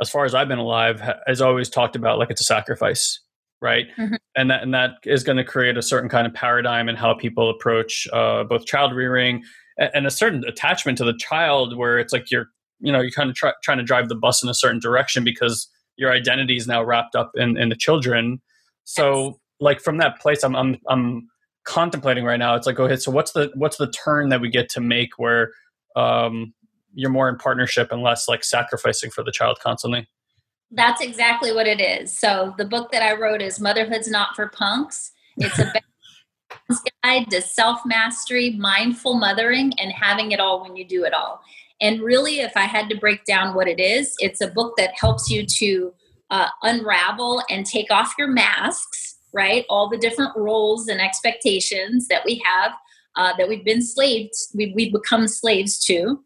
as 0.00 0.10
far 0.10 0.24
as 0.24 0.34
I've 0.34 0.48
been 0.48 0.58
alive, 0.58 1.00
has 1.26 1.40
always 1.40 1.68
talked 1.68 1.94
about 1.94 2.18
like 2.18 2.30
it's 2.30 2.40
a 2.40 2.44
sacrifice, 2.44 3.20
right? 3.60 3.86
Mm-hmm. 3.98 4.14
And 4.36 4.50
that 4.50 4.62
and 4.62 4.74
that 4.74 4.92
is 5.04 5.24
going 5.24 5.38
to 5.38 5.44
create 5.44 5.76
a 5.76 5.82
certain 5.82 6.08
kind 6.08 6.26
of 6.26 6.34
paradigm 6.34 6.88
in 6.88 6.96
how 6.96 7.14
people 7.14 7.50
approach 7.50 8.06
uh, 8.12 8.44
both 8.44 8.66
child 8.66 8.94
rearing 8.94 9.42
and, 9.78 9.90
and 9.94 10.06
a 10.06 10.10
certain 10.10 10.44
attachment 10.46 10.98
to 10.98 11.04
the 11.04 11.16
child, 11.18 11.76
where 11.76 11.98
it's 11.98 12.12
like 12.12 12.30
you're 12.30 12.48
you 12.80 12.92
know 12.92 13.00
you're 13.00 13.10
kind 13.10 13.30
of 13.30 13.36
try, 13.36 13.52
trying 13.62 13.78
to 13.78 13.84
drive 13.84 14.08
the 14.08 14.14
bus 14.14 14.42
in 14.42 14.48
a 14.48 14.54
certain 14.54 14.80
direction 14.80 15.24
because 15.24 15.68
your 15.96 16.12
identity 16.12 16.56
is 16.56 16.66
now 16.66 16.82
wrapped 16.82 17.14
up 17.14 17.32
in, 17.34 17.56
in 17.56 17.68
the 17.68 17.76
children 17.76 18.40
so 18.84 19.26
yes. 19.26 19.34
like 19.60 19.80
from 19.80 19.98
that 19.98 20.20
place 20.20 20.42
i'm 20.42 20.54
i'm 20.54 20.76
i'm 20.88 21.28
contemplating 21.64 22.24
right 22.24 22.38
now 22.38 22.54
it's 22.54 22.66
like 22.66 22.78
okay 22.78 22.96
so 22.96 23.10
what's 23.10 23.32
the 23.32 23.50
what's 23.54 23.76
the 23.76 23.90
turn 23.90 24.28
that 24.28 24.40
we 24.40 24.48
get 24.48 24.68
to 24.68 24.80
make 24.80 25.18
where 25.18 25.50
um 25.96 26.52
you're 26.94 27.10
more 27.10 27.28
in 27.28 27.36
partnership 27.36 27.90
and 27.90 28.02
less 28.02 28.28
like 28.28 28.44
sacrificing 28.44 29.10
for 29.10 29.22
the 29.22 29.32
child 29.32 29.58
constantly 29.62 30.06
that's 30.72 31.00
exactly 31.00 31.52
what 31.52 31.66
it 31.66 31.80
is 31.80 32.16
so 32.16 32.54
the 32.58 32.64
book 32.64 32.90
that 32.90 33.02
i 33.02 33.14
wrote 33.14 33.40
is 33.40 33.60
motherhood's 33.60 34.08
not 34.08 34.34
for 34.34 34.48
punks 34.48 35.12
it's 35.36 35.58
a 35.58 35.72
guide 37.04 37.30
to 37.30 37.40
self 37.40 37.80
mastery 37.84 38.50
mindful 38.58 39.14
mothering 39.14 39.72
and 39.78 39.92
having 39.92 40.32
it 40.32 40.40
all 40.40 40.62
when 40.62 40.74
you 40.76 40.86
do 40.86 41.04
it 41.04 41.14
all 41.14 41.40
and 41.80 42.00
really, 42.00 42.40
if 42.40 42.52
I 42.56 42.62
had 42.62 42.88
to 42.88 42.96
break 42.96 43.24
down 43.24 43.54
what 43.54 43.68
it 43.68 43.80
is, 43.80 44.14
it's 44.18 44.40
a 44.40 44.48
book 44.48 44.74
that 44.78 44.94
helps 44.98 45.30
you 45.30 45.44
to 45.44 45.92
uh, 46.30 46.48
unravel 46.62 47.42
and 47.50 47.66
take 47.66 47.90
off 47.90 48.14
your 48.18 48.28
masks, 48.28 49.18
right? 49.32 49.64
All 49.68 49.88
the 49.88 49.98
different 49.98 50.34
roles 50.36 50.88
and 50.88 51.00
expectations 51.00 52.08
that 52.08 52.24
we 52.24 52.42
have, 52.44 52.72
uh, 53.16 53.34
that 53.36 53.48
we've 53.48 53.64
been 53.64 53.82
slaves, 53.82 54.50
we, 54.54 54.72
we've 54.74 54.92
become 54.92 55.28
slaves 55.28 55.78
to. 55.86 56.22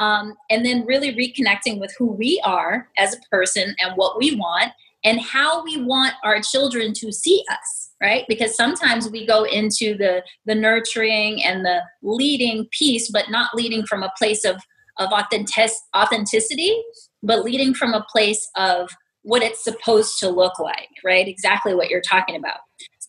Um, 0.00 0.34
and 0.48 0.64
then 0.64 0.86
really 0.86 1.14
reconnecting 1.14 1.78
with 1.78 1.94
who 1.98 2.06
we 2.06 2.42
are 2.44 2.88
as 2.96 3.14
a 3.14 3.20
person 3.30 3.76
and 3.78 3.92
what 3.96 4.18
we 4.18 4.34
want 4.34 4.72
and 5.04 5.20
how 5.20 5.62
we 5.62 5.82
want 5.82 6.14
our 6.24 6.40
children 6.40 6.92
to 6.94 7.12
see 7.12 7.44
us 7.50 7.90
right 8.02 8.24
because 8.28 8.56
sometimes 8.56 9.10
we 9.10 9.26
go 9.26 9.44
into 9.44 9.96
the 9.96 10.22
the 10.46 10.54
nurturing 10.54 11.44
and 11.44 11.64
the 11.64 11.80
leading 12.02 12.66
piece 12.70 13.10
but 13.10 13.30
not 13.30 13.54
leading 13.54 13.84
from 13.86 14.02
a 14.02 14.12
place 14.18 14.44
of 14.44 14.56
of 15.00 15.10
authentic- 15.12 15.70
authenticity, 15.96 16.80
but 17.22 17.42
leading 17.42 17.74
from 17.74 17.94
a 17.94 18.06
place 18.12 18.48
of 18.56 18.90
what 19.22 19.42
it's 19.42 19.64
supposed 19.64 20.18
to 20.20 20.28
look 20.28 20.58
like, 20.58 20.88
right? 21.04 21.26
Exactly 21.26 21.74
what 21.74 21.90
you're 21.90 22.00
talking 22.00 22.36
about. 22.36 22.60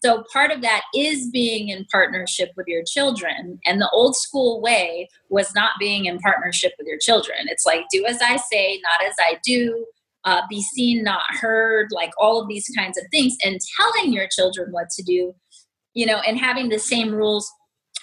So, 0.03 0.23
part 0.33 0.51
of 0.51 0.61
that 0.61 0.83
is 0.95 1.29
being 1.29 1.69
in 1.69 1.85
partnership 1.91 2.51
with 2.57 2.67
your 2.67 2.83
children. 2.83 3.59
And 3.65 3.79
the 3.79 3.89
old 3.91 4.15
school 4.15 4.59
way 4.61 5.09
was 5.29 5.53
not 5.53 5.73
being 5.79 6.05
in 6.05 6.17
partnership 6.19 6.73
with 6.79 6.87
your 6.87 6.97
children. 6.97 7.37
It's 7.45 7.65
like, 7.65 7.85
do 7.91 8.05
as 8.05 8.19
I 8.21 8.37
say, 8.37 8.81
not 8.81 9.07
as 9.07 9.15
I 9.19 9.37
do, 9.45 9.85
uh, 10.25 10.41
be 10.49 10.61
seen, 10.61 11.03
not 11.03 11.21
heard, 11.29 11.89
like 11.91 12.11
all 12.19 12.41
of 12.41 12.47
these 12.47 12.67
kinds 12.75 12.97
of 12.97 13.03
things, 13.11 13.37
and 13.45 13.59
telling 13.79 14.11
your 14.11 14.27
children 14.27 14.71
what 14.71 14.89
to 14.91 15.03
do, 15.03 15.35
you 15.93 16.05
know, 16.05 16.19
and 16.27 16.39
having 16.39 16.69
the 16.69 16.79
same 16.79 17.13
rules 17.13 17.51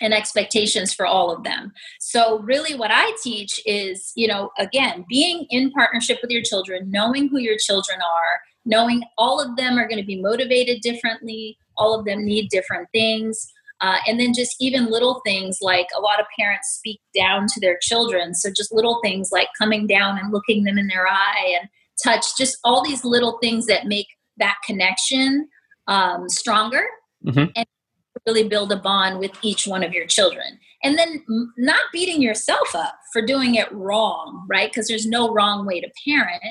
and 0.00 0.14
expectations 0.14 0.92
for 0.94 1.04
all 1.04 1.32
of 1.32 1.42
them. 1.42 1.72
So, 1.98 2.38
really, 2.40 2.76
what 2.76 2.92
I 2.92 3.12
teach 3.22 3.60
is, 3.66 4.12
you 4.14 4.28
know, 4.28 4.50
again, 4.58 5.04
being 5.08 5.46
in 5.50 5.72
partnership 5.72 6.18
with 6.22 6.30
your 6.30 6.42
children, 6.42 6.92
knowing 6.92 7.28
who 7.28 7.38
your 7.38 7.56
children 7.58 7.98
are, 7.98 8.40
knowing 8.64 9.02
all 9.16 9.40
of 9.40 9.56
them 9.56 9.78
are 9.78 9.88
going 9.88 10.00
to 10.00 10.06
be 10.06 10.20
motivated 10.20 10.80
differently, 10.82 11.58
all 11.78 11.98
of 11.98 12.04
them 12.04 12.24
need 12.24 12.48
different 12.50 12.88
things. 12.92 13.46
Uh, 13.80 13.98
and 14.08 14.18
then 14.18 14.32
just 14.34 14.56
even 14.60 14.90
little 14.90 15.20
things 15.24 15.58
like 15.62 15.86
a 15.96 16.00
lot 16.00 16.18
of 16.18 16.26
parents 16.38 16.68
speak 16.76 17.00
down 17.14 17.46
to 17.46 17.60
their 17.60 17.78
children. 17.80 18.34
So, 18.34 18.50
just 18.50 18.72
little 18.72 19.00
things 19.04 19.30
like 19.30 19.48
coming 19.56 19.86
down 19.86 20.18
and 20.18 20.32
looking 20.32 20.64
them 20.64 20.78
in 20.78 20.88
their 20.88 21.06
eye 21.06 21.56
and 21.60 21.68
touch, 22.02 22.24
just 22.36 22.58
all 22.64 22.84
these 22.84 23.04
little 23.04 23.38
things 23.40 23.66
that 23.66 23.86
make 23.86 24.08
that 24.38 24.56
connection 24.66 25.48
um, 25.86 26.28
stronger. 26.28 26.84
Mm-hmm. 27.24 27.50
And 27.54 27.66
really 28.26 28.48
build 28.48 28.72
a 28.72 28.76
bond 28.76 29.18
with 29.18 29.32
each 29.42 29.66
one 29.66 29.82
of 29.82 29.92
your 29.92 30.06
children. 30.06 30.58
And 30.82 30.98
then 30.98 31.24
not 31.56 31.80
beating 31.92 32.22
yourself 32.22 32.74
up 32.74 32.94
for 33.12 33.24
doing 33.24 33.54
it 33.54 33.70
wrong, 33.72 34.46
right? 34.48 34.70
Because 34.70 34.88
there's 34.88 35.06
no 35.06 35.32
wrong 35.32 35.66
way 35.66 35.80
to 35.80 35.88
parent 36.06 36.42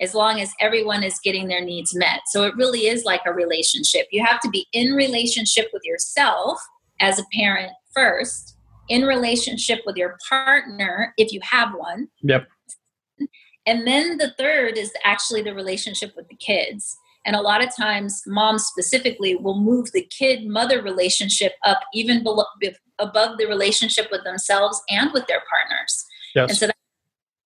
as 0.00 0.14
long 0.14 0.40
as 0.40 0.52
everyone 0.60 1.02
is 1.02 1.18
getting 1.22 1.48
their 1.48 1.64
needs 1.64 1.94
met. 1.94 2.20
So 2.26 2.44
it 2.44 2.56
really 2.56 2.86
is 2.86 3.04
like 3.04 3.20
a 3.26 3.32
relationship. 3.32 4.06
You 4.10 4.24
have 4.24 4.40
to 4.40 4.48
be 4.48 4.66
in 4.72 4.94
relationship 4.94 5.68
with 5.72 5.82
yourself 5.84 6.58
as 7.00 7.18
a 7.18 7.24
parent 7.34 7.72
first, 7.94 8.56
in 8.88 9.02
relationship 9.02 9.80
with 9.86 9.96
your 9.96 10.16
partner 10.28 11.14
if 11.16 11.32
you 11.32 11.40
have 11.42 11.72
one. 11.74 12.08
Yep. 12.22 12.46
And 13.66 13.86
then 13.86 14.16
the 14.16 14.32
third 14.38 14.78
is 14.78 14.92
actually 15.04 15.42
the 15.42 15.54
relationship 15.54 16.12
with 16.16 16.28
the 16.28 16.36
kids. 16.36 16.96
And 17.26 17.36
a 17.36 17.42
lot 17.42 17.62
of 17.62 17.74
times, 17.76 18.22
moms 18.26 18.64
specifically 18.64 19.36
will 19.36 19.60
move 19.60 19.92
the 19.92 20.08
kid 20.18 20.46
mother 20.46 20.82
relationship 20.82 21.52
up 21.66 21.80
even 21.92 22.22
below, 22.22 22.46
above 22.98 23.36
the 23.36 23.46
relationship 23.46 24.08
with 24.10 24.24
themselves 24.24 24.80
and 24.88 25.12
with 25.12 25.26
their 25.26 25.42
partners. 25.50 26.06
Yes. 26.34 26.48
And 26.48 26.58
so 26.58 26.66
that 26.68 26.76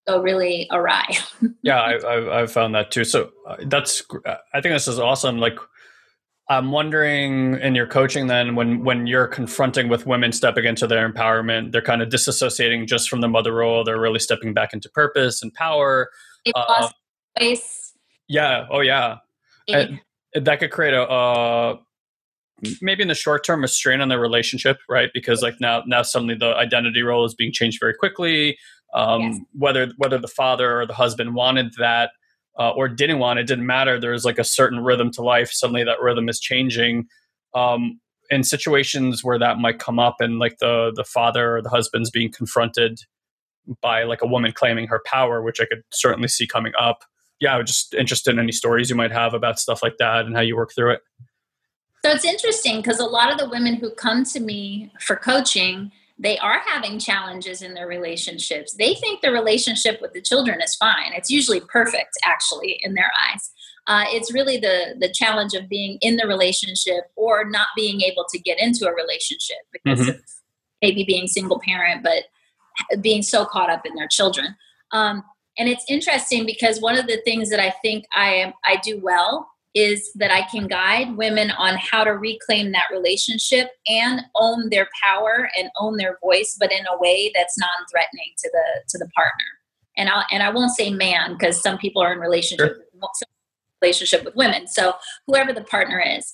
go 0.06 0.20
really 0.20 0.68
awry. 0.70 1.06
yeah, 1.62 1.80
I, 1.80 1.92
I, 1.94 2.40
I've 2.40 2.52
found 2.52 2.74
that 2.74 2.90
too. 2.90 3.04
So 3.04 3.30
uh, 3.46 3.56
that's, 3.66 4.02
I 4.26 4.60
think 4.60 4.74
this 4.74 4.88
is 4.88 4.98
awesome. 4.98 5.38
Like, 5.38 5.58
I'm 6.50 6.72
wondering 6.72 7.58
in 7.60 7.74
your 7.74 7.86
coaching 7.86 8.26
then 8.26 8.54
when 8.54 8.84
when 8.84 9.06
you're 9.06 9.26
confronting 9.26 9.88
with 9.88 10.06
women 10.06 10.30
stepping 10.30 10.66
into 10.66 10.86
their 10.86 11.10
empowerment, 11.10 11.72
they're 11.72 11.80
kind 11.80 12.02
of 12.02 12.10
disassociating 12.10 12.86
just 12.86 13.08
from 13.08 13.22
the 13.22 13.28
mother 13.28 13.54
role. 13.54 13.82
They're 13.82 13.98
really 13.98 14.18
stepping 14.18 14.52
back 14.52 14.74
into 14.74 14.90
purpose 14.90 15.42
and 15.42 15.54
power. 15.54 16.10
Uh, 16.54 16.90
yeah. 18.28 18.66
Oh 18.70 18.80
yeah 18.80 19.16
that 20.34 20.58
could 20.58 20.70
create 20.70 20.94
a 20.94 21.02
uh, 21.02 21.76
maybe 22.80 23.02
in 23.02 23.08
the 23.08 23.14
short 23.14 23.44
term 23.44 23.64
a 23.64 23.68
strain 23.68 24.00
on 24.00 24.08
their 24.08 24.20
relationship 24.20 24.78
right? 24.88 25.10
Because 25.12 25.42
like 25.42 25.54
now 25.60 25.82
now 25.86 26.02
suddenly 26.02 26.34
the 26.34 26.54
identity 26.56 27.02
role 27.02 27.24
is 27.24 27.34
being 27.34 27.52
changed 27.52 27.78
very 27.80 27.94
quickly. 27.94 28.58
Um, 28.94 29.22
yes. 29.22 29.40
whether 29.52 29.92
whether 29.96 30.18
the 30.18 30.28
father 30.28 30.80
or 30.80 30.86
the 30.86 30.94
husband 30.94 31.34
wanted 31.34 31.74
that 31.78 32.10
uh, 32.58 32.70
or 32.70 32.88
didn't 32.88 33.18
want 33.18 33.38
it 33.38 33.46
didn't 33.46 33.66
matter. 33.66 33.98
There's 33.98 34.24
like 34.24 34.38
a 34.38 34.44
certain 34.44 34.80
rhythm 34.80 35.10
to 35.12 35.22
life. 35.22 35.50
Suddenly 35.50 35.84
that 35.84 36.00
rhythm 36.00 36.28
is 36.28 36.38
changing. 36.40 37.06
Um, 37.54 38.00
in 38.30 38.42
situations 38.42 39.22
where 39.22 39.38
that 39.38 39.58
might 39.58 39.78
come 39.78 39.98
up 39.98 40.16
and 40.20 40.38
like 40.38 40.58
the 40.58 40.92
the 40.94 41.04
father 41.04 41.56
or 41.56 41.62
the 41.62 41.68
husband's 41.68 42.10
being 42.10 42.32
confronted 42.32 43.00
by 43.82 44.04
like 44.04 44.22
a 44.22 44.26
woman 44.26 44.52
claiming 44.52 44.86
her 44.86 45.00
power 45.06 45.42
which 45.42 45.58
i 45.60 45.64
could 45.64 45.82
certainly 45.92 46.28
see 46.28 46.46
coming 46.46 46.72
up. 46.78 47.04
Yeah, 47.40 47.56
I'm 47.56 47.66
just 47.66 47.92
interested 47.94 48.30
in 48.30 48.38
any 48.38 48.52
stories 48.52 48.88
you 48.88 48.96
might 48.96 49.10
have 49.10 49.34
about 49.34 49.58
stuff 49.58 49.82
like 49.82 49.96
that 49.98 50.24
and 50.24 50.34
how 50.34 50.40
you 50.40 50.56
work 50.56 50.72
through 50.74 50.92
it. 50.92 51.00
So 52.04 52.10
it's 52.10 52.26
interesting 52.26 52.82
because 52.82 53.00
a 53.00 53.06
lot 53.06 53.32
of 53.32 53.38
the 53.38 53.48
women 53.48 53.76
who 53.76 53.90
come 53.90 54.24
to 54.24 54.38
me 54.38 54.92
for 55.00 55.16
coaching, 55.16 55.90
they 56.18 56.36
are 56.36 56.58
having 56.58 56.98
challenges 56.98 57.62
in 57.62 57.72
their 57.72 57.88
relationships. 57.88 58.74
They 58.74 58.94
think 58.96 59.22
the 59.22 59.32
relationship 59.32 60.02
with 60.02 60.12
the 60.12 60.20
children 60.20 60.60
is 60.60 60.76
fine. 60.76 61.14
It's 61.14 61.30
usually 61.30 61.60
perfect, 61.60 62.10
actually, 62.26 62.78
in 62.82 62.92
their 62.92 63.10
eyes. 63.32 63.50
Uh, 63.86 64.04
it's 64.08 64.34
really 64.34 64.58
the 64.58 64.96
the 65.00 65.10
challenge 65.14 65.54
of 65.54 65.66
being 65.70 65.96
in 66.02 66.16
the 66.16 66.26
relationship 66.26 67.04
or 67.16 67.48
not 67.48 67.68
being 67.74 68.02
able 68.02 68.26
to 68.34 68.38
get 68.38 68.60
into 68.60 68.86
a 68.86 68.92
relationship 68.92 69.56
because 69.72 70.00
mm-hmm. 70.00 70.18
maybe 70.82 71.04
being 71.04 71.26
single 71.26 71.58
parent, 71.58 72.02
but 72.02 72.24
being 73.00 73.22
so 73.22 73.46
caught 73.46 73.70
up 73.70 73.86
in 73.86 73.94
their 73.94 74.08
children. 74.08 74.54
Um, 74.92 75.24
and 75.56 75.70
it's 75.70 75.86
interesting 75.88 76.44
because 76.44 76.82
one 76.82 76.98
of 76.98 77.06
the 77.06 77.22
things 77.24 77.48
that 77.48 77.60
I 77.60 77.70
think 77.80 78.04
I 78.14 78.34
am 78.34 78.52
I 78.62 78.76
do 78.76 79.00
well 79.02 79.48
is 79.74 80.10
that 80.14 80.30
I 80.30 80.42
can 80.42 80.68
guide 80.68 81.16
women 81.16 81.50
on 81.50 81.76
how 81.76 82.04
to 82.04 82.12
reclaim 82.12 82.72
that 82.72 82.84
relationship 82.92 83.70
and 83.88 84.20
own 84.36 84.70
their 84.70 84.88
power 85.02 85.50
and 85.58 85.68
own 85.78 85.96
their 85.96 86.18
voice, 86.22 86.56
but 86.58 86.72
in 86.72 86.84
a 86.86 86.98
way 86.98 87.32
that's 87.34 87.58
non-threatening 87.58 88.34
to 88.38 88.50
the 88.52 88.82
to 88.88 88.98
the 88.98 89.08
partner. 89.14 89.44
And 89.96 90.08
I 90.08 90.24
and 90.30 90.42
I 90.42 90.50
won't 90.50 90.70
say 90.70 90.90
man 90.90 91.32
because 91.32 91.60
some 91.60 91.78
people 91.78 92.02
are 92.02 92.12
in 92.12 92.20
relationship 92.20 92.76
sure. 92.76 93.28
relationship 93.82 94.24
with 94.24 94.36
women. 94.36 94.66
So 94.68 94.94
whoever 95.26 95.52
the 95.52 95.64
partner 95.64 96.00
is, 96.00 96.32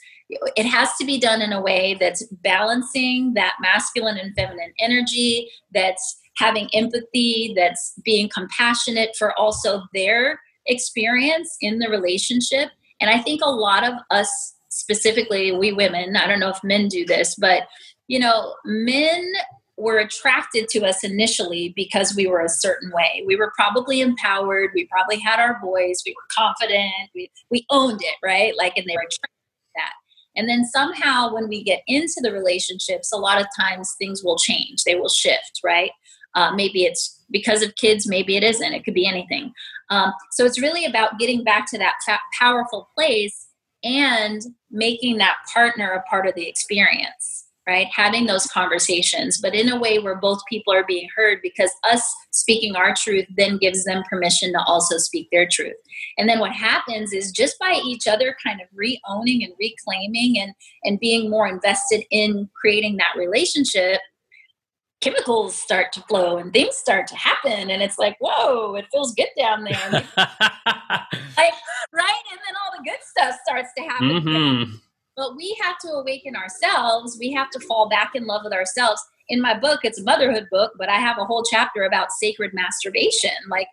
it 0.56 0.66
has 0.66 0.94
to 0.96 1.04
be 1.04 1.18
done 1.18 1.42
in 1.42 1.52
a 1.52 1.60
way 1.60 1.96
that's 1.98 2.26
balancing 2.42 3.34
that 3.34 3.56
masculine 3.60 4.18
and 4.18 4.34
feminine 4.34 4.72
energy 4.80 5.50
that's 5.72 6.18
having 6.36 6.68
empathy, 6.72 7.52
that's 7.56 7.94
being 8.04 8.28
compassionate 8.32 9.16
for 9.18 9.38
also 9.38 9.82
their 9.92 10.40
experience 10.66 11.56
in 11.60 11.78
the 11.78 11.88
relationship. 11.88 12.70
And 13.00 13.10
I 13.10 13.18
think 13.18 13.40
a 13.42 13.50
lot 13.50 13.86
of 13.86 13.94
us, 14.10 14.54
specifically 14.68 15.52
we 15.52 15.72
women, 15.72 16.16
I 16.16 16.26
don't 16.26 16.40
know 16.40 16.50
if 16.50 16.62
men 16.62 16.88
do 16.88 17.04
this, 17.04 17.34
but 17.34 17.64
you 18.08 18.18
know, 18.18 18.54
men 18.64 19.32
were 19.80 19.98
attracted 19.98 20.68
to 20.68 20.84
us 20.84 21.02
initially 21.02 21.72
because 21.74 22.14
we 22.14 22.26
were 22.26 22.40
a 22.40 22.48
certain 22.48 22.90
way. 22.92 23.22
We 23.26 23.36
were 23.36 23.52
probably 23.56 24.00
empowered, 24.00 24.70
we 24.74 24.86
probably 24.86 25.18
had 25.18 25.40
our 25.40 25.58
voice, 25.60 26.02
we 26.04 26.14
were 26.14 26.26
confident, 26.36 27.10
we, 27.14 27.30
we 27.50 27.64
owned 27.70 28.00
it, 28.02 28.16
right? 28.22 28.54
Like, 28.56 28.76
and 28.76 28.86
they 28.86 28.94
were 28.94 29.00
attracted 29.00 29.30
to 29.30 29.70
that. 29.76 29.92
And 30.36 30.48
then 30.48 30.64
somehow, 30.66 31.32
when 31.32 31.48
we 31.48 31.64
get 31.64 31.80
into 31.86 32.20
the 32.22 32.32
relationships, 32.32 33.10
a 33.12 33.16
lot 33.16 33.40
of 33.40 33.46
times 33.58 33.94
things 33.98 34.22
will 34.22 34.38
change, 34.38 34.84
they 34.84 34.94
will 34.94 35.08
shift, 35.08 35.60
right? 35.64 35.90
Uh, 36.34 36.52
maybe 36.54 36.84
it's 36.84 37.18
because 37.30 37.62
of 37.62 37.74
kids, 37.76 38.06
maybe 38.06 38.36
it 38.36 38.44
isn't, 38.44 38.72
it 38.72 38.84
could 38.84 38.94
be 38.94 39.06
anything. 39.06 39.52
Um, 39.90 40.12
so 40.30 40.44
it's 40.44 40.60
really 40.60 40.84
about 40.84 41.18
getting 41.18 41.44
back 41.44 41.68
to 41.70 41.78
that 41.78 41.94
fa- 42.06 42.20
powerful 42.38 42.88
place 42.96 43.48
and 43.82 44.42
making 44.70 45.18
that 45.18 45.36
partner 45.52 45.90
a 45.90 46.02
part 46.08 46.26
of 46.26 46.34
the 46.34 46.48
experience 46.48 47.40
right? 47.70 47.88
Having 47.94 48.26
those 48.26 48.46
conversations 48.46 49.38
but 49.40 49.54
in 49.54 49.68
a 49.68 49.78
way 49.78 49.98
where 49.98 50.16
both 50.16 50.40
people 50.48 50.72
are 50.72 50.84
being 50.84 51.08
heard 51.14 51.38
because 51.42 51.70
us 51.88 52.02
speaking 52.32 52.74
our 52.74 52.94
truth 52.94 53.26
then 53.36 53.58
gives 53.58 53.84
them 53.84 54.02
permission 54.08 54.52
to 54.52 54.62
also 54.64 54.96
speak 54.98 55.28
their 55.30 55.46
truth. 55.50 55.76
And 56.18 56.28
then 56.28 56.40
what 56.40 56.52
happens 56.52 57.12
is 57.12 57.30
just 57.30 57.58
by 57.60 57.80
each 57.84 58.06
other 58.08 58.34
kind 58.44 58.60
of 58.60 58.66
re-owning 58.74 59.44
and 59.44 59.52
reclaiming 59.60 60.40
and 60.40 60.52
and 60.84 60.98
being 60.98 61.30
more 61.30 61.46
invested 61.46 62.04
in 62.10 62.48
creating 62.60 62.96
that 62.96 63.14
relationship 63.16 64.00
chemicals 65.00 65.54
start 65.54 65.92
to 65.92 66.00
flow 66.02 66.36
and 66.36 66.52
things 66.52 66.76
start 66.76 67.06
to 67.06 67.16
happen 67.16 67.70
and 67.70 67.82
it's 67.82 67.98
like 67.98 68.16
whoa 68.20 68.74
it 68.74 68.86
feels 68.92 69.14
good 69.14 69.28
down 69.38 69.64
there. 69.64 70.08
Like, 71.36 71.54
right? 71.92 72.22
And 72.30 72.40
then 72.46 72.54
all 72.56 72.76
the 72.76 72.84
good 72.84 72.98
stuff 73.02 73.38
starts 73.46 73.70
to 73.78 73.82
happen. 73.84 74.08
Mm-hmm. 74.08 74.74
but 75.16 75.36
we 75.36 75.56
have 75.62 75.78
to 75.78 75.88
awaken 75.88 76.36
ourselves. 76.36 77.16
We 77.18 77.32
have 77.32 77.48
to 77.50 77.60
fall 77.60 77.88
back 77.88 78.14
in 78.14 78.26
love 78.26 78.42
with 78.44 78.52
ourselves. 78.52 79.02
In 79.30 79.40
my 79.40 79.58
book 79.58 79.80
it's 79.84 79.98
a 80.00 80.04
motherhood 80.04 80.48
book 80.50 80.72
but 80.76 80.88
i 80.88 80.96
have 80.96 81.16
a 81.18 81.24
whole 81.24 81.44
chapter 81.50 81.84
about 81.84 82.12
sacred 82.12 82.52
masturbation. 82.52 83.30
Like 83.48 83.68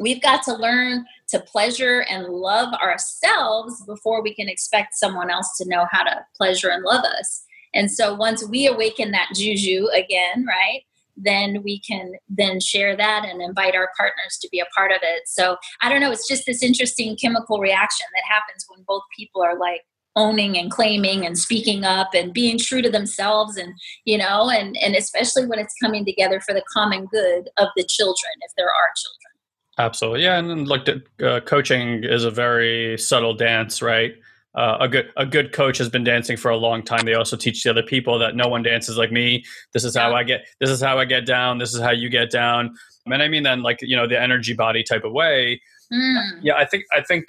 we've 0.00 0.22
got 0.22 0.42
to 0.44 0.54
learn 0.54 1.04
to 1.28 1.40
pleasure 1.40 2.04
and 2.08 2.26
love 2.26 2.74
ourselves 2.74 3.84
before 3.86 4.22
we 4.22 4.34
can 4.34 4.48
expect 4.48 4.96
someone 4.96 5.30
else 5.30 5.56
to 5.58 5.68
know 5.68 5.86
how 5.90 6.02
to 6.02 6.24
pleasure 6.36 6.70
and 6.70 6.82
love 6.82 7.04
us 7.04 7.44
and 7.74 7.90
so 7.90 8.14
once 8.14 8.46
we 8.46 8.66
awaken 8.66 9.10
that 9.10 9.30
juju 9.34 9.88
again, 9.92 10.46
right? 10.46 10.82
then 11.16 11.62
we 11.62 11.80
can 11.80 12.12
then 12.28 12.60
share 12.60 12.96
that 12.96 13.24
and 13.24 13.40
invite 13.40 13.74
our 13.74 13.90
partners 13.96 14.38
to 14.40 14.48
be 14.50 14.60
a 14.60 14.66
part 14.76 14.90
of 14.90 14.98
it. 15.02 15.22
So 15.26 15.56
I 15.82 15.88
don't 15.88 16.00
know, 16.00 16.10
it's 16.10 16.28
just 16.28 16.46
this 16.46 16.62
interesting 16.62 17.16
chemical 17.16 17.60
reaction 17.60 18.06
that 18.14 18.24
happens 18.28 18.66
when 18.68 18.84
both 18.86 19.02
people 19.16 19.42
are 19.42 19.58
like 19.58 19.82
owning 20.16 20.56
and 20.56 20.70
claiming 20.70 21.26
and 21.26 21.38
speaking 21.38 21.84
up 21.84 22.10
and 22.14 22.32
being 22.32 22.58
true 22.58 22.80
to 22.80 22.90
themselves 22.90 23.56
and 23.56 23.74
you 24.04 24.16
know 24.16 24.48
and 24.48 24.76
and 24.76 24.94
especially 24.94 25.44
when 25.44 25.58
it's 25.58 25.74
coming 25.82 26.04
together 26.04 26.40
for 26.40 26.54
the 26.54 26.62
common 26.72 27.06
good 27.06 27.48
of 27.56 27.66
the 27.76 27.82
children 27.82 28.30
if 28.42 28.52
there 28.56 28.68
are 28.68 28.88
children 28.94 29.32
absolutely 29.78 30.22
yeah 30.22 30.38
and 30.38 30.68
look 30.68 30.86
uh, 31.20 31.40
coaching 31.40 32.04
is 32.04 32.22
a 32.22 32.30
very 32.30 32.96
subtle 32.96 33.34
dance 33.34 33.82
right 33.82 34.14
uh, 34.54 34.76
a 34.80 34.88
good 34.88 35.10
a 35.16 35.26
good 35.26 35.52
coach 35.52 35.78
has 35.78 35.88
been 35.88 36.04
dancing 36.04 36.36
for 36.36 36.50
a 36.50 36.56
long 36.56 36.82
time. 36.82 37.04
They 37.04 37.14
also 37.14 37.36
teach 37.36 37.62
the 37.62 37.70
other 37.70 37.82
people 37.82 38.18
that 38.20 38.36
no 38.36 38.46
one 38.46 38.62
dances 38.62 38.96
like 38.96 39.10
me. 39.10 39.44
This 39.72 39.84
is 39.84 39.96
how 39.96 40.14
I 40.14 40.22
get. 40.22 40.46
This 40.60 40.70
is 40.70 40.80
how 40.80 40.98
I 40.98 41.04
get 41.04 41.26
down. 41.26 41.58
This 41.58 41.74
is 41.74 41.80
how 41.80 41.90
you 41.90 42.08
get 42.08 42.30
down. 42.30 42.74
And 43.06 43.22
I 43.22 43.28
mean 43.28 43.42
then 43.42 43.62
like 43.62 43.78
you 43.82 43.96
know 43.96 44.06
the 44.06 44.20
energy 44.20 44.54
body 44.54 44.84
type 44.84 45.04
of 45.04 45.12
way. 45.12 45.60
Mm. 45.92 46.38
Yeah, 46.42 46.54
I 46.54 46.64
think 46.66 46.84
I 46.92 47.02
think 47.02 47.24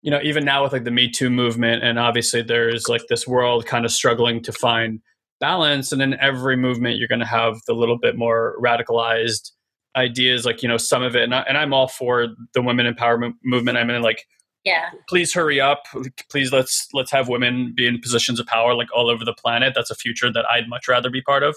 you 0.00 0.10
know 0.10 0.20
even 0.22 0.44
now 0.44 0.62
with 0.62 0.72
like 0.72 0.84
the 0.84 0.90
Me 0.90 1.10
Too 1.10 1.28
movement, 1.28 1.84
and 1.84 1.98
obviously 1.98 2.40
there's 2.40 2.88
like 2.88 3.02
this 3.08 3.26
world 3.26 3.66
kind 3.66 3.84
of 3.84 3.92
struggling 3.92 4.42
to 4.44 4.52
find 4.52 5.00
balance. 5.40 5.92
And 5.92 6.00
in 6.00 6.14
every 6.20 6.56
movement, 6.56 6.96
you're 6.96 7.08
going 7.08 7.20
to 7.20 7.26
have 7.26 7.58
the 7.66 7.74
little 7.74 7.98
bit 7.98 8.16
more 8.16 8.56
radicalized 8.64 9.50
ideas. 9.94 10.46
Like 10.46 10.62
you 10.62 10.68
know 10.68 10.78
some 10.78 11.02
of 11.02 11.14
it, 11.14 11.24
and, 11.24 11.34
I, 11.34 11.40
and 11.42 11.58
I'm 11.58 11.74
all 11.74 11.88
for 11.88 12.28
the 12.54 12.62
women 12.62 12.92
empowerment 12.92 13.34
movement. 13.44 13.76
I 13.76 13.84
mean 13.84 14.00
like 14.00 14.24
yeah. 14.66 14.90
Please 15.08 15.32
hurry 15.32 15.60
up. 15.60 15.84
Please 16.28 16.52
let's 16.52 16.88
let's 16.92 17.12
have 17.12 17.28
women 17.28 17.72
be 17.74 17.86
in 17.86 18.00
positions 18.00 18.40
of 18.40 18.46
power 18.46 18.74
like 18.74 18.88
all 18.92 19.08
over 19.08 19.24
the 19.24 19.32
planet. 19.32 19.72
That's 19.76 19.92
a 19.92 19.94
future 19.94 20.30
that 20.32 20.44
i'd 20.50 20.68
much 20.68 20.88
rather 20.88 21.08
be 21.08 21.22
part 21.22 21.44
of. 21.44 21.56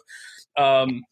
Um, 0.55 1.03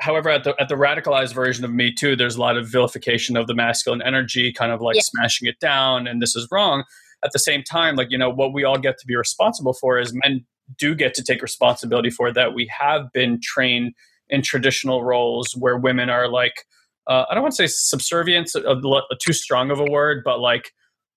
however 0.00 0.30
at 0.30 0.44
the 0.44 0.54
at 0.60 0.68
the 0.68 0.76
radicalized 0.76 1.34
version 1.34 1.64
of 1.64 1.72
me 1.72 1.92
too 1.92 2.16
there's 2.16 2.36
a 2.36 2.40
lot 2.40 2.56
of 2.56 2.68
vilification 2.68 3.36
of 3.36 3.48
the 3.48 3.54
masculine 3.54 4.02
energy 4.02 4.52
kind 4.52 4.72
of 4.72 4.80
like 4.80 4.96
yeah. 4.96 5.02
smashing 5.04 5.48
it 5.48 5.58
down 5.58 6.06
and 6.06 6.22
this 6.22 6.36
is 6.36 6.46
wrong. 6.52 6.84
At 7.24 7.32
the 7.32 7.40
same 7.40 7.64
time 7.64 7.96
like 7.96 8.10
you 8.10 8.18
know 8.18 8.30
what 8.30 8.52
we 8.52 8.62
all 8.62 8.78
get 8.78 8.98
to 8.98 9.06
be 9.06 9.16
responsible 9.16 9.74
for 9.74 9.98
is 9.98 10.14
men 10.14 10.46
do 10.78 10.94
get 10.94 11.12
to 11.14 11.24
take 11.24 11.42
responsibility 11.42 12.08
for 12.08 12.32
that. 12.32 12.54
We 12.54 12.70
have 12.78 13.12
been 13.12 13.40
trained 13.42 13.94
in 14.28 14.42
traditional 14.42 15.02
roles 15.02 15.56
where 15.58 15.76
women 15.76 16.08
are 16.08 16.28
like 16.28 16.66
uh, 17.08 17.24
i 17.28 17.34
don't 17.34 17.42
want 17.42 17.52
to 17.52 17.56
say 17.56 17.66
subservience 17.66 18.54
a, 18.54 18.60
a, 18.60 19.16
too 19.20 19.32
strong 19.32 19.72
of 19.72 19.80
a 19.80 19.84
word 19.84 20.22
but 20.24 20.38
like 20.38 20.72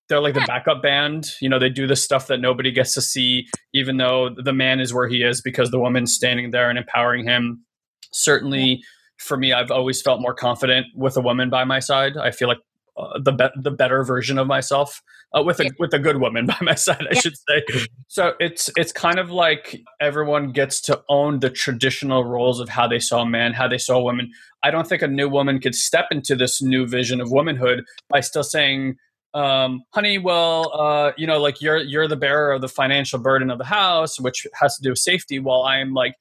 they're 0.08 0.20
like 0.20 0.34
the 0.34 0.44
backup 0.46 0.82
band. 0.82 1.26
You 1.40 1.48
know, 1.48 1.58
they 1.58 1.68
do 1.68 1.86
the 1.86 1.96
stuff 1.96 2.28
that 2.28 2.38
nobody 2.38 2.70
gets 2.70 2.94
to 2.94 3.02
see, 3.02 3.46
even 3.74 3.96
though 3.96 4.30
the 4.36 4.52
man 4.52 4.80
is 4.80 4.94
where 4.94 5.08
he 5.08 5.22
is 5.22 5.40
because 5.40 5.70
the 5.70 5.80
woman's 5.80 6.14
standing 6.14 6.50
there 6.50 6.68
and 6.68 6.78
empowering 6.78 7.24
him. 7.24 7.64
Certainly, 8.12 8.82
for 9.18 9.36
me, 9.36 9.52
I've 9.52 9.70
always 9.70 10.00
felt 10.00 10.20
more 10.20 10.34
confident 10.34 10.86
with 10.94 11.16
a 11.16 11.20
woman 11.20 11.50
by 11.50 11.64
my 11.64 11.80
side. 11.80 12.16
I 12.16 12.30
feel 12.30 12.48
like 12.48 12.58
uh, 12.96 13.18
the 13.22 13.32
be- 13.32 13.60
the 13.60 13.70
better 13.70 14.04
version 14.04 14.38
of 14.38 14.46
myself 14.46 15.02
uh, 15.36 15.42
with 15.42 15.60
a 15.60 15.64
yeah. 15.64 15.70
with 15.78 15.92
a 15.92 15.98
good 15.98 16.18
woman 16.18 16.46
by 16.46 16.56
my 16.62 16.74
side, 16.74 17.02
I 17.02 17.14
yeah. 17.14 17.20
should 17.20 17.36
say. 17.36 17.62
So 18.08 18.34
it's 18.40 18.70
it's 18.76 18.92
kind 18.92 19.18
of 19.18 19.30
like 19.30 19.82
everyone 20.00 20.52
gets 20.52 20.80
to 20.82 21.02
own 21.08 21.40
the 21.40 21.50
traditional 21.50 22.24
roles 22.24 22.60
of 22.60 22.68
how 22.68 22.86
they 22.86 22.98
saw 22.98 23.22
a 23.22 23.26
man, 23.26 23.52
how 23.52 23.68
they 23.68 23.78
saw 23.78 23.96
a 23.96 24.02
woman. 24.02 24.30
I 24.62 24.70
don't 24.70 24.88
think 24.88 25.02
a 25.02 25.08
new 25.08 25.28
woman 25.28 25.60
could 25.60 25.74
step 25.74 26.06
into 26.10 26.36
this 26.36 26.62
new 26.62 26.86
vision 26.86 27.20
of 27.20 27.30
womanhood 27.30 27.84
by 28.08 28.20
still 28.20 28.44
saying 28.44 28.96
um, 29.36 29.82
honey, 29.92 30.16
well, 30.16 30.72
uh, 30.74 31.12
you 31.18 31.26
know, 31.26 31.38
like 31.38 31.60
you're 31.60 31.76
you're 31.76 32.08
the 32.08 32.16
bearer 32.16 32.52
of 32.52 32.62
the 32.62 32.68
financial 32.68 33.18
burden 33.18 33.50
of 33.50 33.58
the 33.58 33.64
house, 33.64 34.18
which 34.18 34.46
has 34.54 34.76
to 34.76 34.82
do 34.82 34.90
with 34.90 34.98
safety. 34.98 35.38
While 35.38 35.64
I'm 35.64 35.92
like 35.92 36.14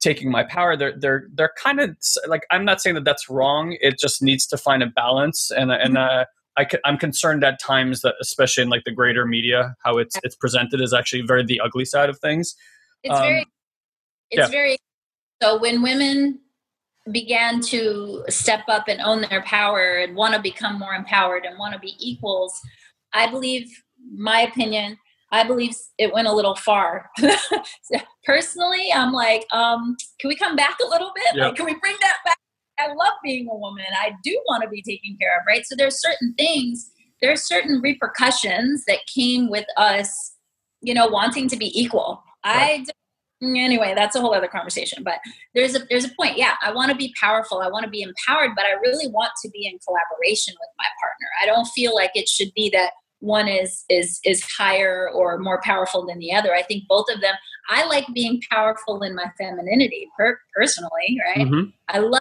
taking 0.00 0.30
my 0.30 0.44
power, 0.44 0.74
they're 0.74 0.98
they're 0.98 1.28
they're 1.34 1.52
kind 1.58 1.78
of 1.78 1.94
like 2.26 2.46
I'm 2.50 2.64
not 2.64 2.80
saying 2.80 2.94
that 2.94 3.04
that's 3.04 3.28
wrong. 3.28 3.76
It 3.82 3.98
just 3.98 4.22
needs 4.22 4.46
to 4.46 4.56
find 4.56 4.82
a 4.82 4.86
balance, 4.86 5.50
and 5.50 5.70
and 5.70 5.96
mm-hmm. 5.96 6.20
uh, 6.20 6.24
I 6.56 6.66
I'm 6.86 6.96
concerned 6.96 7.44
at 7.44 7.60
times 7.60 8.00
that, 8.00 8.14
especially 8.18 8.62
in 8.62 8.70
like 8.70 8.84
the 8.84 8.92
greater 8.92 9.26
media, 9.26 9.76
how 9.84 9.98
it's 9.98 10.16
it's 10.22 10.34
presented 10.34 10.80
is 10.80 10.94
actually 10.94 11.20
very 11.20 11.44
the 11.44 11.60
ugly 11.60 11.84
side 11.84 12.08
of 12.08 12.18
things. 12.18 12.56
It's 13.02 13.14
um, 13.14 13.20
very, 13.20 13.46
it's 14.30 14.38
yeah. 14.38 14.46
very. 14.46 14.78
So 15.42 15.58
when 15.58 15.82
women 15.82 16.40
began 17.12 17.60
to 17.60 18.24
step 18.28 18.62
up 18.68 18.88
and 18.88 19.00
own 19.00 19.22
their 19.22 19.42
power 19.42 19.98
and 19.98 20.16
want 20.16 20.34
to 20.34 20.40
become 20.40 20.78
more 20.78 20.94
empowered 20.94 21.44
and 21.44 21.58
want 21.58 21.74
to 21.74 21.80
be 21.80 21.94
equals, 21.98 22.58
I 23.12 23.30
believe, 23.30 23.68
my 24.16 24.40
opinion, 24.40 24.98
I 25.30 25.44
believe 25.44 25.74
it 25.98 26.12
went 26.12 26.28
a 26.28 26.32
little 26.32 26.54
far. 26.54 27.10
Personally, 28.24 28.88
I'm 28.94 29.12
like, 29.12 29.44
um, 29.52 29.96
can 30.20 30.28
we 30.28 30.36
come 30.36 30.56
back 30.56 30.76
a 30.80 30.88
little 30.88 31.12
bit? 31.14 31.34
Yep. 31.34 31.44
Like, 31.44 31.56
can 31.56 31.66
we 31.66 31.74
bring 31.80 31.96
that 32.00 32.18
back? 32.24 32.38
I 32.78 32.88
love 32.88 33.14
being 33.22 33.48
a 33.50 33.56
woman. 33.56 33.84
I 34.00 34.12
do 34.22 34.40
want 34.48 34.62
to 34.62 34.68
be 34.68 34.82
taken 34.82 35.16
care 35.20 35.36
of, 35.36 35.44
right? 35.46 35.64
So 35.66 35.74
there's 35.76 36.00
certain 36.00 36.34
things, 36.34 36.90
there's 37.20 37.42
certain 37.42 37.80
repercussions 37.80 38.84
that 38.86 38.98
came 39.12 39.50
with 39.50 39.66
us, 39.76 40.34
you 40.80 40.94
know, 40.94 41.06
wanting 41.06 41.48
to 41.48 41.56
be 41.56 41.70
equal. 41.78 42.22
Right. 42.44 42.80
I 42.88 42.92
anyway 43.42 43.92
that's 43.94 44.16
a 44.16 44.20
whole 44.20 44.34
other 44.34 44.48
conversation 44.48 45.02
but 45.02 45.18
there's 45.54 45.74
a 45.74 45.80
there's 45.90 46.04
a 46.04 46.10
point. 46.18 46.38
Yeah 46.38 46.54
i 46.62 46.72
want 46.72 46.90
to 46.90 46.96
be 46.96 47.14
powerful 47.20 47.60
i 47.60 47.68
want 47.68 47.84
to 47.84 47.90
be 47.90 48.02
empowered 48.02 48.50
but 48.56 48.64
i 48.64 48.72
really 48.72 49.08
want 49.08 49.32
to 49.42 49.50
be 49.50 49.66
in 49.66 49.78
collaboration 49.86 50.54
with 50.58 50.68
my 50.78 50.86
partner. 51.00 51.26
I 51.42 51.46
don't 51.46 51.66
feel 51.66 51.94
like 51.94 52.10
it 52.14 52.28
should 52.28 52.52
be 52.54 52.70
that 52.70 52.92
one 53.20 53.48
is 53.48 53.84
is 53.88 54.20
is 54.24 54.42
higher 54.44 55.10
or 55.12 55.38
more 55.38 55.60
powerful 55.62 56.06
than 56.06 56.18
the 56.18 56.32
other. 56.32 56.54
I 56.54 56.62
think 56.62 56.84
both 56.88 57.06
of 57.12 57.20
them 57.20 57.34
i 57.70 57.84
like 57.86 58.06
being 58.14 58.40
powerful 58.50 59.02
in 59.02 59.14
my 59.14 59.30
femininity 59.38 60.08
per, 60.18 60.38
personally 60.54 61.18
right? 61.26 61.46
Mm-hmm. 61.46 61.70
i 61.88 61.98
love 61.98 62.20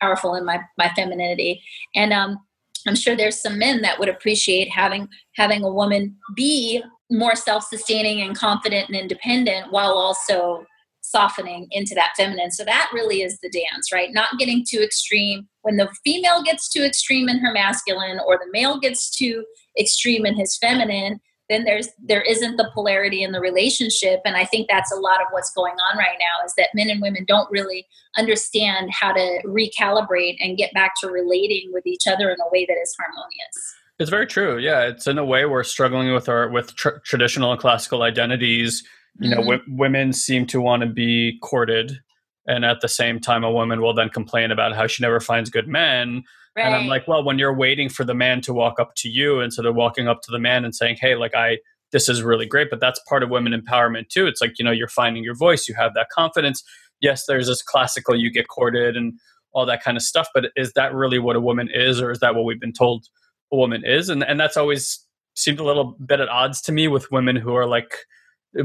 powerful 0.00 0.34
in 0.34 0.44
my 0.44 0.60
my 0.78 0.90
femininity. 0.94 1.62
And 1.94 2.12
um 2.12 2.38
i'm 2.86 2.96
sure 2.96 3.16
there's 3.16 3.40
some 3.40 3.58
men 3.58 3.82
that 3.82 3.98
would 3.98 4.08
appreciate 4.08 4.70
having 4.70 5.08
having 5.36 5.62
a 5.62 5.72
woman 5.72 6.16
be 6.34 6.82
more 7.10 7.34
self-sustaining 7.34 8.20
and 8.22 8.36
confident 8.36 8.88
and 8.88 8.96
independent 8.96 9.72
while 9.72 9.92
also 9.92 10.64
softening 11.02 11.66
into 11.70 11.94
that 11.94 12.12
feminine. 12.16 12.50
So 12.50 12.64
that 12.64 12.90
really 12.92 13.22
is 13.22 13.38
the 13.40 13.50
dance 13.50 13.92
right? 13.92 14.10
Not 14.12 14.38
getting 14.38 14.64
too 14.68 14.80
extreme. 14.80 15.48
When 15.62 15.76
the 15.76 15.88
female 16.04 16.42
gets 16.42 16.68
too 16.68 16.82
extreme 16.82 17.28
in 17.28 17.40
her 17.40 17.52
masculine 17.52 18.20
or 18.26 18.36
the 18.36 18.50
male 18.52 18.78
gets 18.78 19.10
too 19.10 19.44
extreme 19.78 20.24
in 20.24 20.36
his 20.36 20.56
feminine 20.58 21.20
then 21.50 21.64
there's 21.64 21.88
there 22.00 22.22
isn't 22.22 22.56
the 22.56 22.70
polarity 22.72 23.24
in 23.24 23.32
the 23.32 23.40
relationship. 23.40 24.20
And 24.24 24.36
i 24.36 24.44
think 24.44 24.68
that's 24.70 24.92
a 24.92 25.00
lot 25.00 25.20
of 25.20 25.26
what's 25.32 25.52
going 25.52 25.74
on 25.90 25.98
right 25.98 26.16
now 26.18 26.46
is 26.46 26.54
that 26.56 26.68
men 26.74 26.88
and 26.88 27.02
women 27.02 27.24
don't 27.26 27.50
really 27.50 27.86
understand 28.16 28.90
how 28.92 29.12
to 29.12 29.40
recalibrate 29.44 30.36
and 30.40 30.56
get 30.56 30.72
back 30.72 30.92
to 31.00 31.08
relating 31.08 31.70
with 31.72 31.86
each 31.86 32.06
other 32.06 32.30
in 32.30 32.36
a 32.40 32.50
way 32.52 32.64
that 32.66 32.78
is 32.80 32.94
harmonious 32.98 33.74
it's 34.00 34.10
very 34.10 34.26
true. 34.26 34.58
Yeah, 34.58 34.88
it's 34.88 35.06
in 35.06 35.18
a 35.18 35.24
way 35.24 35.44
we're 35.44 35.62
struggling 35.62 36.12
with 36.12 36.28
our 36.28 36.48
with 36.48 36.74
tr- 36.74 36.98
traditional 37.04 37.52
and 37.52 37.60
classical 37.60 38.02
identities. 38.02 38.82
You 39.20 39.30
know, 39.30 39.38
mm-hmm. 39.38 39.50
w- 39.50 39.76
women 39.76 40.12
seem 40.12 40.46
to 40.46 40.60
want 40.60 40.82
to 40.82 40.88
be 40.88 41.38
courted, 41.42 42.00
and 42.46 42.64
at 42.64 42.80
the 42.80 42.88
same 42.88 43.20
time, 43.20 43.44
a 43.44 43.52
woman 43.52 43.80
will 43.80 43.94
then 43.94 44.08
complain 44.08 44.50
about 44.50 44.74
how 44.74 44.86
she 44.86 45.02
never 45.02 45.20
finds 45.20 45.50
good 45.50 45.68
men. 45.68 46.24
Right. 46.56 46.66
And 46.66 46.74
I'm 46.74 46.88
like, 46.88 47.06
well, 47.06 47.22
when 47.22 47.38
you're 47.38 47.54
waiting 47.54 47.88
for 47.88 48.04
the 48.04 48.14
man 48.14 48.40
to 48.42 48.52
walk 48.52 48.80
up 48.80 48.94
to 48.96 49.08
you 49.08 49.38
instead 49.40 49.66
of 49.66 49.76
walking 49.76 50.08
up 50.08 50.22
to 50.22 50.32
the 50.32 50.38
man 50.40 50.64
and 50.64 50.74
saying, 50.74 50.96
"Hey, 51.00 51.14
like 51.14 51.34
I 51.34 51.58
this 51.92 52.08
is 52.08 52.22
really 52.22 52.46
great. 52.46 52.70
But 52.70 52.80
that's 52.80 53.00
part 53.08 53.22
of 53.22 53.30
women 53.30 53.52
empowerment 53.52 54.08
too. 54.08 54.26
It's 54.26 54.40
like, 54.40 54.58
you 54.58 54.64
know, 54.64 54.70
you're 54.70 54.88
finding 54.88 55.24
your 55.24 55.34
voice, 55.34 55.68
you 55.68 55.74
have 55.74 55.94
that 55.94 56.08
confidence. 56.10 56.62
Yes, 57.00 57.24
there's 57.26 57.46
this 57.46 57.62
classical 57.62 58.16
you 58.16 58.30
get 58.30 58.48
courted 58.48 58.96
and 58.96 59.14
all 59.52 59.66
that 59.66 59.82
kind 59.82 59.96
of 59.96 60.02
stuff, 60.02 60.28
but 60.32 60.46
is 60.56 60.72
that 60.74 60.94
really 60.94 61.18
what 61.18 61.34
a 61.34 61.40
woman 61.40 61.68
is, 61.72 62.00
or 62.00 62.10
is 62.10 62.20
that 62.20 62.34
what 62.34 62.44
we've 62.44 62.60
been 62.60 62.72
told 62.72 63.06
a 63.52 63.56
woman 63.56 63.82
is? 63.84 64.08
And 64.08 64.22
and 64.22 64.38
that's 64.38 64.56
always 64.56 65.04
seemed 65.34 65.60
a 65.60 65.64
little 65.64 65.96
bit 66.04 66.20
at 66.20 66.28
odds 66.28 66.60
to 66.62 66.72
me 66.72 66.88
with 66.88 67.10
women 67.10 67.36
who 67.36 67.54
are 67.54 67.66
like 67.66 67.94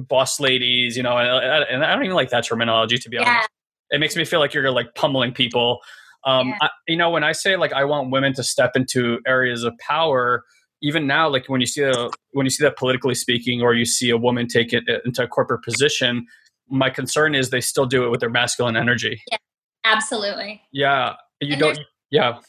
boss 0.07 0.39
ladies, 0.39 0.97
you 0.97 1.03
know, 1.03 1.17
and, 1.17 1.63
and 1.65 1.85
I 1.85 1.93
don't 1.93 2.03
even 2.03 2.15
like 2.15 2.31
that 2.31 2.45
terminology 2.45 2.97
to 2.97 3.09
be 3.09 3.17
yeah. 3.17 3.29
honest. 3.29 3.49
It 3.91 3.99
makes 3.99 4.15
me 4.15 4.25
feel 4.25 4.39
like 4.39 4.53
you're 4.53 4.71
like 4.71 4.95
pummeling 4.95 5.31
people. 5.31 5.79
Um, 6.25 6.49
yeah. 6.49 6.57
I, 6.61 6.69
you 6.87 6.97
know, 6.97 7.11
when 7.11 7.23
I 7.23 7.33
say 7.33 7.55
like 7.55 7.71
I 7.71 7.85
want 7.85 8.11
women 8.11 8.33
to 8.33 8.43
step 8.43 8.71
into 8.75 9.19
areas 9.27 9.63
of 9.63 9.73
power, 9.77 10.43
even 10.81 11.07
now, 11.07 11.29
like 11.29 11.47
when 11.47 11.61
you 11.61 11.67
see 11.67 11.83
a 11.83 12.09
when 12.31 12.45
you 12.45 12.49
see 12.49 12.63
that 12.63 12.77
politically 12.77 13.15
speaking, 13.15 13.61
or 13.61 13.73
you 13.73 13.85
see 13.85 14.09
a 14.09 14.17
woman 14.17 14.47
take 14.47 14.73
it 14.73 14.83
into 15.05 15.23
a 15.23 15.27
corporate 15.27 15.63
position, 15.63 16.25
my 16.69 16.89
concern 16.89 17.35
is 17.35 17.49
they 17.49 17.61
still 17.61 17.85
do 17.85 18.05
it 18.05 18.09
with 18.09 18.19
their 18.19 18.29
masculine 18.29 18.75
energy. 18.75 19.21
Yeah, 19.31 19.37
absolutely. 19.83 20.61
Yeah, 20.71 21.13
you 21.41 21.53
and 21.53 21.59
don't. 21.59 21.79
Yeah, 22.09 22.39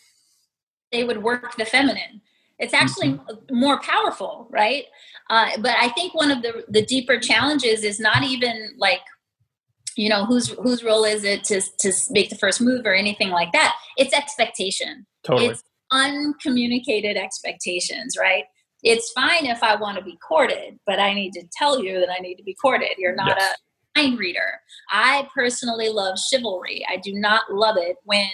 they 0.90 1.04
would 1.04 1.22
work 1.22 1.56
the 1.56 1.64
feminine. 1.64 2.22
It's 2.58 2.74
actually 2.74 3.12
mm-hmm. 3.12 3.58
more 3.58 3.80
powerful, 3.80 4.48
right? 4.50 4.84
Uh, 5.28 5.50
but 5.58 5.76
I 5.78 5.88
think 5.90 6.14
one 6.14 6.30
of 6.30 6.42
the 6.42 6.64
the 6.68 6.84
deeper 6.84 7.18
challenges 7.18 7.84
is 7.84 8.00
not 8.00 8.22
even 8.22 8.70
like 8.78 9.00
you 9.96 10.08
know 10.08 10.24
whose 10.24 10.48
whose 10.48 10.84
role 10.84 11.04
is 11.04 11.24
it 11.24 11.42
to 11.44 11.60
to 11.80 11.92
make 12.10 12.28
the 12.30 12.36
first 12.36 12.60
move 12.60 12.86
or 12.86 12.94
anything 12.94 13.30
like 13.30 13.50
that 13.52 13.74
it's 13.96 14.14
expectation 14.14 15.06
totally. 15.24 15.48
it's 15.48 15.64
uncommunicated 15.90 17.16
expectations 17.16 18.16
right 18.20 18.44
it's 18.82 19.10
fine 19.12 19.46
if 19.46 19.62
i 19.62 19.74
want 19.74 19.96
to 19.96 20.04
be 20.04 20.16
courted 20.18 20.78
but 20.86 20.98
i 21.00 21.14
need 21.14 21.32
to 21.32 21.42
tell 21.56 21.82
you 21.82 21.98
that 21.98 22.10
i 22.10 22.20
need 22.20 22.36
to 22.36 22.42
be 22.42 22.54
courted 22.54 22.90
you're 22.98 23.14
not 23.14 23.36
yes. 23.38 23.54
a 23.96 24.00
mind 24.00 24.18
reader 24.18 24.60
i 24.90 25.26
personally 25.34 25.88
love 25.88 26.18
chivalry 26.18 26.84
i 26.90 26.96
do 26.96 27.14
not 27.14 27.44
love 27.50 27.76
it 27.78 27.96
when 28.04 28.28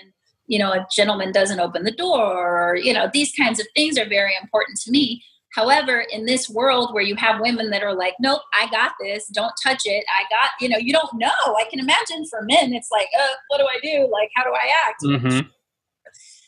you 0.46 0.58
know 0.58 0.72
a 0.72 0.86
gentleman 0.94 1.32
doesn't 1.32 1.60
open 1.60 1.84
the 1.84 1.92
door 1.92 2.70
or 2.70 2.76
you 2.76 2.92
know 2.92 3.08
these 3.12 3.32
kinds 3.32 3.60
of 3.60 3.66
things 3.74 3.98
are 3.98 4.08
very 4.08 4.32
important 4.42 4.78
to 4.78 4.90
me 4.90 5.22
However, 5.52 6.06
in 6.10 6.24
this 6.24 6.48
world 6.48 6.94
where 6.94 7.02
you 7.02 7.14
have 7.16 7.40
women 7.40 7.70
that 7.70 7.82
are 7.82 7.94
like, 7.94 8.14
nope, 8.18 8.40
I 8.54 8.70
got 8.70 8.92
this, 8.98 9.26
don't 9.28 9.52
touch 9.62 9.82
it. 9.84 10.04
I 10.18 10.22
got, 10.30 10.50
you 10.60 10.68
know, 10.68 10.78
you 10.78 10.94
don't 10.94 11.12
know. 11.14 11.28
I 11.46 11.64
can 11.68 11.78
imagine 11.78 12.24
for 12.26 12.42
men, 12.42 12.72
it's 12.72 12.88
like, 12.90 13.08
uh, 13.18 13.34
what 13.48 13.58
do 13.58 13.64
I 13.64 13.78
do? 13.82 14.08
Like, 14.10 14.30
how 14.34 14.44
do 14.44 14.50
I 14.50 14.72
act? 14.88 15.02
Mm-hmm. 15.04 15.48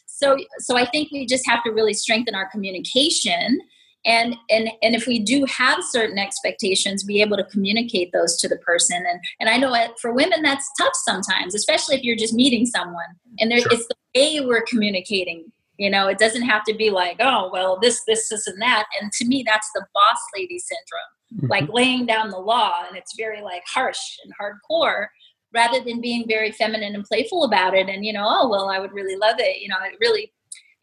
So, 0.06 0.38
so 0.58 0.78
I 0.78 0.86
think 0.86 1.10
we 1.12 1.26
just 1.26 1.46
have 1.46 1.62
to 1.64 1.70
really 1.70 1.92
strengthen 1.92 2.34
our 2.34 2.48
communication. 2.48 3.60
And, 4.06 4.36
and 4.50 4.70
and 4.82 4.94
if 4.94 5.06
we 5.06 5.18
do 5.18 5.46
have 5.46 5.78
certain 5.82 6.18
expectations 6.18 7.04
be 7.04 7.22
able 7.22 7.38
to 7.38 7.44
communicate 7.44 8.12
those 8.12 8.36
to 8.38 8.48
the 8.48 8.58
person 8.58 8.98
and 8.98 9.18
and 9.40 9.48
i 9.48 9.56
know 9.56 9.74
for 9.98 10.12
women 10.12 10.42
that's 10.42 10.68
tough 10.78 10.92
sometimes 11.04 11.54
especially 11.54 11.96
if 11.96 12.02
you're 12.02 12.14
just 12.14 12.34
meeting 12.34 12.66
someone 12.66 13.06
and 13.38 13.50
there, 13.50 13.60
sure. 13.60 13.72
it's 13.72 13.86
the 13.86 13.94
way 14.14 14.40
we're 14.44 14.62
communicating 14.68 15.50
you 15.76 15.90
know, 15.90 16.06
it 16.06 16.18
doesn't 16.18 16.42
have 16.42 16.64
to 16.64 16.74
be 16.74 16.90
like, 16.90 17.16
oh, 17.20 17.50
well, 17.52 17.78
this, 17.80 18.02
this, 18.06 18.28
this, 18.28 18.46
and 18.46 18.60
that. 18.62 18.84
And 19.00 19.10
to 19.12 19.24
me, 19.26 19.42
that's 19.44 19.68
the 19.74 19.84
boss 19.92 20.18
lady 20.36 20.58
syndrome, 20.58 21.36
mm-hmm. 21.36 21.46
like 21.50 21.68
laying 21.72 22.06
down 22.06 22.30
the 22.30 22.38
law. 22.38 22.74
And 22.86 22.96
it's 22.96 23.16
very 23.16 23.42
like 23.42 23.62
harsh 23.66 24.18
and 24.24 24.32
hardcore 24.40 25.06
rather 25.52 25.82
than 25.82 26.00
being 26.00 26.26
very 26.28 26.52
feminine 26.52 26.94
and 26.94 27.04
playful 27.04 27.44
about 27.44 27.74
it. 27.74 27.88
And, 27.88 28.04
you 28.04 28.12
know, 28.12 28.26
oh, 28.26 28.48
well, 28.48 28.68
I 28.68 28.78
would 28.78 28.92
really 28.92 29.16
love 29.16 29.36
it. 29.38 29.60
You 29.60 29.68
know, 29.68 29.76
it 29.84 29.98
really 30.00 30.32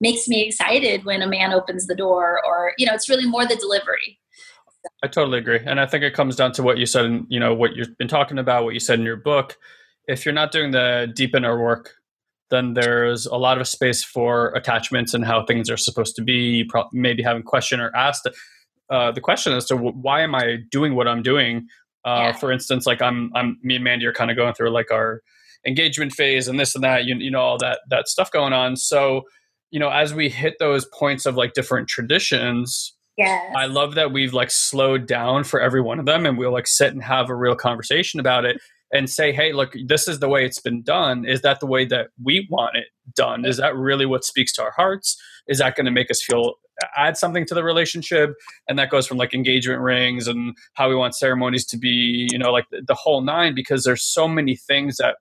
makes 0.02 0.28
me 0.28 0.46
excited 0.48 1.06
when 1.06 1.22
a 1.22 1.28
man 1.28 1.54
opens 1.54 1.88
the 1.88 1.96
door 1.96 2.42
or, 2.46 2.74
you 2.78 2.86
know, 2.86 2.94
it's 2.94 3.08
really 3.08 3.26
more 3.26 3.46
the 3.46 3.56
delivery. 3.56 4.20
I 5.04 5.08
totally 5.08 5.38
agree. 5.38 5.60
And 5.64 5.80
I 5.80 5.86
think 5.86 6.04
it 6.04 6.14
comes 6.14 6.36
down 6.36 6.52
to 6.54 6.64
what 6.64 6.78
you 6.78 6.86
said, 6.86 7.06
and 7.06 7.26
you 7.30 7.40
know, 7.40 7.54
what 7.54 7.76
you've 7.76 7.96
been 7.98 8.08
talking 8.08 8.40
about, 8.40 8.64
what 8.64 8.74
you 8.74 8.80
said 8.80 9.00
in 9.00 9.06
your 9.06 9.16
book. 9.16 9.58
If 10.08 10.26
you're 10.26 10.34
not 10.34 10.52
doing 10.52 10.72
the 10.72 11.12
deep 11.16 11.36
inner 11.36 11.62
work 11.62 11.94
then 12.52 12.74
there's 12.74 13.26
a 13.26 13.36
lot 13.36 13.60
of 13.60 13.68
space 13.68 14.04
for 14.04 14.50
attachments 14.50 15.14
and 15.14 15.26
how 15.26 15.44
things 15.44 15.70
are 15.70 15.78
supposed 15.78 16.16
to 16.18 16.22
be. 16.22 16.66
Pro- 16.66 16.90
maybe 16.92 17.24
having 17.24 17.42
question 17.42 17.80
or 17.80 17.96
asked 17.96 18.30
uh, 18.92 19.12
the 19.12 19.22
question 19.22 19.54
as 19.54 19.66
to 19.66 19.78
why 19.78 20.22
am 20.22 20.36
I 20.36 20.58
doing 20.70 20.94
what 20.94 21.08
I'm 21.08 21.24
doing. 21.24 21.68
Uh, 22.06 22.28
yeah. 22.28 22.32
For 22.34 22.52
instance, 22.52 22.86
like 22.86 23.02
I'm, 23.02 23.32
I'm, 23.36 23.58
me 23.64 23.76
and 23.76 23.84
Mandy 23.84 24.06
are 24.06 24.14
kind 24.14 24.30
of 24.30 24.38
going 24.38 24.54
through 24.54 24.70
like 24.70 24.92
our 24.92 25.22
engagement 25.66 26.12
phase 26.12 26.48
and 26.48 26.60
this 26.60 26.76
and 26.76 26.84
that. 26.84 27.06
You, 27.06 27.16
you 27.16 27.32
know, 27.32 27.40
all 27.40 27.58
that 27.60 27.80
that 27.90 28.08
stuff 28.08 28.32
going 28.32 28.54
on. 28.54 28.76
So, 28.76 29.22
you 29.72 29.80
know, 29.80 29.90
as 29.90 30.14
we 30.14 30.30
hit 30.30 30.56
those 30.60 30.86
points 30.86 31.26
of 31.26 31.36
like 31.36 31.54
different 31.54 31.88
traditions, 31.88 32.96
Yes. 33.18 33.54
I 33.56 33.66
love 33.66 33.96
that 33.96 34.12
we've 34.12 34.34
like 34.34 34.50
slowed 34.50 35.06
down 35.06 35.44
for 35.44 35.60
every 35.60 35.82
one 35.82 36.00
of 36.00 36.06
them 36.06 36.26
and 36.26 36.38
we'll 36.38 36.54
like 36.54 36.68
sit 36.68 36.94
and 36.94 37.04
have 37.04 37.30
a 37.30 37.36
real 37.36 37.56
conversation 37.56 38.20
about 38.20 38.46
it 38.46 38.60
and 38.94 39.10
say, 39.10 39.32
hey, 39.32 39.54
look, 39.54 39.76
this 39.86 40.08
is 40.08 40.20
the 40.20 40.28
way 40.28 40.46
it's 40.46 40.60
been 40.60 40.82
done. 40.82 41.26
Is 41.26 41.42
that 41.42 41.60
the 41.60 41.66
way 41.66 41.86
that 41.86 42.08
we 42.22 42.48
want 42.50 42.76
it 42.76 42.88
done? 43.16 43.46
Is 43.46 43.58
that 43.58 43.76
really 43.76 44.06
what 44.06 44.24
speaks 44.24 44.54
to 44.54 44.64
our 44.64 44.72
hearts? 44.72 45.22
Is 45.48 45.60
that 45.60 45.76
going 45.76 45.86
to 45.86 45.92
make 45.92 46.12
us 46.12 46.22
feel 46.22 46.56
add 46.98 47.16
something 47.16 47.46
to 47.46 47.54
the 47.54 47.64
relationship? 47.64 48.32
And 48.68 48.80
that 48.80 48.90
goes 48.90 49.08
from 49.08 49.18
like 49.18 49.34
engagement 49.34 49.82
rings 49.82 50.28
and 50.28 50.56
how 50.74 50.90
we 50.90 50.96
want 50.96 51.16
ceremonies 51.16 51.66
to 51.68 51.78
be, 51.78 52.28
you 52.32 52.38
know, 52.38 52.52
like 52.52 52.66
the, 52.72 52.82
the 52.86 52.96
whole 52.96 53.22
nine, 53.22 53.56
because 53.56 53.84
there's 53.84 54.04
so 54.04 54.28
many 54.28 54.56
things 54.56 54.98
that 54.98 55.18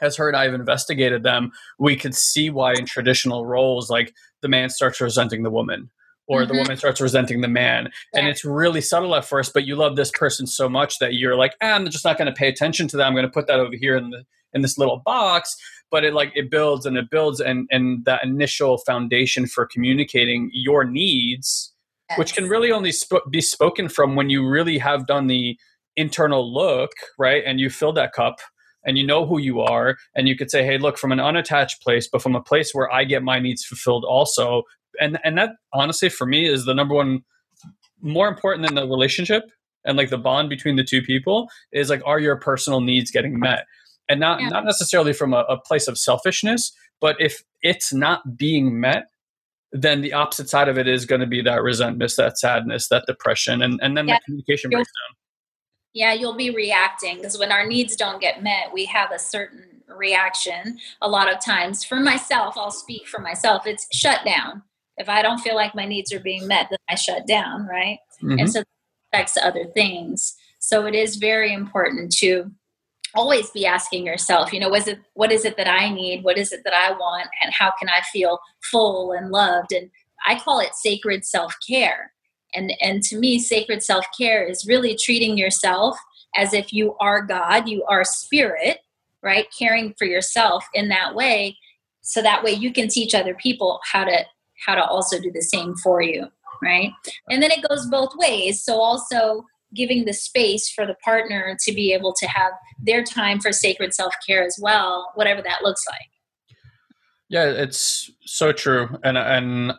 as 0.00 0.16
her 0.16 0.28
and 0.28 0.36
I 0.36 0.44
have 0.44 0.54
investigated 0.54 1.22
them, 1.22 1.52
we 1.78 1.96
could 1.96 2.14
see 2.14 2.50
why 2.50 2.74
in 2.74 2.86
traditional 2.86 3.46
roles, 3.46 3.90
like 3.90 4.14
the 4.42 4.48
man 4.48 4.70
starts 4.70 5.00
resenting 5.00 5.42
the 5.42 5.50
woman 5.50 5.90
or 6.30 6.42
mm-hmm. 6.42 6.52
the 6.52 6.58
woman 6.58 6.76
starts 6.76 7.00
resenting 7.00 7.40
the 7.40 7.48
man. 7.48 7.90
Yeah. 8.14 8.20
And 8.20 8.28
it's 8.28 8.44
really 8.44 8.80
subtle 8.80 9.14
at 9.16 9.24
first, 9.24 9.52
but 9.52 9.66
you 9.66 9.74
love 9.74 9.96
this 9.96 10.12
person 10.12 10.46
so 10.46 10.68
much 10.68 10.98
that 11.00 11.14
you're 11.14 11.36
like, 11.36 11.54
ah, 11.60 11.72
I'm 11.72 11.84
just 11.86 12.04
not 12.04 12.16
going 12.16 12.26
to 12.26 12.32
pay 12.32 12.48
attention 12.48 12.86
to 12.88 12.96
that. 12.96 13.06
I'm 13.06 13.14
going 13.14 13.26
to 13.26 13.30
put 13.30 13.48
that 13.48 13.58
over 13.58 13.74
here 13.78 13.96
in 13.96 14.10
the 14.10 14.24
in 14.52 14.62
this 14.62 14.78
little 14.78 15.02
box. 15.04 15.56
But 15.90 16.04
it 16.04 16.14
like 16.14 16.30
it 16.36 16.48
builds 16.48 16.86
and 16.86 16.96
it 16.96 17.10
builds, 17.10 17.40
and 17.40 17.66
and 17.72 18.04
that 18.04 18.22
initial 18.22 18.78
foundation 18.78 19.46
for 19.48 19.66
communicating 19.66 20.50
your 20.52 20.84
needs, 20.84 21.72
yes. 22.08 22.16
which 22.16 22.34
can 22.34 22.48
really 22.48 22.70
only 22.70 22.92
sp- 22.94 23.26
be 23.28 23.40
spoken 23.40 23.88
from 23.88 24.14
when 24.14 24.30
you 24.30 24.48
really 24.48 24.78
have 24.78 25.08
done 25.08 25.26
the 25.26 25.58
internal 25.96 26.54
look, 26.54 26.92
right? 27.18 27.42
And 27.44 27.58
you 27.58 27.70
fill 27.70 27.92
that 27.94 28.12
cup 28.12 28.38
and 28.84 28.96
you 28.98 29.06
know 29.06 29.26
who 29.26 29.38
you 29.38 29.60
are 29.60 29.96
and 30.14 30.28
you 30.28 30.36
could 30.36 30.50
say 30.50 30.64
hey 30.64 30.78
look 30.78 30.98
from 30.98 31.12
an 31.12 31.20
unattached 31.20 31.82
place 31.82 32.08
but 32.10 32.22
from 32.22 32.34
a 32.34 32.42
place 32.42 32.72
where 32.72 32.92
i 32.92 33.04
get 33.04 33.22
my 33.22 33.38
needs 33.38 33.64
fulfilled 33.64 34.04
also 34.04 34.62
and 35.00 35.18
and 35.24 35.38
that 35.38 35.50
honestly 35.72 36.08
for 36.08 36.26
me 36.26 36.46
is 36.46 36.64
the 36.64 36.74
number 36.74 36.94
one 36.94 37.22
more 38.02 38.28
important 38.28 38.66
than 38.66 38.74
the 38.74 38.86
relationship 38.86 39.44
and 39.84 39.96
like 39.96 40.10
the 40.10 40.18
bond 40.18 40.48
between 40.48 40.76
the 40.76 40.84
two 40.84 41.02
people 41.02 41.48
is 41.72 41.90
like 41.90 42.02
are 42.04 42.18
your 42.18 42.36
personal 42.36 42.80
needs 42.80 43.10
getting 43.10 43.38
met 43.38 43.64
and 44.08 44.20
not 44.20 44.40
yeah. 44.40 44.48
not 44.48 44.64
necessarily 44.64 45.12
from 45.12 45.32
a, 45.32 45.40
a, 45.48 45.58
place 45.60 45.86
of 45.88 45.98
selfishness 45.98 46.72
but 47.00 47.16
if 47.18 47.42
it's 47.62 47.92
not 47.92 48.36
being 48.36 48.80
met 48.80 49.04
then 49.72 50.00
the 50.00 50.12
opposite 50.12 50.48
side 50.48 50.68
of 50.68 50.78
it 50.78 50.88
is 50.88 51.04
going 51.04 51.20
to 51.20 51.26
be 51.26 51.42
that 51.42 51.62
resentment 51.62 52.12
that 52.16 52.38
sadness 52.38 52.88
that 52.88 53.04
depression 53.06 53.62
and 53.62 53.78
and 53.82 53.96
then 53.96 54.08
yeah. 54.08 54.16
the 54.16 54.20
communication 54.24 54.70
breaks 54.70 54.88
down 54.88 55.16
yeah 55.92 56.12
you'll 56.12 56.36
be 56.36 56.50
reacting 56.50 57.16
because 57.16 57.38
when 57.38 57.52
our 57.52 57.66
needs 57.66 57.96
don't 57.96 58.20
get 58.20 58.42
met 58.42 58.72
we 58.72 58.84
have 58.84 59.10
a 59.12 59.18
certain 59.18 59.64
reaction 59.88 60.78
a 61.02 61.08
lot 61.08 61.32
of 61.32 61.44
times 61.44 61.84
for 61.84 61.98
myself 61.98 62.56
i'll 62.56 62.70
speak 62.70 63.06
for 63.08 63.20
myself 63.20 63.66
it's 63.66 63.86
shut 63.92 64.24
down 64.24 64.62
if 65.00 65.08
I 65.08 65.22
don't 65.22 65.38
feel 65.38 65.54
like 65.54 65.74
my 65.74 65.86
needs 65.86 66.12
are 66.12 66.20
being 66.20 66.46
met, 66.46 66.66
then 66.68 66.78
I 66.88 66.94
shut 66.94 67.26
down, 67.26 67.66
right? 67.66 67.98
Mm-hmm. 68.22 68.38
And 68.38 68.52
so 68.52 68.62
affects 69.12 69.36
other 69.36 69.64
things. 69.64 70.36
So 70.58 70.86
it 70.86 70.94
is 70.94 71.16
very 71.16 71.54
important 71.54 72.14
to 72.16 72.50
always 73.14 73.50
be 73.50 73.64
asking 73.64 74.04
yourself, 74.04 74.52
you 74.52 74.60
know, 74.60 74.68
was 74.68 74.86
it 74.86 75.00
what 75.14 75.32
is 75.32 75.46
it 75.46 75.56
that 75.56 75.66
I 75.66 75.88
need? 75.88 76.22
What 76.22 76.36
is 76.36 76.52
it 76.52 76.60
that 76.64 76.74
I 76.74 76.92
want? 76.92 77.28
And 77.42 77.52
how 77.52 77.72
can 77.78 77.88
I 77.88 78.02
feel 78.12 78.38
full 78.70 79.12
and 79.12 79.30
loved? 79.30 79.72
And 79.72 79.90
I 80.26 80.38
call 80.38 80.60
it 80.60 80.74
sacred 80.74 81.24
self-care. 81.24 82.12
And 82.54 82.72
and 82.80 83.02
to 83.04 83.18
me, 83.18 83.38
sacred 83.38 83.82
self-care 83.82 84.44
is 84.44 84.66
really 84.66 84.96
treating 84.96 85.36
yourself 85.36 85.96
as 86.36 86.52
if 86.52 86.72
you 86.72 86.96
are 87.00 87.22
God, 87.22 87.68
you 87.68 87.84
are 87.84 88.04
spirit, 88.04 88.78
right? 89.22 89.46
Caring 89.56 89.94
for 89.98 90.04
yourself 90.04 90.64
in 90.74 90.88
that 90.88 91.14
way. 91.14 91.58
So 92.02 92.22
that 92.22 92.42
way 92.42 92.52
you 92.52 92.72
can 92.72 92.88
teach 92.88 93.14
other 93.14 93.34
people 93.34 93.80
how 93.90 94.04
to 94.04 94.24
how 94.66 94.74
to 94.74 94.84
also 94.84 95.18
do 95.20 95.30
the 95.32 95.42
same 95.42 95.74
for 95.76 96.02
you 96.02 96.26
right 96.62 96.92
and 97.28 97.42
then 97.42 97.50
it 97.50 97.64
goes 97.68 97.86
both 97.86 98.10
ways 98.16 98.62
so 98.62 98.80
also 98.80 99.44
giving 99.74 100.04
the 100.04 100.12
space 100.12 100.70
for 100.70 100.86
the 100.86 100.94
partner 100.94 101.56
to 101.60 101.72
be 101.72 101.92
able 101.92 102.12
to 102.12 102.26
have 102.26 102.52
their 102.82 103.02
time 103.02 103.40
for 103.40 103.52
sacred 103.52 103.94
self-care 103.94 104.44
as 104.44 104.58
well 104.60 105.10
whatever 105.14 105.42
that 105.42 105.62
looks 105.62 105.84
like 105.88 106.08
yeah 107.28 107.44
it's 107.44 108.10
so 108.24 108.52
true 108.52 108.88
and 109.04 109.16
and 109.16 109.72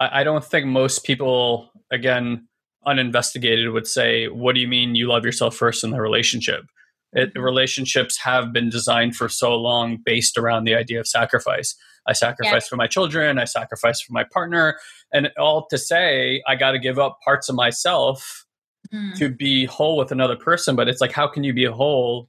i 0.00 0.24
don't 0.24 0.44
think 0.44 0.66
most 0.66 1.04
people 1.04 1.70
again 1.90 2.46
uninvestigated 2.86 3.70
would 3.70 3.86
say 3.86 4.28
what 4.28 4.54
do 4.54 4.60
you 4.60 4.68
mean 4.68 4.94
you 4.94 5.08
love 5.08 5.24
yourself 5.24 5.56
first 5.56 5.84
in 5.84 5.90
the 5.90 6.00
relationship 6.00 6.64
it, 7.12 7.30
mm-hmm. 7.30 7.42
relationships 7.42 8.18
have 8.18 8.52
been 8.52 8.68
designed 8.68 9.16
for 9.16 9.28
so 9.28 9.56
long 9.56 9.98
based 10.04 10.38
around 10.38 10.64
the 10.64 10.74
idea 10.74 11.00
of 11.00 11.06
sacrifice 11.06 11.74
I 12.08 12.12
sacrifice 12.12 12.66
yeah. 12.66 12.68
for 12.68 12.76
my 12.76 12.86
children, 12.86 13.36
I 13.36 13.46
sacrifice 13.46 14.00
for 14.00 14.12
my 14.12 14.22
partner, 14.32 14.78
and 15.12 15.28
all 15.40 15.66
to 15.70 15.76
say 15.76 16.40
I 16.46 16.54
got 16.54 16.70
to 16.70 16.78
give 16.78 17.00
up 17.00 17.18
parts 17.24 17.48
of 17.48 17.56
myself 17.56 18.46
mm. 18.92 19.14
to 19.16 19.28
be 19.28 19.64
whole 19.64 19.96
with 19.96 20.12
another 20.12 20.36
person 20.36 20.76
but 20.76 20.88
it's 20.88 21.00
like 21.00 21.12
how 21.12 21.26
can 21.26 21.44
you 21.44 21.52
be 21.52 21.64
whole 21.64 22.28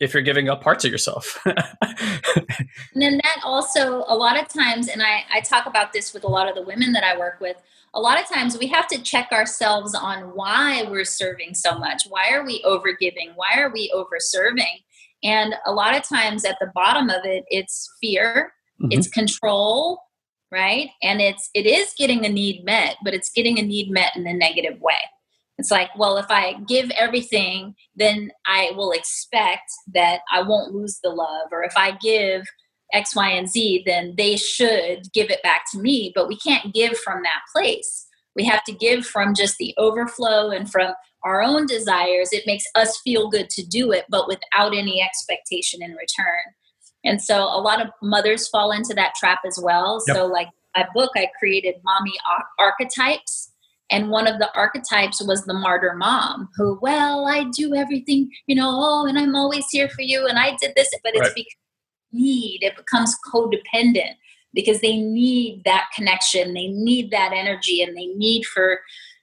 if 0.00 0.14
you're 0.14 0.22
giving 0.22 0.48
up 0.48 0.62
parts 0.62 0.84
of 0.84 0.90
yourself 0.90 1.40
and 1.46 1.56
then 2.94 3.20
that 3.22 3.40
also 3.44 4.04
a 4.06 4.16
lot 4.16 4.40
of 4.40 4.48
times 4.48 4.88
and 4.88 5.02
I, 5.02 5.24
I 5.32 5.40
talk 5.40 5.66
about 5.66 5.92
this 5.92 6.14
with 6.14 6.24
a 6.24 6.28
lot 6.28 6.48
of 6.48 6.54
the 6.54 6.62
women 6.62 6.92
that 6.92 7.04
i 7.04 7.18
work 7.18 7.40
with 7.40 7.56
a 7.98 8.00
lot 8.00 8.20
of 8.20 8.28
times 8.28 8.56
we 8.56 8.68
have 8.68 8.86
to 8.86 9.02
check 9.02 9.32
ourselves 9.32 9.92
on 9.92 10.20
why 10.36 10.84
we're 10.88 11.04
serving 11.04 11.54
so 11.54 11.76
much. 11.76 12.04
Why 12.08 12.30
are 12.30 12.46
we 12.46 12.62
over 12.64 12.92
giving 12.92 13.32
why 13.34 13.60
are 13.60 13.72
we 13.72 13.90
over 13.92 14.18
serving 14.20 14.82
and 15.24 15.56
a 15.66 15.72
lot 15.72 15.96
of 15.96 16.04
times 16.04 16.44
at 16.44 16.56
the 16.60 16.70
bottom 16.76 17.10
of 17.10 17.24
it 17.24 17.44
it's 17.48 17.92
fear 18.00 18.52
mm-hmm. 18.80 18.92
it's 18.92 19.08
control 19.08 20.00
right? 20.52 20.90
And 21.02 21.20
it's 21.20 21.50
it 21.54 21.66
is 21.66 21.92
getting 21.98 22.24
a 22.24 22.28
need 22.28 22.64
met 22.64 22.96
but 23.02 23.14
it's 23.14 23.30
getting 23.30 23.58
a 23.58 23.62
need 23.62 23.90
met 23.90 24.14
in 24.14 24.24
a 24.28 24.32
negative 24.32 24.80
way. 24.80 24.94
It's 25.58 25.72
like 25.72 25.90
well 25.98 26.18
if 26.18 26.30
i 26.30 26.54
give 26.68 26.90
everything 26.92 27.74
then 27.96 28.30
i 28.46 28.70
will 28.76 28.92
expect 28.92 29.72
that 29.92 30.20
i 30.32 30.40
won't 30.40 30.72
lose 30.72 31.00
the 31.02 31.10
love. 31.10 31.48
Or 31.50 31.64
if 31.64 31.76
i 31.76 31.98
give 32.00 32.44
x 32.92 33.14
y 33.14 33.28
and 33.28 33.48
z 33.48 33.82
then 33.86 34.14
they 34.16 34.36
should 34.36 35.02
give 35.12 35.30
it 35.30 35.42
back 35.42 35.64
to 35.70 35.78
me 35.78 36.12
but 36.14 36.28
we 36.28 36.36
can't 36.38 36.74
give 36.74 36.96
from 36.98 37.22
that 37.22 37.40
place 37.54 38.06
we 38.36 38.44
have 38.44 38.62
to 38.64 38.72
give 38.72 39.04
from 39.04 39.34
just 39.34 39.56
the 39.58 39.74
overflow 39.78 40.50
and 40.50 40.70
from 40.70 40.92
our 41.24 41.42
own 41.42 41.66
desires 41.66 42.32
it 42.32 42.46
makes 42.46 42.64
us 42.74 43.00
feel 43.02 43.28
good 43.28 43.50
to 43.50 43.66
do 43.66 43.92
it 43.92 44.04
but 44.08 44.28
without 44.28 44.74
any 44.74 45.02
expectation 45.02 45.82
in 45.82 45.90
return 45.90 46.54
and 47.04 47.22
so 47.22 47.44
a 47.44 47.60
lot 47.60 47.80
of 47.80 47.88
mothers 48.02 48.48
fall 48.48 48.72
into 48.72 48.94
that 48.94 49.14
trap 49.14 49.40
as 49.46 49.58
well. 49.62 50.02
Yep. 50.06 50.16
So, 50.16 50.26
like 50.26 50.48
my 50.76 50.86
book, 50.94 51.12
I 51.16 51.28
created 51.38 51.76
mommy 51.84 52.12
archetypes. 52.58 53.52
And 53.90 54.10
one 54.10 54.26
of 54.26 54.38
the 54.38 54.54
archetypes 54.54 55.22
was 55.26 55.46
the 55.46 55.54
martyr 55.54 55.94
mom 55.96 56.50
who, 56.56 56.78
well, 56.82 57.26
I 57.26 57.44
do 57.56 57.74
everything, 57.74 58.30
you 58.46 58.54
know, 58.54 58.70
oh, 58.70 59.06
and 59.06 59.18
I'm 59.18 59.34
always 59.34 59.64
here 59.70 59.88
for 59.88 60.02
you. 60.02 60.26
And 60.26 60.38
I 60.38 60.54
did 60.60 60.72
this, 60.76 60.90
but 61.02 61.14
it's 61.14 61.22
right. 61.22 61.34
because 61.34 61.56
need, 62.12 62.60
it 62.62 62.76
becomes 62.76 63.16
codependent 63.32 64.14
because 64.54 64.80
they 64.80 64.96
need 64.96 65.62
that 65.64 65.88
connection, 65.94 66.54
they 66.54 66.68
need 66.68 67.10
that 67.10 67.32
energy, 67.32 67.82
and 67.82 67.96
they 67.96 68.06
need 68.06 68.44
for 68.44 68.80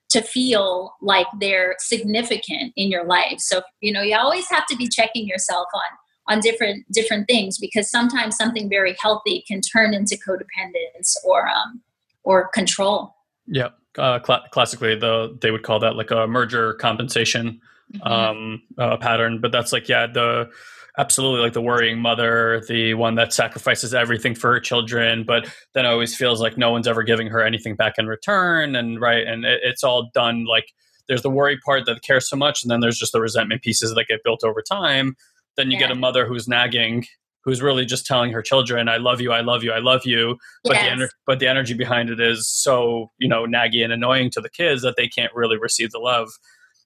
to 0.09 0.21
feel 0.21 0.95
like 1.01 1.27
they're 1.39 1.75
significant 1.79 2.71
in 2.75 2.89
your 2.89 3.05
life. 3.05 3.39
So, 3.39 3.61
you 3.81 3.91
know, 3.91 4.01
you 4.01 4.15
always 4.15 4.47
have 4.49 4.65
to 4.67 4.75
be 4.77 4.87
checking 4.87 5.27
yourself 5.27 5.67
on 5.73 5.97
on 6.27 6.39
different 6.39 6.85
different 6.91 7.27
things 7.27 7.57
because 7.57 7.89
sometimes 7.89 8.35
something 8.35 8.69
very 8.69 8.95
healthy 8.99 9.43
can 9.47 9.61
turn 9.61 9.93
into 9.93 10.17
codependence 10.27 11.15
or 11.23 11.47
um, 11.47 11.81
or 12.23 12.49
control. 12.49 13.15
Yeah, 13.47 13.69
uh, 13.97 14.19
cl- 14.25 14.45
classically, 14.51 14.95
the 14.95 15.37
they 15.41 15.51
would 15.51 15.63
call 15.63 15.79
that 15.79 15.95
like 15.95 16.11
a 16.11 16.27
merger 16.27 16.73
compensation 16.75 17.61
mm-hmm. 17.93 18.07
um, 18.07 18.61
uh, 18.77 18.97
pattern. 18.97 19.39
But 19.39 19.51
that's 19.51 19.71
like 19.71 19.87
yeah, 19.87 20.07
the 20.07 20.49
absolutely 20.97 21.41
like 21.41 21.53
the 21.53 21.61
worrying 21.61 21.99
mother, 21.99 22.61
the 22.67 22.93
one 22.93 23.15
that 23.15 23.33
sacrifices 23.33 23.93
everything 23.93 24.35
for 24.35 24.51
her 24.53 24.59
children, 24.59 25.23
but 25.25 25.47
then 25.73 25.85
always 25.85 26.15
feels 26.15 26.41
like 26.41 26.57
no 26.57 26.71
one's 26.71 26.87
ever 26.87 27.03
giving 27.03 27.27
her 27.27 27.41
anything 27.43 27.75
back 27.75 27.95
in 27.97 28.07
return, 28.07 28.75
and 28.75 28.99
right, 29.01 29.25
and 29.27 29.45
it, 29.45 29.59
it's 29.63 29.83
all 29.83 30.09
done 30.13 30.45
like 30.45 30.65
there's 31.07 31.21
the 31.21 31.29
worry 31.29 31.59
part 31.63 31.85
that 31.85 32.01
cares 32.01 32.29
so 32.29 32.35
much, 32.35 32.63
and 32.63 32.71
then 32.71 32.79
there's 32.79 32.97
just 32.97 33.11
the 33.11 33.21
resentment 33.21 33.61
pieces 33.61 33.93
that 33.93 34.07
get 34.07 34.23
built 34.23 34.43
over 34.43 34.61
time 34.61 35.15
then 35.57 35.71
you 35.71 35.77
yeah. 35.77 35.87
get 35.87 35.91
a 35.91 35.95
mother 35.95 36.25
who's 36.25 36.47
nagging, 36.47 37.05
who's 37.43 37.61
really 37.61 37.85
just 37.85 38.05
telling 38.05 38.31
her 38.31 38.41
children, 38.41 38.89
"I 38.89 38.97
love 38.97 39.21
you, 39.21 39.31
I 39.31 39.41
love 39.41 39.63
you, 39.63 39.71
I 39.71 39.79
love 39.79 40.01
you," 40.05 40.37
but 40.63 40.73
yes. 40.73 40.83
the 40.83 41.03
ener- 41.03 41.09
but 41.25 41.39
the 41.39 41.47
energy 41.47 41.73
behind 41.73 42.09
it 42.09 42.19
is 42.19 42.47
so 42.47 43.11
you 43.17 43.27
know 43.27 43.45
naggy 43.45 43.83
and 43.83 43.93
annoying 43.93 44.29
to 44.31 44.41
the 44.41 44.49
kids 44.49 44.81
that 44.81 44.95
they 44.97 45.07
can't 45.07 45.33
really 45.33 45.57
receive 45.57 45.91
the 45.91 45.99
love. 45.99 46.29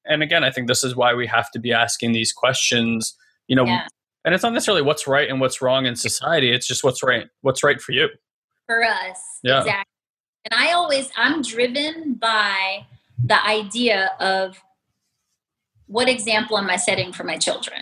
And 0.05 0.23
again, 0.23 0.43
I 0.43 0.51
think 0.51 0.67
this 0.67 0.83
is 0.83 0.95
why 0.95 1.13
we 1.13 1.27
have 1.27 1.51
to 1.51 1.59
be 1.59 1.73
asking 1.73 2.13
these 2.13 2.31
questions. 2.31 3.15
You 3.47 3.55
know, 3.55 3.65
yeah. 3.65 3.87
And 4.25 4.33
it's 4.33 4.43
not 4.43 4.53
necessarily 4.53 4.81
what's 4.81 5.07
right 5.07 5.29
and 5.29 5.39
what's 5.39 5.61
wrong 5.61 5.85
in 5.85 5.95
society. 5.95 6.51
It's 6.51 6.67
just 6.67 6.83
what's 6.83 7.03
right, 7.03 7.27
what's 7.41 7.63
right 7.63 7.81
for 7.81 7.91
you. 7.91 8.09
For 8.67 8.83
us, 8.83 9.19
yeah. 9.43 9.59
exactly. 9.59 9.83
And 10.51 10.59
I 10.59 10.71
always, 10.73 11.09
I'm 11.17 11.41
driven 11.41 12.15
by 12.15 12.85
the 13.23 13.45
idea 13.45 14.11
of 14.19 14.61
what 15.87 16.07
example 16.07 16.57
am 16.57 16.69
I 16.69 16.75
setting 16.75 17.11
for 17.11 17.23
my 17.23 17.37
children? 17.37 17.81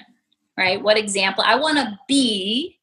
right? 0.57 0.81
What 0.81 0.97
example? 0.97 1.43
I 1.45 1.55
want 1.55 1.77
to 1.77 1.97
be 2.07 2.79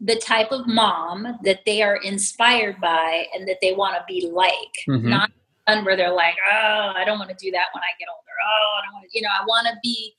the 0.00 0.16
type 0.16 0.52
of 0.52 0.66
mom 0.66 1.38
that 1.42 1.60
they 1.66 1.82
are 1.82 1.96
inspired 1.96 2.80
by 2.80 3.26
and 3.34 3.46
that 3.48 3.58
they 3.60 3.72
want 3.72 3.96
to 3.96 4.04
be 4.06 4.30
like, 4.32 4.54
mm-hmm. 4.88 5.08
not 5.08 5.30
one 5.66 5.84
where 5.84 5.96
they're 5.96 6.14
like, 6.14 6.36
oh, 6.50 6.92
I 6.96 7.02
don't 7.04 7.18
want 7.18 7.30
to 7.30 7.36
do 7.36 7.50
that 7.50 7.66
when 7.74 7.82
I 7.82 7.92
get 7.98 8.08
older. 8.08 8.30
Oh, 8.42 8.78
I 8.78 8.86
don't 8.86 8.94
want 8.94 9.10
to, 9.10 9.18
you 9.18 9.22
know, 9.22 9.28
I 9.28 9.44
want 9.44 9.66
to 9.66 9.74
be 9.82 10.14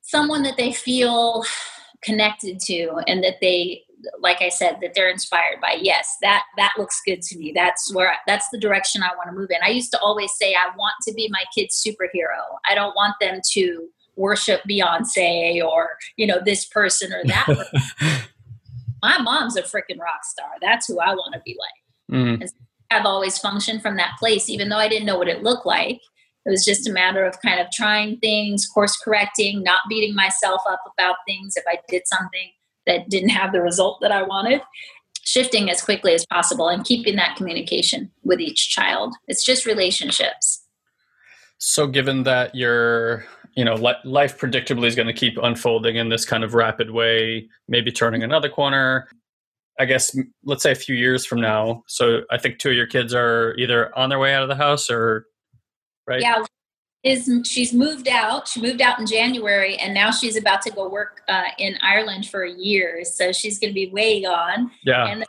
someone 0.00 0.42
that 0.42 0.56
they 0.56 0.72
feel 0.72 1.44
connected 2.02 2.58
to 2.60 3.00
and 3.06 3.22
that 3.22 3.36
they 3.40 3.82
like 4.18 4.42
i 4.42 4.48
said 4.48 4.78
that 4.82 4.92
they're 4.94 5.10
inspired 5.10 5.60
by 5.60 5.78
yes 5.80 6.16
that 6.22 6.42
that 6.56 6.72
looks 6.76 7.00
good 7.06 7.22
to 7.22 7.38
me 7.38 7.52
that's 7.54 7.94
where 7.94 8.10
I, 8.10 8.16
that's 8.26 8.48
the 8.50 8.58
direction 8.58 9.02
i 9.02 9.14
want 9.16 9.28
to 9.28 9.32
move 9.32 9.50
in 9.50 9.58
i 9.64 9.68
used 9.68 9.92
to 9.92 10.00
always 10.00 10.32
say 10.34 10.54
i 10.54 10.74
want 10.76 10.94
to 11.06 11.14
be 11.14 11.28
my 11.30 11.44
kid's 11.54 11.80
superhero 11.80 12.40
i 12.68 12.74
don't 12.74 12.96
want 12.96 13.14
them 13.20 13.40
to 13.52 13.88
worship 14.16 14.60
Beyonce 14.68 15.64
or, 15.64 15.96
you 16.16 16.26
know, 16.26 16.38
this 16.44 16.66
person 16.66 17.14
or 17.14 17.22
that 17.24 17.46
My 19.02 19.18
mom's 19.18 19.56
a 19.56 19.62
freaking 19.62 19.98
rock 19.98 20.24
star. 20.24 20.48
That's 20.60 20.86
who 20.86 21.00
I 21.00 21.12
want 21.14 21.34
to 21.34 21.40
be 21.44 21.58
like. 21.58 22.16
Mm. 22.16 22.48
I've 22.90 23.04
always 23.04 23.36
functioned 23.36 23.82
from 23.82 23.96
that 23.96 24.12
place, 24.18 24.48
even 24.48 24.68
though 24.68 24.76
I 24.76 24.88
didn't 24.88 25.06
know 25.06 25.18
what 25.18 25.28
it 25.28 25.42
looked 25.42 25.66
like. 25.66 26.00
It 26.44 26.50
was 26.50 26.64
just 26.64 26.88
a 26.88 26.92
matter 26.92 27.24
of 27.24 27.40
kind 27.40 27.60
of 27.60 27.68
trying 27.72 28.18
things, 28.18 28.66
course 28.66 28.96
correcting, 28.96 29.62
not 29.62 29.80
beating 29.88 30.14
myself 30.14 30.60
up 30.68 30.80
about 30.92 31.16
things 31.26 31.56
if 31.56 31.64
I 31.68 31.78
did 31.88 32.02
something 32.06 32.50
that 32.86 33.08
didn't 33.08 33.28
have 33.30 33.52
the 33.52 33.62
result 33.62 34.00
that 34.00 34.12
I 34.12 34.22
wanted. 34.22 34.60
Shifting 35.24 35.70
as 35.70 35.80
quickly 35.80 36.14
as 36.14 36.26
possible 36.26 36.68
and 36.68 36.84
keeping 36.84 37.14
that 37.16 37.36
communication 37.36 38.10
with 38.24 38.40
each 38.40 38.70
child. 38.70 39.14
It's 39.28 39.44
just 39.44 39.66
relationships. 39.66 40.64
So, 41.58 41.86
given 41.86 42.24
that 42.24 42.56
you're 42.56 43.24
you 43.54 43.64
know 43.64 43.74
life 44.04 44.38
predictably 44.38 44.86
is 44.86 44.94
going 44.94 45.06
to 45.06 45.12
keep 45.12 45.38
unfolding 45.42 45.96
in 45.96 46.08
this 46.08 46.24
kind 46.24 46.42
of 46.44 46.54
rapid 46.54 46.90
way 46.90 47.46
maybe 47.68 47.92
turning 47.92 48.22
another 48.22 48.48
corner 48.48 49.08
i 49.78 49.84
guess 49.84 50.16
let's 50.44 50.62
say 50.62 50.72
a 50.72 50.76
few 50.76 50.94
years 50.94 51.26
from 51.26 51.40
now 51.40 51.82
so 51.86 52.22
i 52.30 52.38
think 52.38 52.58
two 52.58 52.70
of 52.70 52.74
your 52.74 52.86
kids 52.86 53.14
are 53.14 53.54
either 53.58 53.96
on 53.96 54.08
their 54.08 54.18
way 54.18 54.34
out 54.34 54.42
of 54.42 54.48
the 54.48 54.54
house 54.54 54.90
or 54.90 55.26
right 56.06 56.20
yeah 56.20 56.42
is 57.02 57.28
she's 57.44 57.72
moved 57.72 58.06
out 58.06 58.46
she 58.46 58.60
moved 58.60 58.80
out 58.80 58.98
in 58.98 59.06
january 59.06 59.76
and 59.76 59.92
now 59.92 60.10
she's 60.10 60.36
about 60.36 60.62
to 60.62 60.70
go 60.70 60.88
work 60.88 61.22
uh, 61.28 61.48
in 61.58 61.76
ireland 61.82 62.26
for 62.26 62.42
a 62.44 62.52
year 62.52 63.04
so 63.04 63.32
she's 63.32 63.58
going 63.58 63.70
to 63.70 63.74
be 63.74 63.90
way 63.90 64.22
gone 64.22 64.70
yeah 64.84 65.06
and 65.06 65.24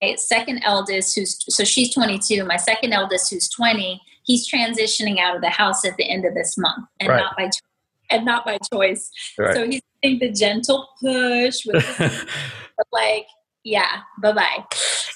my 0.00 0.14
second 0.14 0.62
eldest 0.64 1.16
who's 1.16 1.44
so 1.54 1.64
she's 1.64 1.92
22 1.92 2.44
my 2.44 2.56
second 2.56 2.92
eldest 2.92 3.30
who's 3.30 3.48
20 3.48 4.00
he's 4.22 4.48
transitioning 4.48 5.18
out 5.18 5.34
of 5.34 5.42
the 5.42 5.50
house 5.50 5.84
at 5.84 5.96
the 5.96 6.08
end 6.08 6.24
of 6.24 6.34
this 6.34 6.56
month 6.56 6.86
and 7.00 7.08
right. 7.08 7.18
not 7.18 7.36
by 7.36 7.46
cho- 7.46 7.70
and 8.10 8.24
not 8.24 8.44
by 8.44 8.58
choice. 8.72 9.10
Right. 9.38 9.54
So 9.54 9.66
he's 9.66 9.80
getting 10.02 10.18
the 10.18 10.32
gentle 10.32 10.88
push 11.00 11.64
with 11.64 12.26
like, 12.92 13.26
yeah, 13.64 14.00
bye 14.20 14.32
bye. 14.32 14.64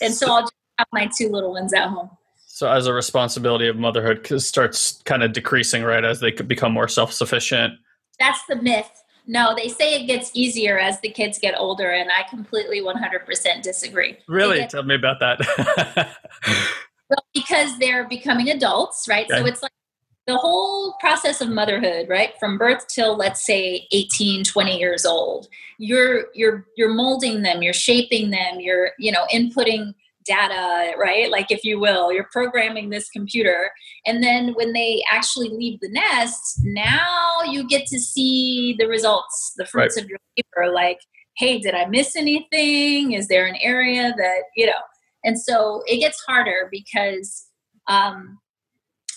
And 0.00 0.14
so 0.14 0.32
I'll 0.32 0.42
just 0.42 0.54
have 0.78 0.86
my 0.92 1.10
two 1.14 1.28
little 1.28 1.52
ones 1.52 1.74
at 1.74 1.88
home. 1.88 2.10
So 2.54 2.70
as 2.70 2.86
a 2.86 2.92
responsibility 2.92 3.66
of 3.66 3.74
motherhood 3.74 4.24
starts 4.40 5.02
kind 5.06 5.24
of 5.24 5.32
decreasing, 5.32 5.82
right, 5.82 6.04
as 6.04 6.20
they 6.20 6.30
become 6.30 6.70
more 6.70 6.86
self-sufficient. 6.86 7.74
That's 8.20 8.46
the 8.48 8.54
myth. 8.54 8.88
No, 9.26 9.56
they 9.56 9.68
say 9.68 10.00
it 10.00 10.06
gets 10.06 10.30
easier 10.34 10.78
as 10.78 11.00
the 11.00 11.08
kids 11.08 11.36
get 11.36 11.56
older, 11.58 11.90
and 11.90 12.12
I 12.12 12.22
completely 12.30 12.80
100% 12.80 13.60
disagree. 13.60 14.18
Really? 14.28 14.58
Get- 14.58 14.70
Tell 14.70 14.84
me 14.84 14.94
about 14.94 15.18
that. 15.18 16.16
Well, 17.10 17.22
because 17.34 17.78
they're 17.78 18.08
becoming 18.08 18.48
adults, 18.48 19.06
right? 19.08 19.26
Okay. 19.30 19.38
So 19.38 19.46
it's 19.46 19.62
like 19.62 19.72
the 20.26 20.38
whole 20.38 20.94
process 21.00 21.42
of 21.42 21.50
motherhood, 21.50 22.08
right? 22.08 22.32
From 22.40 22.56
birth 22.56 22.86
till 22.88 23.14
let's 23.14 23.44
say 23.44 23.86
18, 23.92 24.42
20 24.44 24.78
years 24.78 25.04
old. 25.04 25.48
You're 25.76 26.28
you're 26.34 26.64
you're 26.78 26.94
molding 26.94 27.42
them, 27.42 27.60
you're 27.60 27.74
shaping 27.74 28.30
them, 28.30 28.58
you're, 28.58 28.92
you 28.98 29.12
know, 29.12 29.26
inputting 29.30 29.92
data, 30.24 30.92
right? 30.98 31.30
Like 31.30 31.50
if 31.50 31.64
you 31.64 31.78
will, 31.78 32.12
you're 32.12 32.28
programming 32.32 32.90
this 32.90 33.08
computer. 33.10 33.70
And 34.06 34.22
then 34.22 34.54
when 34.54 34.72
they 34.72 35.02
actually 35.10 35.48
leave 35.48 35.80
the 35.80 35.90
nest, 35.90 36.60
now 36.62 37.42
you 37.46 37.66
get 37.66 37.86
to 37.86 37.98
see 37.98 38.76
the 38.78 38.86
results, 38.86 39.52
the 39.56 39.66
fruits 39.66 39.96
right. 39.96 40.04
of 40.04 40.08
your 40.08 40.18
labor 40.36 40.72
like 40.72 40.98
hey, 41.36 41.58
did 41.58 41.74
I 41.74 41.86
miss 41.86 42.14
anything? 42.14 43.12
Is 43.12 43.26
there 43.26 43.46
an 43.46 43.56
area 43.60 44.14
that, 44.16 44.42
you 44.56 44.66
know, 44.66 44.72
and 45.24 45.40
so 45.40 45.82
it 45.86 45.98
gets 45.98 46.22
harder 46.26 46.68
because 46.70 47.46
um, 47.88 48.38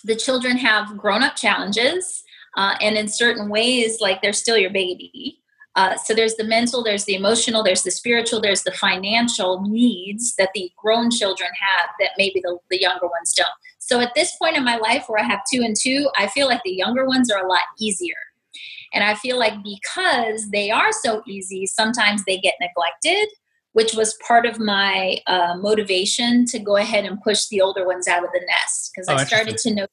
the 0.04 0.16
children 0.16 0.58
have 0.58 0.98
grown 0.98 1.24
up 1.24 1.36
challenges. 1.36 2.24
Uh, 2.56 2.76
and 2.82 2.98
in 2.98 3.08
certain 3.08 3.50
ways, 3.50 4.00
like 4.02 4.22
they're 4.22 4.34
still 4.34 4.58
your 4.58 4.72
baby. 4.72 5.40
Uh, 5.78 5.96
so 5.96 6.16
there's 6.16 6.34
the 6.36 6.44
mental, 6.44 6.84
there's 6.84 7.06
the 7.06 7.14
emotional, 7.14 7.64
there's 7.64 7.84
the 7.84 7.92
spiritual, 7.92 8.42
there's 8.42 8.64
the 8.64 8.72
financial 8.72 9.62
needs 9.62 10.36
that 10.38 10.50
the 10.56 10.72
grown 10.76 11.12
children 11.12 11.50
have 11.60 11.92
that 12.00 12.10
maybe 12.18 12.42
the, 12.44 12.58
the 12.72 12.82
younger 12.82 13.06
ones 13.06 13.32
don't. 13.32 13.48
So 13.78 14.00
at 14.00 14.12
this 14.16 14.36
point 14.38 14.58
in 14.58 14.66
my 14.66 14.78
life 14.78 15.06
where 15.08 15.24
I 15.24 15.24
have 15.24 15.42
two 15.54 15.62
and 15.62 15.76
two, 15.80 16.10
I 16.18 16.28
feel 16.28 16.48
like 16.48 16.62
the 16.66 16.74
younger 16.74 17.06
ones 17.06 17.32
are 17.32 17.46
a 17.46 17.48
lot 17.48 17.62
easier. 17.80 18.16
And 18.92 19.04
I 19.04 19.14
feel 19.14 19.38
like 19.38 19.54
because 19.64 20.50
they 20.50 20.72
are 20.72 20.92
so 20.92 21.22
easy, 21.28 21.68
sometimes 21.68 22.24
they 22.26 22.40
get 22.40 22.56
neglected, 22.60 23.30
which 23.74 23.94
was 23.94 24.18
part 24.28 24.48
of 24.48 24.60
my 24.60 25.20
uh, 25.28 25.58
motivation 25.60 26.46
to 26.48 26.58
go 26.58 26.78
ahead 26.78 27.06
and 27.06 27.22
push 27.22 27.46
the 27.50 27.62
older 27.62 27.86
ones 27.86 28.08
out 28.08 28.24
of 28.24 28.32
the 28.34 28.42
nest 28.48 28.92
because 28.96 29.08
oh, 29.10 29.14
I 29.14 29.26
started 29.26 29.58
to 29.60 29.76
know 29.76 29.88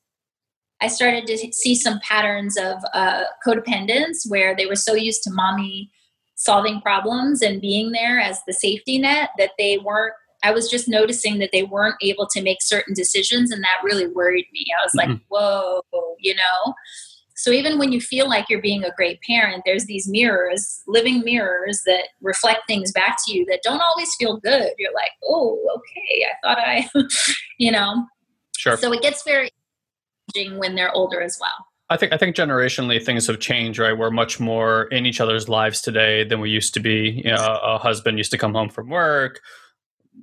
I 0.85 0.89
started 0.89 1.27
to 1.29 1.39
see 1.51 1.75
some 1.75 1.99
patterns 2.01 2.59
of 2.59 2.77
uh, 2.93 3.25
codependence 3.47 4.29
where 4.29 4.55
they 4.55 4.67
were 4.67 4.77
so 4.77 4.93
used 4.93 5.23
to 5.23 5.31
mommy 5.33 5.91
solving 6.35 6.83
problems 6.83 7.41
and 7.41 7.59
being 7.59 7.93
there 7.93 8.21
as 8.21 8.41
the 8.47 8.53
safety 8.53 8.99
net 8.99 9.31
that 9.39 9.53
they 9.59 9.79
weren't. 9.79 10.13
I 10.43 10.51
was 10.51 10.69
just 10.69 10.87
noticing 10.87 11.39
that 11.39 11.53
they 11.53 11.63
weren't 11.63 11.95
able 12.03 12.27
to 12.27 12.43
make 12.43 12.59
certain 12.61 12.93
decisions, 12.93 13.51
and 13.51 13.65
that 13.65 13.83
really 13.83 14.09
worried 14.09 14.45
me. 14.53 14.67
I 14.79 14.85
was 14.85 14.93
mm-hmm. 14.95 15.13
like, 15.13 15.21
whoa, 15.29 15.81
you 16.19 16.35
know? 16.35 16.75
So 17.35 17.51
even 17.51 17.79
when 17.79 17.91
you 17.91 18.01
feel 18.03 18.29
like 18.29 18.51
you're 18.51 18.61
being 18.61 18.85
a 18.85 18.93
great 18.95 19.21
parent, 19.23 19.63
there's 19.65 19.87
these 19.87 20.07
mirrors, 20.07 20.83
living 20.87 21.25
mirrors 21.25 21.81
that 21.87 22.09
reflect 22.21 22.67
things 22.67 22.93
back 22.93 23.17
to 23.25 23.33
you 23.33 23.47
that 23.47 23.63
don't 23.63 23.81
always 23.81 24.15
feel 24.17 24.37
good. 24.37 24.73
You're 24.77 24.93
like, 24.93 25.13
oh, 25.25 25.59
okay, 25.77 26.27
I 26.27 26.47
thought 26.47 26.59
I, 26.59 26.89
you 27.59 27.73
know. 27.73 28.05
Sure. 28.59 28.77
So 28.77 28.93
it 28.93 29.01
gets 29.01 29.23
very 29.25 29.51
when 30.35 30.75
they're 30.75 30.93
older 30.93 31.21
as 31.21 31.39
well. 31.41 31.67
I 31.91 31.97
think 31.99 32.13
I 32.13 32.17
think 32.17 32.35
generationally 32.35 33.05
things 33.05 33.27
have 33.27 33.41
changed, 33.41 33.79
right? 33.79 33.97
We're 33.97 34.11
much 34.11 34.41
more 34.41 34.85
in 34.85 35.05
each 35.05 35.21
other's 35.21 35.49
lives 35.49 35.83
today 35.83 36.25
than 36.25 36.41
we 36.41 36.51
used 36.51 36.73
to 36.75 36.81
be. 36.81 37.23
You 37.25 37.31
know, 37.31 37.61
a 37.63 37.79
husband 37.79 38.17
used 38.17 38.31
to 38.31 38.39
come 38.39 38.55
home 38.55 38.71
from 38.71 38.89
work, 38.89 39.41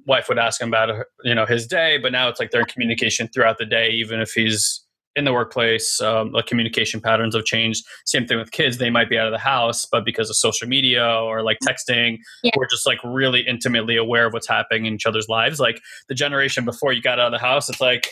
wife 0.05 0.27
would 0.29 0.39
ask 0.39 0.61
him 0.61 0.69
about 0.69 1.05
you 1.23 1.35
know 1.35 1.45
his 1.45 1.67
day, 1.67 1.97
but 1.97 2.11
now 2.11 2.27
it's 2.29 2.39
like 2.39 2.51
they're 2.51 2.61
in 2.61 2.67
communication 2.67 3.27
throughout 3.27 3.57
the 3.57 3.65
day, 3.65 3.89
even 3.89 4.19
if 4.19 4.31
he's 4.31 4.83
in 5.15 5.25
the 5.25 5.33
workplace. 5.33 5.99
Um, 5.99 6.31
the 6.31 6.43
communication 6.43 7.01
patterns 7.01 7.35
have 7.35 7.45
changed. 7.45 7.85
Same 8.05 8.25
thing 8.25 8.37
with 8.37 8.51
kids; 8.51 8.77
they 8.77 8.89
might 8.89 9.09
be 9.09 9.17
out 9.17 9.27
of 9.27 9.31
the 9.31 9.39
house, 9.39 9.85
but 9.85 10.05
because 10.05 10.29
of 10.29 10.35
social 10.35 10.67
media 10.67 11.05
or 11.05 11.43
like 11.43 11.57
texting, 11.63 12.17
yeah. 12.43 12.51
we're 12.57 12.67
just 12.67 12.85
like 12.85 12.99
really 13.03 13.41
intimately 13.41 13.97
aware 13.97 14.27
of 14.27 14.33
what's 14.33 14.47
happening 14.47 14.85
in 14.85 14.95
each 14.95 15.05
other's 15.05 15.27
lives. 15.27 15.59
Like 15.59 15.81
the 16.07 16.15
generation 16.15 16.65
before 16.65 16.93
you 16.93 17.01
got 17.01 17.19
out 17.19 17.27
of 17.27 17.39
the 17.39 17.45
house, 17.45 17.69
it's 17.69 17.81
like 17.81 18.09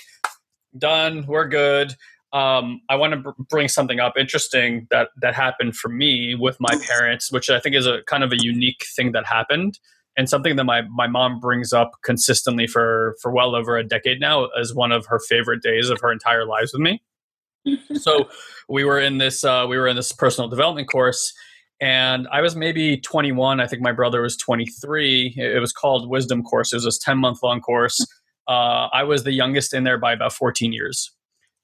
done, 0.77 1.25
we're 1.27 1.47
good. 1.47 1.95
Um, 2.31 2.81
I 2.89 2.95
want 2.95 3.13
to 3.13 3.19
br- 3.19 3.43
bring 3.49 3.67
something 3.67 3.99
up 3.99 4.13
interesting 4.17 4.87
that 4.91 5.09
that 5.21 5.33
happened 5.33 5.75
for 5.75 5.89
me 5.89 6.35
with 6.35 6.57
my 6.59 6.75
parents, 6.87 7.31
which 7.31 7.49
I 7.49 7.59
think 7.59 7.75
is 7.75 7.87
a 7.87 8.01
kind 8.05 8.23
of 8.23 8.31
a 8.31 8.37
unique 8.37 8.85
thing 8.95 9.13
that 9.13 9.25
happened, 9.25 9.79
and 10.15 10.29
something 10.29 10.55
that 10.57 10.65
my 10.65 10.81
my 10.83 11.07
mom 11.07 11.39
brings 11.39 11.73
up 11.73 11.91
consistently 12.03 12.67
for 12.67 13.15
for 13.21 13.31
well 13.31 13.55
over 13.55 13.77
a 13.77 13.83
decade 13.83 14.19
now 14.19 14.45
as 14.59 14.75
one 14.75 14.91
of 14.91 15.07
her 15.07 15.19
favorite 15.19 15.63
days 15.63 15.89
of 15.89 15.99
her 16.01 16.11
entire 16.11 16.45
lives 16.45 16.71
with 16.71 16.81
me. 16.81 17.01
so 17.95 18.29
we 18.67 18.83
were 18.83 18.99
in 18.99 19.17
this 19.17 19.43
uh, 19.43 19.65
we 19.67 19.77
were 19.77 19.87
in 19.87 19.95
this 19.95 20.11
personal 20.11 20.47
development 20.47 20.87
course 20.87 21.33
and 21.81 22.27
I 22.31 22.41
was 22.41 22.55
maybe 22.55 22.97
21. 22.97 23.61
I 23.61 23.67
think 23.67 23.81
my 23.81 23.93
brother 23.93 24.21
was 24.21 24.35
23. 24.35 25.35
It 25.37 25.59
was 25.59 25.71
called 25.71 26.09
Wisdom 26.09 26.43
Course. 26.43 26.73
It 26.73 26.77
was 26.77 26.83
this 26.83 26.99
10 26.99 27.17
month 27.17 27.39
long 27.41 27.61
course 27.61 28.05
uh, 28.49 28.89
I 28.91 29.03
was 29.03 29.23
the 29.23 29.31
youngest 29.31 29.73
in 29.73 29.83
there 29.83 29.97
by 29.97 30.11
about 30.11 30.33
14 30.33 30.73
years. 30.73 31.13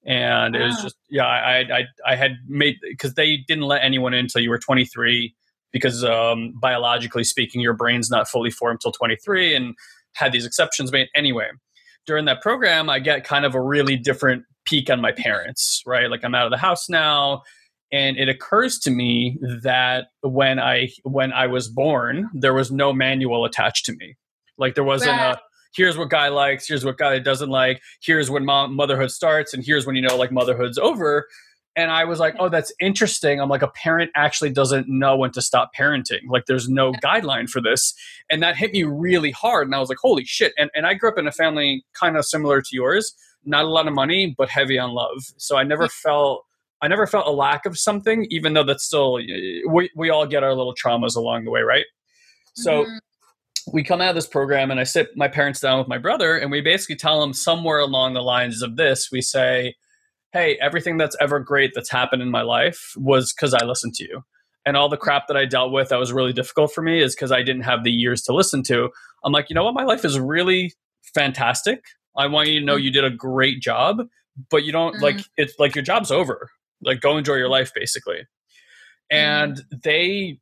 And 0.05 0.53
wow. 0.53 0.61
it 0.61 0.65
was 0.65 0.81
just, 0.83 0.95
yeah, 1.09 1.25
I, 1.25 1.59
I, 1.59 1.83
I 2.05 2.15
had 2.15 2.33
made, 2.47 2.75
because 2.88 3.15
they 3.15 3.38
didn't 3.47 3.63
let 3.63 3.83
anyone 3.83 4.13
in 4.13 4.19
until 4.19 4.41
you 4.41 4.51
were 4.51 4.59
23, 4.59 5.36
because 5.73 6.03
um, 6.03 6.53
biologically 6.61 7.23
speaking, 7.23 7.59
your 7.59 7.73
brain's 7.73 8.11
not 8.11 8.27
fully 8.29 8.51
formed 8.51 8.75
until 8.75 8.91
23, 8.91 9.55
and 9.55 9.75
had 10.13 10.31
these 10.31 10.45
exceptions 10.45 10.91
made. 10.91 11.07
Anyway, 11.15 11.49
during 12.05 12.25
that 12.25 12.41
program, 12.41 12.89
I 12.89 12.99
get 12.99 13.23
kind 13.23 13.45
of 13.45 13.55
a 13.55 13.61
really 13.61 13.97
different 13.97 14.43
peek 14.65 14.89
on 14.91 15.01
my 15.01 15.11
parents, 15.11 15.81
right? 15.88 16.09
Like 16.09 16.23
I'm 16.23 16.36
out 16.36 16.45
of 16.45 16.51
the 16.51 16.57
house 16.57 16.88
now 16.88 17.41
and 17.91 18.17
it 18.17 18.27
occurs 18.27 18.79
to 18.79 18.91
me 18.91 19.38
that 19.61 20.07
when 20.21 20.59
i 20.59 20.89
when 21.03 21.31
i 21.31 21.47
was 21.47 21.67
born 21.67 22.29
there 22.33 22.53
was 22.53 22.71
no 22.71 22.91
manual 22.91 23.45
attached 23.45 23.86
to 23.86 23.95
me 23.95 24.15
like 24.57 24.75
there 24.75 24.83
wasn't 24.83 25.11
right. 25.11 25.36
a 25.36 25.41
here's 25.76 25.97
what 25.97 26.09
guy 26.09 26.30
likes, 26.30 26.67
here's 26.67 26.86
what 26.86 26.97
guy 26.97 27.19
doesn't 27.19 27.49
like, 27.49 27.82
here's 28.01 28.30
when 28.30 28.45
mom, 28.45 28.76
motherhood 28.76 29.11
starts, 29.11 29.53
and 29.53 29.63
here's 29.63 29.86
when 29.86 29.95
you 29.95 30.01
know 30.01 30.15
like 30.15 30.32
motherhood's 30.32 30.78
over. 30.78 31.28
And 31.78 31.91
I 31.91 32.05
was 32.05 32.19
like, 32.19 32.36
oh, 32.39 32.47
that's 32.47 32.71
interesting. 32.80 33.41
I'm 33.41 33.49
like, 33.49 33.61
a 33.61 33.67
parent 33.67 34.09
actually 34.15 34.51
doesn't 34.51 34.88
know 34.88 35.17
when 35.17 35.32
to 35.32 35.41
stop 35.41 35.71
parenting. 35.78 36.21
Like, 36.30 36.45
there's 36.45 36.69
no 36.69 36.93
guideline 36.93 37.49
for 37.49 37.61
this. 37.61 37.93
And 38.32 38.41
that 38.41 38.55
hit 38.55 38.71
me 38.71 38.84
really 38.84 39.32
hard. 39.32 39.67
And 39.67 39.76
I 39.76 39.80
was 39.80 39.89
like, 39.89 39.97
holy 40.01 40.23
shit. 40.23 40.53
And, 40.57 40.69
and 40.73 40.88
I 40.88 40.93
grew 40.93 41.09
up 41.09 41.17
in 41.17 41.28
a 41.28 41.34
family 41.34 41.84
kind 41.93 42.15
of 42.15 42.23
similar 42.23 42.61
to 42.61 42.69
yours, 42.71 43.13
not 43.43 43.65
a 43.65 43.67
lot 43.67 43.89
of 43.89 43.93
money, 43.93 44.34
but 44.38 44.47
heavy 44.47 44.80
on 44.80 44.91
love. 44.91 45.17
So 45.36 45.57
I 45.57 45.63
never 45.63 45.89
felt. 45.89 46.45
I 46.82 46.88
never 46.88 47.07
felt 47.07 47.26
a 47.26 47.32
lack 47.32 47.65
of 47.65 47.80
something, 47.80 48.28
even 48.30 48.53
though 48.53 48.63
that's 48.63 48.84
still 48.84 49.13
we, 49.13 49.89
we 49.95 50.09
all 50.09 50.28
get 50.28 50.43
our 50.43 50.53
little 50.53 50.76
traumas 50.76 51.15
along 51.15 51.45
the 51.45 51.49
way, 51.49 51.61
right? 51.61 51.86
So 52.53 52.84
mm-hmm 52.84 52.97
we 53.72 53.84
come 53.84 54.01
out 54.01 54.09
of 54.09 54.16
this 54.16 54.28
program 54.28 54.72
and 54.72 54.80
I 54.80 54.84
sit 54.84 55.09
my 55.16 55.28
parents 55.28 55.59
down 55.59 55.80
with 55.80 55.88
my 55.88 55.97
brother 55.97 56.38
and 56.38 56.51
we 56.51 56.61
basically 56.61 56.95
tell 56.95 57.22
them 57.22 57.34
somewhere 57.34 57.80
along 57.80 58.13
the 58.13 58.22
lines 58.22 58.61
of 58.61 58.76
this. 58.76 59.09
We 59.11 59.22
say, 59.22 59.76
Hey, 60.34 60.57
everything 60.61 60.97
that's 60.97 61.16
ever 61.22 61.39
great 61.39 61.72
that's 61.74 61.89
happened 61.89 62.22
in 62.22 62.30
my 62.30 62.41
life 62.41 62.93
was 62.97 63.34
because 63.34 63.53
I 63.53 63.63
listened 63.63 63.93
to 63.95 64.03
you. 64.03 64.22
And 64.66 64.76
all 64.76 64.89
the 64.89 64.97
crap 64.97 65.28
that 65.28 65.38
I 65.38 65.45
dealt 65.45 65.72
with 65.72 65.89
that 65.89 65.99
was 65.99 66.11
really 66.11 66.34
difficult 66.34 66.74
for 66.74 66.82
me 66.82 67.01
is 67.01 67.16
because 67.16 67.32
I 67.32 67.43
didn't 67.43 67.63
have 67.63 67.84
the 67.84 67.91
years 67.91 68.22
to 68.24 68.34
listen 68.34 68.63
to. 68.63 68.89
I'm 69.24 69.32
like, 69.32 69.49
you 69.49 69.53
know 69.53 69.63
what? 69.63 69.76
My 69.76 69.84
life 69.84 70.03
is 70.03 70.20
really 70.20 70.74
fantastic. 71.13 71.84
I 72.18 72.28
want 72.28 72.49
you 72.49 72.59
to 72.59 72.66
know 72.66 72.76
you 72.76 72.91
did 72.91 73.03
a 73.03 73.11
great 73.11 73.61
job, 73.61 74.07
but 74.49 74.63
you 74.63 74.72
don't 74.72 74.95
mm-hmm. 74.95 75.03
like 75.03 75.18
it's 75.38 75.53
like 75.59 75.76
your 75.76 75.84
job's 75.84 76.11
over. 76.11 76.49
Like 76.82 76.99
go 76.99 77.18
enjoy 77.18 77.36
your 77.36 77.49
life 77.49 77.72
basically. 77.74 78.26
And 79.09 79.55
mm-hmm. 79.55 79.78
they 79.84 80.39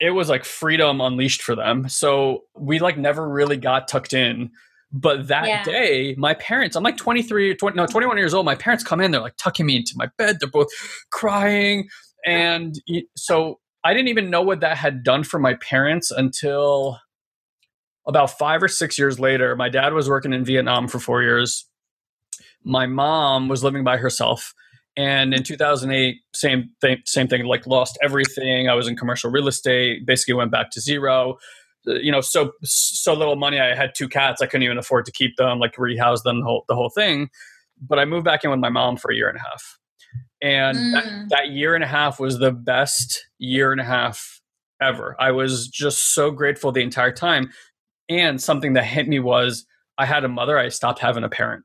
it 0.00 0.10
was 0.10 0.28
like 0.28 0.44
freedom 0.44 1.00
unleashed 1.00 1.42
for 1.42 1.54
them. 1.54 1.88
So 1.88 2.44
we 2.56 2.78
like 2.78 2.98
never 2.98 3.28
really 3.28 3.56
got 3.56 3.88
tucked 3.88 4.12
in. 4.12 4.50
But 4.92 5.28
that 5.28 5.46
yeah. 5.46 5.64
day, 5.64 6.14
my 6.16 6.34
parents, 6.34 6.76
I'm 6.76 6.84
like 6.84 6.96
23, 6.96 7.56
20, 7.56 7.76
no, 7.76 7.86
21 7.86 8.16
years 8.16 8.32
old. 8.32 8.46
My 8.46 8.54
parents 8.54 8.84
come 8.84 9.00
in, 9.00 9.10
they're 9.10 9.20
like 9.20 9.36
tucking 9.36 9.66
me 9.66 9.76
into 9.76 9.94
my 9.96 10.08
bed. 10.18 10.38
They're 10.38 10.48
both 10.48 10.68
crying. 11.10 11.88
And 12.24 12.76
so 13.16 13.58
I 13.82 13.92
didn't 13.92 14.08
even 14.08 14.30
know 14.30 14.42
what 14.42 14.60
that 14.60 14.76
had 14.76 15.02
done 15.02 15.24
for 15.24 15.38
my 15.38 15.54
parents 15.54 16.10
until 16.10 17.00
about 18.06 18.38
five 18.38 18.62
or 18.62 18.68
six 18.68 18.98
years 18.98 19.18
later. 19.18 19.56
My 19.56 19.68
dad 19.68 19.94
was 19.94 20.08
working 20.08 20.32
in 20.32 20.44
Vietnam 20.44 20.86
for 20.86 20.98
four 20.98 21.22
years. 21.22 21.66
My 22.62 22.86
mom 22.86 23.48
was 23.48 23.64
living 23.64 23.84
by 23.84 23.96
herself 23.96 24.54
and 24.96 25.34
in 25.34 25.42
2008, 25.42 26.16
same 26.34 26.70
thing, 26.80 26.98
same 27.04 27.28
thing. 27.28 27.44
Like 27.44 27.66
lost 27.66 27.98
everything. 28.02 28.68
I 28.68 28.74
was 28.74 28.86
in 28.86 28.96
commercial 28.96 29.30
real 29.30 29.48
estate. 29.48 30.06
Basically, 30.06 30.34
went 30.34 30.52
back 30.52 30.70
to 30.72 30.80
zero. 30.80 31.36
Uh, 31.86 31.94
you 31.94 32.12
know, 32.12 32.20
so 32.20 32.52
so 32.62 33.12
little 33.12 33.36
money. 33.36 33.60
I 33.60 33.74
had 33.74 33.92
two 33.96 34.08
cats. 34.08 34.40
I 34.40 34.46
couldn't 34.46 34.62
even 34.62 34.78
afford 34.78 35.04
to 35.06 35.12
keep 35.12 35.36
them. 35.36 35.58
Like 35.58 35.76
rehouse 35.78 36.22
them. 36.22 36.40
The 36.40 36.46
whole 36.46 36.64
the 36.68 36.74
whole 36.74 36.90
thing. 36.90 37.28
But 37.80 37.98
I 37.98 38.04
moved 38.04 38.24
back 38.24 38.44
in 38.44 38.50
with 38.50 38.60
my 38.60 38.68
mom 38.68 38.96
for 38.96 39.10
a 39.10 39.16
year 39.16 39.28
and 39.28 39.36
a 39.36 39.40
half, 39.40 39.78
and 40.40 40.76
mm. 40.76 40.92
that, 40.92 41.28
that 41.30 41.48
year 41.50 41.74
and 41.74 41.82
a 41.82 41.88
half 41.88 42.20
was 42.20 42.38
the 42.38 42.52
best 42.52 43.26
year 43.38 43.72
and 43.72 43.80
a 43.80 43.84
half 43.84 44.40
ever. 44.80 45.16
I 45.18 45.32
was 45.32 45.68
just 45.68 46.14
so 46.14 46.30
grateful 46.30 46.70
the 46.70 46.82
entire 46.82 47.12
time. 47.12 47.50
And 48.08 48.40
something 48.40 48.74
that 48.74 48.84
hit 48.84 49.08
me 49.08 49.18
was 49.18 49.66
I 49.98 50.06
had 50.06 50.24
a 50.24 50.28
mother. 50.28 50.58
I 50.58 50.68
stopped 50.68 51.00
having 51.00 51.24
a 51.24 51.28
parent, 51.28 51.64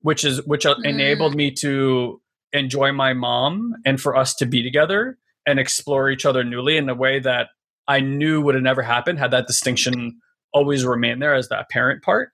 which 0.00 0.24
is 0.24 0.44
which 0.46 0.64
mm. 0.64 0.84
enabled 0.84 1.34
me 1.34 1.50
to 1.56 2.20
enjoy 2.52 2.92
my 2.92 3.12
mom 3.12 3.74
and 3.84 4.00
for 4.00 4.16
us 4.16 4.34
to 4.36 4.46
be 4.46 4.62
together 4.62 5.18
and 5.46 5.58
explore 5.58 6.10
each 6.10 6.26
other 6.26 6.44
newly 6.44 6.76
in 6.76 6.88
a 6.88 6.94
way 6.94 7.18
that 7.20 7.48
I 7.86 8.00
knew 8.00 8.40
would 8.42 8.54
have 8.54 8.64
never 8.64 8.82
happened 8.82 9.18
had 9.18 9.30
that 9.30 9.46
distinction 9.46 10.20
always 10.52 10.84
remained 10.84 11.22
there 11.22 11.34
as 11.34 11.48
that 11.48 11.70
parent 11.70 12.02
part. 12.02 12.30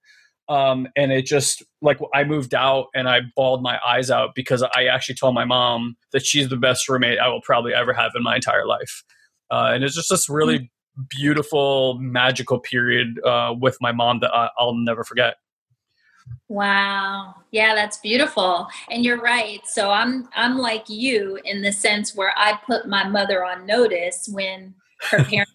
Um, 0.49 0.89
and 0.95 1.11
it 1.11 1.25
just 1.25 1.63
like 1.81 1.99
I 2.13 2.25
moved 2.25 2.55
out 2.55 2.89
and 2.95 3.09
I 3.09 3.21
bawled 3.35 3.63
my 3.63 3.79
eyes 3.87 4.11
out 4.11 4.35
because 4.35 4.63
I 4.63 4.85
actually 4.85 5.15
told 5.15 5.35
my 5.35 5.45
mom 5.45 5.97
that 6.13 6.27
she's 6.27 6.49
the 6.49 6.57
best 6.57 6.89
roommate 6.89 7.19
I 7.19 7.29
will 7.29 7.41
probably 7.41 7.73
ever 7.73 7.95
have 7.95 8.13
in 8.15 8.23
my 8.23 8.37
entire 8.37 8.67
life. 8.67 9.05
Uh, 9.51 9.71
and 9.73 9.85
it's 9.85 9.95
just 9.95 10.11
this 10.11 10.29
really 10.29 10.59
mm-hmm. 10.59 11.03
beautiful, 11.09 11.99
magical 11.99 12.59
period 12.59 13.21
uh, 13.25 13.55
with 13.59 13.79
my 13.81 13.93
mom 13.93 14.21
that 14.21 14.35
I, 14.35 14.51
I'll 14.59 14.75
never 14.75 15.03
forget. 15.03 15.37
Wow. 16.49 17.35
Yeah, 17.51 17.75
that's 17.75 17.99
beautiful. 17.99 18.69
And 18.91 19.05
you're 19.05 19.21
right. 19.21 19.61
So 19.67 19.91
I'm 19.91 20.29
I'm 20.35 20.59
like 20.59 20.85
you 20.89 21.39
in 21.45 21.63
the 21.63 21.73
sense 21.73 22.15
where 22.15 22.33
I 22.37 22.59
put 22.67 22.87
my 22.87 23.09
mother 23.09 23.45
on 23.45 23.67
notice 23.67 24.29
when 24.31 24.75
her 25.11 25.25
parent 25.25 25.49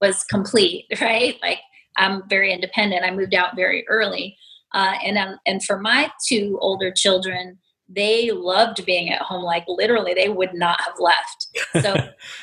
was 0.00 0.24
complete, 0.24 0.86
right? 1.00 1.36
Like 1.42 1.58
I'm 1.96 2.28
very 2.28 2.52
independent. 2.52 3.04
I 3.04 3.10
moved 3.10 3.34
out 3.34 3.56
very 3.56 3.86
early. 3.88 4.36
Uh, 4.72 4.94
and 5.04 5.18
um, 5.18 5.38
and 5.46 5.64
for 5.64 5.78
my 5.78 6.10
two 6.28 6.58
older 6.60 6.92
children, 6.92 7.58
they 7.88 8.30
loved 8.30 8.84
being 8.86 9.10
at 9.10 9.22
home. 9.22 9.42
Like 9.42 9.64
literally, 9.66 10.14
they 10.14 10.28
would 10.28 10.54
not 10.54 10.80
have 10.80 10.94
left. 11.00 11.48
So 11.82 11.94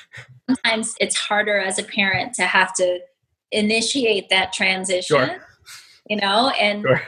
sometimes 0.50 0.96
it's 1.00 1.16
harder 1.16 1.58
as 1.58 1.80
a 1.80 1.84
parent 1.84 2.34
to 2.34 2.44
have 2.44 2.74
to 2.76 3.00
initiate 3.52 4.30
that 4.30 4.52
transition. 4.52 5.18
Sure. 5.18 5.48
You 6.10 6.18
know, 6.18 6.50
and 6.50 6.82
sure. 6.82 7.02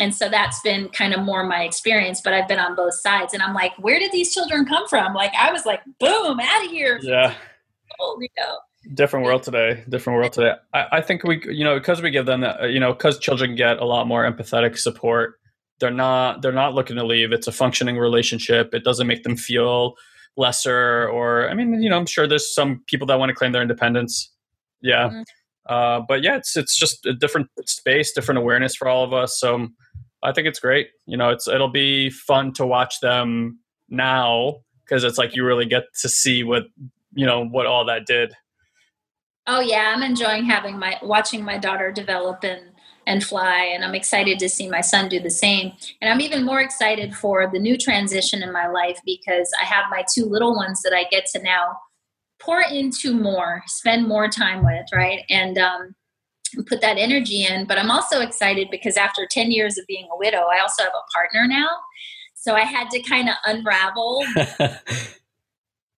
And 0.00 0.14
so 0.14 0.28
that's 0.28 0.60
been 0.60 0.88
kind 0.88 1.14
of 1.14 1.20
more 1.20 1.44
my 1.44 1.62
experience, 1.62 2.20
but 2.20 2.32
I've 2.32 2.48
been 2.48 2.58
on 2.58 2.74
both 2.74 2.94
sides. 2.94 3.34
And 3.34 3.42
I'm 3.42 3.54
like, 3.54 3.72
where 3.78 3.98
did 3.98 4.12
these 4.12 4.34
children 4.34 4.64
come 4.66 4.88
from? 4.88 5.14
Like 5.14 5.32
I 5.38 5.52
was 5.52 5.66
like, 5.66 5.80
boom, 6.00 6.40
out 6.40 6.64
of 6.64 6.70
here. 6.70 6.98
Yeah. 7.02 7.34
you 8.00 8.28
know 8.38 8.58
different 8.94 9.26
world 9.26 9.42
today. 9.42 9.84
Different 9.88 10.18
world 10.18 10.32
today. 10.32 10.54
I, 10.72 10.86
I, 10.92 11.00
think 11.02 11.22
we 11.22 11.42
you 11.46 11.64
know 11.64 11.78
because 11.78 12.00
we 12.00 12.10
give 12.10 12.26
them 12.26 12.40
that 12.40 12.70
you 12.70 12.80
know 12.80 12.94
because 12.94 13.18
children 13.18 13.54
get 13.54 13.78
a 13.78 13.84
lot 13.84 14.06
more 14.06 14.24
empathetic 14.24 14.78
support 14.78 15.34
they're 15.80 15.90
not 15.90 16.42
they're 16.42 16.52
not 16.52 16.74
looking 16.74 16.96
to 16.96 17.04
leave. 17.04 17.32
It's 17.32 17.46
a 17.46 17.52
functioning 17.52 17.98
relationship. 17.98 18.72
It 18.74 18.84
doesn't 18.84 19.06
make 19.06 19.24
them 19.24 19.36
feel 19.36 19.94
lesser 20.36 21.08
or 21.08 21.50
i 21.50 21.54
mean 21.54 21.82
you 21.82 21.90
know 21.90 21.98
i'm 21.98 22.06
sure 22.06 22.24
there's 22.26 22.54
some 22.54 22.80
people 22.86 23.04
that 23.04 23.18
want 23.18 23.28
to 23.28 23.34
claim 23.34 23.50
their 23.50 23.62
independence. 23.62 24.32
Yeah. 24.80 25.08
Mm-hmm. 25.08 25.22
uh, 25.66 26.00
but 26.06 26.22
yeah 26.22 26.36
it's 26.36 26.56
it's 26.56 26.78
just 26.78 27.04
a 27.04 27.12
different 27.12 27.48
space 27.66 28.12
different 28.12 28.38
awareness 28.38 28.76
for 28.76 28.86
all 28.88 29.02
of 29.02 29.12
us. 29.12 29.40
So 29.40 29.68
i 30.22 30.32
think 30.32 30.46
it's 30.46 30.60
great 30.60 30.88
you 31.06 31.16
know 31.16 31.30
it's 31.30 31.48
it'll 31.48 31.68
be 31.68 32.10
fun 32.10 32.52
to 32.52 32.66
watch 32.66 33.00
them 33.00 33.58
now 33.88 34.56
because 34.84 35.04
it's 35.04 35.18
like 35.18 35.34
you 35.34 35.44
really 35.44 35.66
get 35.66 35.84
to 36.00 36.08
see 36.08 36.42
what 36.42 36.64
you 37.14 37.26
know 37.26 37.44
what 37.44 37.66
all 37.66 37.84
that 37.84 38.06
did 38.06 38.34
Oh 39.46 39.58
yeah, 39.60 39.92
I'm 39.94 40.04
enjoying 40.04 40.44
having 40.44 40.78
my 40.78 40.96
watching 41.02 41.44
my 41.44 41.58
daughter 41.58 41.90
develop 41.90 42.44
and 42.44 42.70
and 43.06 43.24
fly 43.24 43.64
and 43.74 43.84
I'm 43.84 43.96
excited 43.96 44.38
to 44.38 44.48
see 44.48 44.68
my 44.68 44.80
son 44.80 45.08
do 45.08 45.18
the 45.18 45.30
same. 45.30 45.72
And 46.00 46.08
I'm 46.08 46.20
even 46.20 46.44
more 46.44 46.60
excited 46.60 47.16
for 47.16 47.50
the 47.50 47.58
new 47.58 47.76
transition 47.76 48.44
in 48.44 48.52
my 48.52 48.68
life 48.68 49.00
because 49.04 49.50
I 49.60 49.64
have 49.64 49.86
my 49.90 50.04
two 50.14 50.26
little 50.26 50.54
ones 50.54 50.82
that 50.82 50.92
I 50.92 51.04
get 51.10 51.26
to 51.32 51.42
now 51.42 51.78
pour 52.40 52.60
into 52.60 53.12
more, 53.12 53.62
spend 53.66 54.06
more 54.06 54.28
time 54.28 54.64
with, 54.64 54.86
right? 54.94 55.24
And 55.28 55.58
um 55.58 55.96
put 56.66 56.80
that 56.80 56.98
energy 56.98 57.44
in, 57.44 57.66
but 57.66 57.78
I'm 57.78 57.90
also 57.90 58.20
excited 58.20 58.68
because 58.70 58.96
after 58.96 59.26
10 59.30 59.50
years 59.50 59.78
of 59.78 59.86
being 59.86 60.08
a 60.12 60.16
widow, 60.16 60.46
I 60.52 60.60
also 60.60 60.82
have 60.82 60.92
a 60.94 61.12
partner 61.12 61.46
now. 61.46 61.68
So 62.34 62.54
I 62.54 62.62
had 62.62 62.88
to 62.90 63.00
kind 63.02 63.28
of 63.28 63.34
unravel 63.44 64.24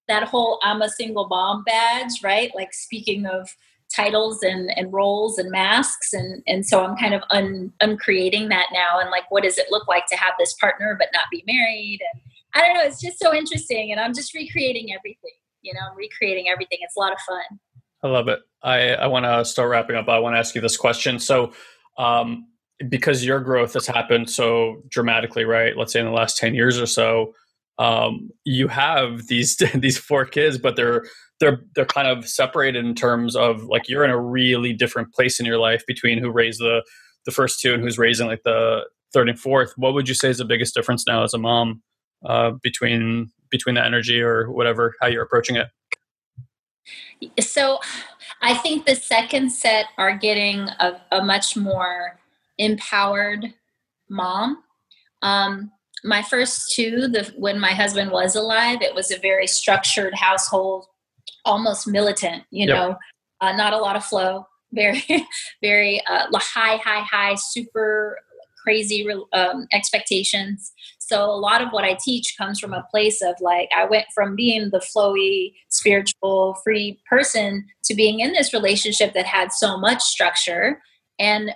that 0.09 0.25
whole 0.25 0.59
I'm 0.63 0.83
a 0.83 0.89
single 0.89 1.29
mom 1.29 1.63
badge, 1.65 2.23
right? 2.23 2.51
Like 2.55 2.75
speaking 2.75 3.27
of 3.27 3.49
titles 3.95 4.43
and, 4.43 4.71
and 4.77 4.93
roles 4.93 5.39
and 5.39 5.51
masks 5.51 6.13
and 6.13 6.43
and 6.47 6.67
so 6.67 6.85
I'm 6.85 6.97
kind 6.97 7.15
of 7.15 7.23
un, 7.31 7.73
uncreating 7.81 8.49
that 8.49 8.69
now 8.73 8.99
and 8.99 9.11
like 9.11 9.31
what 9.31 9.43
does 9.43 9.59
it 9.59 9.67
look 9.71 9.87
like 9.87 10.07
to 10.07 10.17
have 10.17 10.33
this 10.39 10.55
partner 10.55 10.97
but 10.99 11.09
not 11.13 11.27
be 11.31 11.45
married 11.47 12.01
and 12.13 12.23
I 12.55 12.67
don't 12.67 12.75
know 12.75 12.85
it's 12.85 13.01
just 13.01 13.19
so 13.19 13.35
interesting 13.35 13.93
and 13.93 14.01
I'm 14.01 14.15
just 14.15 14.35
recreating 14.35 14.95
everything 14.95 15.35
you 15.61 15.75
know 15.75 15.81
I'm 15.91 15.97
recreating 15.97 16.49
everything 16.49 16.79
it's 16.81 16.97
a 16.97 17.01
lot 17.01 17.13
of 17.13 17.19
fun 17.21 17.61
I 18.03 18.09
love 18.09 18.29
it 18.29 18.41
I 18.63 18.95
I 18.95 19.07
want 19.07 19.25
to 19.25 19.45
start 19.45 19.71
wrapping 19.71 19.97
up 19.97 20.09
I 20.09 20.19
want 20.19 20.35
to 20.35 20.39
ask 20.39 20.55
you 20.55 20.61
this 20.61 20.77
question 20.77 21.19
so 21.19 21.53
um 21.99 22.47
because 22.89 23.25
your 23.25 23.39
growth 23.39 23.75
has 23.75 23.87
happened 23.87 24.29
so 24.29 24.83
dramatically 24.89 25.45
right 25.45 25.77
let's 25.77 25.93
say 25.93 26.01
in 26.01 26.07
the 26.07 26.13
last 26.13 26.37
10 26.37 26.55
years 26.55 26.81
or 26.81 26.87
so 26.87 27.33
um, 27.79 28.31
you 28.45 28.69
have 28.69 29.27
these 29.27 29.57
these 29.75 29.99
four 29.99 30.25
kids, 30.25 30.59
but 30.59 30.77
they're 30.77 31.05
they're 31.41 31.63
they're 31.75 31.85
kind 31.85 32.09
of 32.09 32.29
separated 32.29 32.85
in 32.85 32.95
terms 32.95 33.35
of 33.35 33.65
like 33.65 33.89
you're 33.89 34.05
in 34.05 34.11
a 34.11 34.21
really 34.21 34.73
different 34.73 35.13
place 35.13 35.41
in 35.41 35.47
your 35.47 35.59
life 35.59 35.83
between 35.87 36.19
who 36.19 36.31
raised 36.31 36.61
the 36.61 36.85
the 37.25 37.33
first 37.33 37.61
two 37.61 37.73
and 37.75 37.83
who's 37.83 37.99
raising 37.99 38.27
like 38.27 38.43
the 38.45 38.83
third 39.13 39.29
and 39.29 39.39
fourth. 39.39 39.73
What 39.77 39.95
would 39.95 40.09
you 40.09 40.15
say 40.15 40.31
is 40.31 40.39
the 40.39 40.45
biggest 40.45 40.75
difference 40.75 41.07
now 41.07 41.23
as 41.23 41.35
a 41.35 41.39
mom 41.39 41.83
uh, 42.25 42.53
between 42.63 43.31
between 43.51 43.75
the 43.75 43.85
energy 43.85 44.21
or 44.21 44.51
whatever 44.51 44.95
how 45.01 45.09
you're 45.09 45.23
approaching 45.23 45.57
it? 45.57 45.69
So, 47.41 47.79
I 48.41 48.55
think 48.55 48.87
the 48.87 48.97
second 48.97 49.51
set 49.51 49.87
are 49.99 50.17
getting 50.17 50.69
a, 50.81 51.01
a 51.13 51.25
much 51.25 51.57
more 51.57 52.19
empowered 52.59 53.55
mom. 54.09 54.63
Um, 55.23 55.71
my 56.05 56.23
first 56.23 56.75
two, 56.75 57.09
the 57.09 57.33
when 57.37 57.61
my 57.61 57.73
husband 57.73 58.11
was 58.11 58.35
alive, 58.35 58.83
it 58.83 58.95
was 58.95 59.11
a 59.11 59.19
very 59.19 59.47
structured 59.47 60.15
household, 60.15 60.87
almost 61.45 61.87
militant. 61.87 62.45
You 62.51 62.67
yep. 62.67 62.77
know, 62.77 62.97
uh, 63.41 63.53
not 63.53 63.73
a 63.73 63.79
lot 63.79 63.97
of 63.97 64.05
flow. 64.05 64.47
Very, 64.73 65.05
very 65.63 66.03
uh, 66.07 66.27
high, 66.35 66.77
high, 66.77 67.03
high, 67.03 67.35
super 67.37 68.19
crazy 68.63 69.07
um, 69.33 69.67
expectations. 69.73 70.72
So 71.09 71.25
a 71.25 71.37
lot 71.37 71.63
of 71.63 71.71
what 71.71 71.85
I 71.85 71.97
teach 72.03 72.35
comes 72.39 72.61
from 72.61 72.73
a 72.73 72.87
place 72.91 73.23
of 73.23 73.35
like 73.41 73.69
I 73.77 73.85
went 73.85 74.07
from 74.15 74.37
being 74.37 74.71
the 74.71 74.79
flowy, 74.79 75.55
spiritual, 75.69 76.57
free 76.65 77.01
person 77.09 77.67
to 77.85 77.95
being 77.95 78.21
in 78.21 78.33
this 78.33 78.53
relationship 78.53 79.15
that 79.15 79.27
had 79.27 79.53
so 79.53 79.79
much 79.79 80.01
structure 80.03 80.81
and 81.19 81.53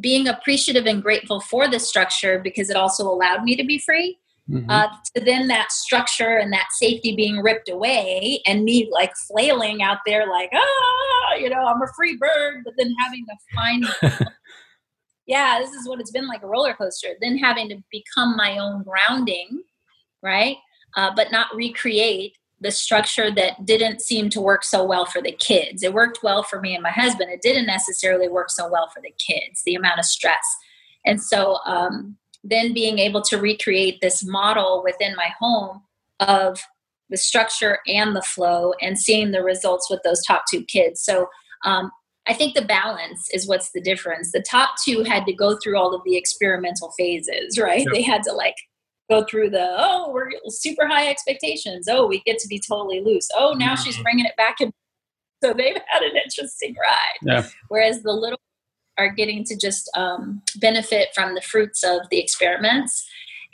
being 0.00 0.26
appreciative 0.26 0.86
and 0.86 1.02
grateful 1.02 1.40
for 1.40 1.68
the 1.68 1.78
structure 1.78 2.40
because 2.42 2.70
it 2.70 2.76
also 2.76 3.04
allowed 3.04 3.44
me 3.44 3.56
to 3.56 3.64
be 3.64 3.78
free. 3.78 4.18
Mm-hmm. 4.50 4.68
Uh, 4.68 4.88
to 5.16 5.24
then 5.24 5.48
that 5.48 5.72
structure 5.72 6.36
and 6.36 6.52
that 6.52 6.66
safety 6.72 7.16
being 7.16 7.38
ripped 7.38 7.70
away 7.70 8.42
and 8.46 8.62
me 8.62 8.90
like 8.92 9.10
flailing 9.26 9.80
out 9.80 9.96
there 10.04 10.28
like 10.28 10.50
ah 10.52 11.34
you 11.38 11.48
know 11.48 11.64
i'm 11.64 11.80
a 11.80 11.86
free 11.96 12.14
bird 12.18 12.60
but 12.62 12.74
then 12.76 12.94
having 12.98 13.24
to 13.24 13.36
find 13.54 14.28
yeah 15.26 15.58
this 15.60 15.70
is 15.70 15.88
what 15.88 16.00
it's 16.00 16.10
been 16.10 16.26
like 16.26 16.42
a 16.42 16.46
roller 16.46 16.74
coaster 16.74 17.14
then 17.20 17.36
having 17.36 17.68
to 17.68 17.76
become 17.90 18.36
my 18.36 18.58
own 18.58 18.82
grounding 18.82 19.62
right 20.22 20.56
uh, 20.96 21.10
but 21.14 21.32
not 21.32 21.54
recreate 21.54 22.36
the 22.60 22.70
structure 22.70 23.30
that 23.30 23.66
didn't 23.66 24.00
seem 24.00 24.30
to 24.30 24.40
work 24.40 24.64
so 24.64 24.84
well 24.84 25.04
for 25.04 25.20
the 25.20 25.32
kids. 25.32 25.82
It 25.82 25.92
worked 25.92 26.20
well 26.22 26.42
for 26.42 26.60
me 26.60 26.74
and 26.74 26.82
my 26.82 26.90
husband. 26.90 27.30
It 27.30 27.42
didn't 27.42 27.66
necessarily 27.66 28.26
work 28.26 28.50
so 28.50 28.68
well 28.68 28.88
for 28.88 29.02
the 29.02 29.12
kids, 29.18 29.62
the 29.64 29.74
amount 29.74 29.98
of 29.98 30.06
stress. 30.06 30.56
And 31.04 31.22
so 31.22 31.58
um, 31.66 32.16
then 32.42 32.72
being 32.72 32.98
able 32.98 33.20
to 33.22 33.36
recreate 33.36 34.00
this 34.00 34.24
model 34.24 34.82
within 34.82 35.14
my 35.14 35.28
home 35.38 35.82
of 36.20 36.58
the 37.10 37.18
structure 37.18 37.80
and 37.86 38.16
the 38.16 38.22
flow 38.22 38.72
and 38.80 38.98
seeing 38.98 39.32
the 39.32 39.42
results 39.42 39.90
with 39.90 40.00
those 40.02 40.24
top 40.24 40.44
two 40.50 40.64
kids. 40.64 41.02
So 41.02 41.26
um, 41.64 41.90
I 42.26 42.32
think 42.32 42.54
the 42.54 42.64
balance 42.64 43.28
is 43.32 43.46
what's 43.46 43.72
the 43.72 43.80
difference. 43.80 44.32
The 44.32 44.42
top 44.42 44.76
two 44.82 45.04
had 45.04 45.26
to 45.26 45.32
go 45.32 45.58
through 45.58 45.76
all 45.76 45.94
of 45.94 46.02
the 46.04 46.16
experimental 46.16 46.92
phases, 46.96 47.58
right? 47.58 47.84
Yep. 47.84 47.92
They 47.92 48.02
had 48.02 48.22
to 48.22 48.32
like 48.32 48.56
go 49.10 49.24
through 49.24 49.50
the 49.50 49.74
oh 49.78 50.10
we're 50.12 50.30
super 50.48 50.86
high 50.86 51.08
expectations 51.08 51.86
oh 51.90 52.06
we 52.06 52.20
get 52.20 52.38
to 52.38 52.48
be 52.48 52.58
totally 52.58 53.00
loose 53.00 53.28
oh 53.36 53.54
now 53.58 53.74
mm-hmm. 53.74 53.82
she's 53.82 54.02
bringing 54.02 54.24
it 54.24 54.36
back 54.36 54.56
and 54.60 54.72
so 55.42 55.52
they've 55.52 55.76
had 55.88 56.02
an 56.02 56.16
interesting 56.16 56.74
ride 56.80 57.18
yeah. 57.22 57.46
whereas 57.68 58.02
the 58.02 58.12
little 58.12 58.38
are 58.96 59.10
getting 59.10 59.44
to 59.44 59.56
just 59.56 59.90
um, 59.96 60.40
benefit 60.56 61.08
from 61.14 61.34
the 61.34 61.40
fruits 61.40 61.82
of 61.82 62.00
the 62.10 62.18
experiments 62.18 63.06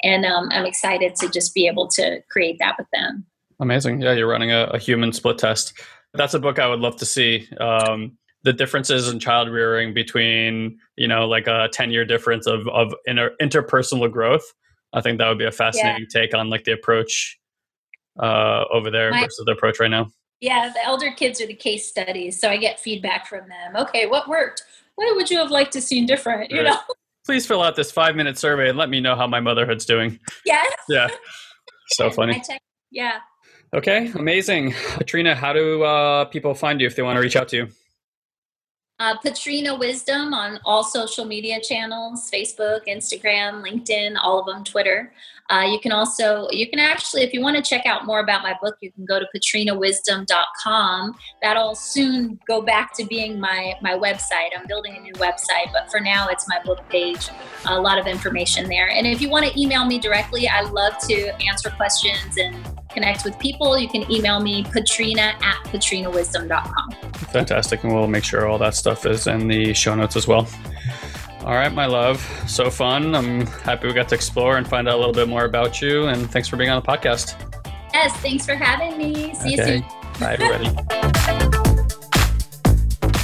and 0.02 0.24
um, 0.24 0.48
i'm 0.52 0.66
excited 0.66 1.14
to 1.16 1.28
just 1.28 1.54
be 1.54 1.66
able 1.66 1.88
to 1.88 2.20
create 2.30 2.56
that 2.60 2.76
with 2.78 2.86
them 2.92 3.26
amazing 3.60 4.00
yeah 4.00 4.12
you're 4.12 4.28
running 4.28 4.52
a, 4.52 4.64
a 4.66 4.78
human 4.78 5.12
split 5.12 5.38
test 5.38 5.72
that's 6.14 6.34
a 6.34 6.38
book 6.38 6.58
i 6.58 6.66
would 6.66 6.80
love 6.80 6.96
to 6.96 7.04
see 7.04 7.48
um, 7.58 8.16
the 8.42 8.52
differences 8.52 9.08
in 9.08 9.18
child 9.18 9.50
rearing 9.50 9.92
between 9.92 10.78
you 10.96 11.06
know 11.06 11.28
like 11.28 11.46
a 11.46 11.68
10 11.72 11.90
year 11.90 12.04
difference 12.04 12.46
of 12.46 12.66
of 12.68 12.94
inter- 13.06 13.34
interpersonal 13.40 14.10
growth 14.10 14.52
I 14.92 15.00
think 15.00 15.18
that 15.18 15.28
would 15.28 15.38
be 15.38 15.44
a 15.44 15.52
fascinating 15.52 16.06
yeah. 16.12 16.20
take 16.20 16.34
on 16.34 16.50
like 16.50 16.64
the 16.64 16.72
approach 16.72 17.38
uh, 18.18 18.64
over 18.72 18.90
there 18.90 19.10
My, 19.10 19.22
versus 19.22 19.44
the 19.46 19.52
approach 19.52 19.78
right 19.80 19.90
now. 19.90 20.10
Yeah, 20.40 20.70
the 20.72 20.84
elder 20.84 21.12
kids 21.12 21.40
are 21.40 21.46
the 21.46 21.54
case 21.54 21.88
studies, 21.88 22.40
so 22.40 22.48
I 22.48 22.56
get 22.56 22.80
feedback 22.80 23.26
from 23.26 23.48
them. 23.48 23.76
Okay, 23.76 24.06
what 24.06 24.28
worked? 24.28 24.62
What 24.94 25.14
would 25.14 25.30
you 25.30 25.38
have 25.38 25.50
liked 25.50 25.72
to 25.74 25.80
seen 25.80 26.06
different? 26.06 26.50
You 26.50 26.62
right. 26.62 26.70
know. 26.70 26.78
Please 27.26 27.46
fill 27.46 27.62
out 27.62 27.76
this 27.76 27.92
five 27.92 28.16
minute 28.16 28.38
survey 28.38 28.70
and 28.70 28.78
let 28.78 28.88
me 28.88 28.98
know 29.00 29.14
how 29.14 29.26
my 29.26 29.40
motherhood's 29.40 29.84
doing. 29.84 30.18
Yeah. 30.44 30.62
Yeah. 30.88 31.08
So 31.88 32.10
funny. 32.10 32.42
Yeah. 32.90 33.18
Okay, 33.72 34.10
amazing. 34.16 34.74
Patrina, 34.94 35.36
how 35.36 35.52
do 35.52 35.84
uh, 35.84 36.24
people 36.24 36.54
find 36.54 36.80
you 36.80 36.88
if 36.88 36.96
they 36.96 37.02
want 37.02 37.16
to 37.16 37.20
reach 37.20 37.36
out 37.36 37.48
to 37.48 37.56
you? 37.56 37.68
Uh, 39.00 39.16
Patrina 39.16 39.74
Wisdom 39.74 40.34
on 40.34 40.60
all 40.66 40.84
social 40.84 41.24
media 41.24 41.58
channels 41.58 42.30
Facebook, 42.30 42.86
Instagram, 42.86 43.66
LinkedIn, 43.66 44.14
all 44.22 44.40
of 44.40 44.46
them, 44.46 44.62
Twitter. 44.62 45.10
Uh, 45.48 45.62
you 45.62 45.80
can 45.80 45.90
also, 45.90 46.46
you 46.50 46.68
can 46.68 46.78
actually, 46.78 47.22
if 47.22 47.32
you 47.32 47.40
want 47.40 47.56
to 47.56 47.62
check 47.62 47.86
out 47.86 48.04
more 48.04 48.20
about 48.20 48.42
my 48.42 48.54
book, 48.62 48.76
you 48.82 48.92
can 48.92 49.06
go 49.06 49.18
to 49.18 49.26
patrinawisdom.com. 49.34 51.16
That'll 51.40 51.74
soon 51.74 52.38
go 52.46 52.60
back 52.60 52.94
to 52.96 53.04
being 53.06 53.40
my, 53.40 53.74
my 53.80 53.94
website. 53.94 54.50
I'm 54.54 54.66
building 54.66 54.94
a 54.94 55.00
new 55.00 55.14
website, 55.14 55.72
but 55.72 55.90
for 55.90 55.98
now, 55.98 56.28
it's 56.28 56.46
my 56.46 56.60
book 56.62 56.86
page. 56.90 57.30
A 57.68 57.80
lot 57.80 57.98
of 57.98 58.06
information 58.06 58.68
there. 58.68 58.90
And 58.90 59.06
if 59.06 59.22
you 59.22 59.30
want 59.30 59.46
to 59.46 59.60
email 59.60 59.86
me 59.86 59.98
directly, 59.98 60.46
I 60.46 60.60
love 60.60 60.98
to 61.08 61.34
answer 61.42 61.70
questions 61.70 62.36
and 62.36 62.79
connect 62.92 63.24
with 63.24 63.38
people. 63.38 63.78
You 63.78 63.88
can 63.88 64.10
email 64.10 64.40
me, 64.40 64.64
patrina 64.64 65.34
at 65.40 65.64
patrinawisdom.com. 65.64 67.12
Fantastic. 67.32 67.84
And 67.84 67.94
we'll 67.94 68.08
make 68.08 68.24
sure 68.24 68.48
all 68.48 68.58
that 68.58 68.74
stuff 68.74 69.06
is 69.06 69.26
in 69.26 69.48
the 69.48 69.72
show 69.74 69.94
notes 69.94 70.16
as 70.16 70.26
well. 70.26 70.48
All 71.40 71.54
right, 71.54 71.72
my 71.72 71.86
love. 71.86 72.20
So 72.46 72.70
fun. 72.70 73.14
I'm 73.14 73.46
happy 73.46 73.86
we 73.86 73.94
got 73.94 74.08
to 74.10 74.14
explore 74.14 74.58
and 74.58 74.68
find 74.68 74.88
out 74.88 74.96
a 74.96 74.98
little 74.98 75.14
bit 75.14 75.28
more 75.28 75.44
about 75.44 75.80
you. 75.80 76.06
And 76.06 76.30
thanks 76.30 76.48
for 76.48 76.56
being 76.56 76.70
on 76.70 76.82
the 76.82 76.86
podcast. 76.86 77.34
Yes, 77.92 78.14
thanks 78.18 78.44
for 78.44 78.54
having 78.54 78.98
me. 78.98 79.34
See 79.34 79.54
okay. 79.58 79.76
you 79.76 79.82
soon. 79.82 80.20
Bye, 80.20 80.36
everybody. 80.38 81.56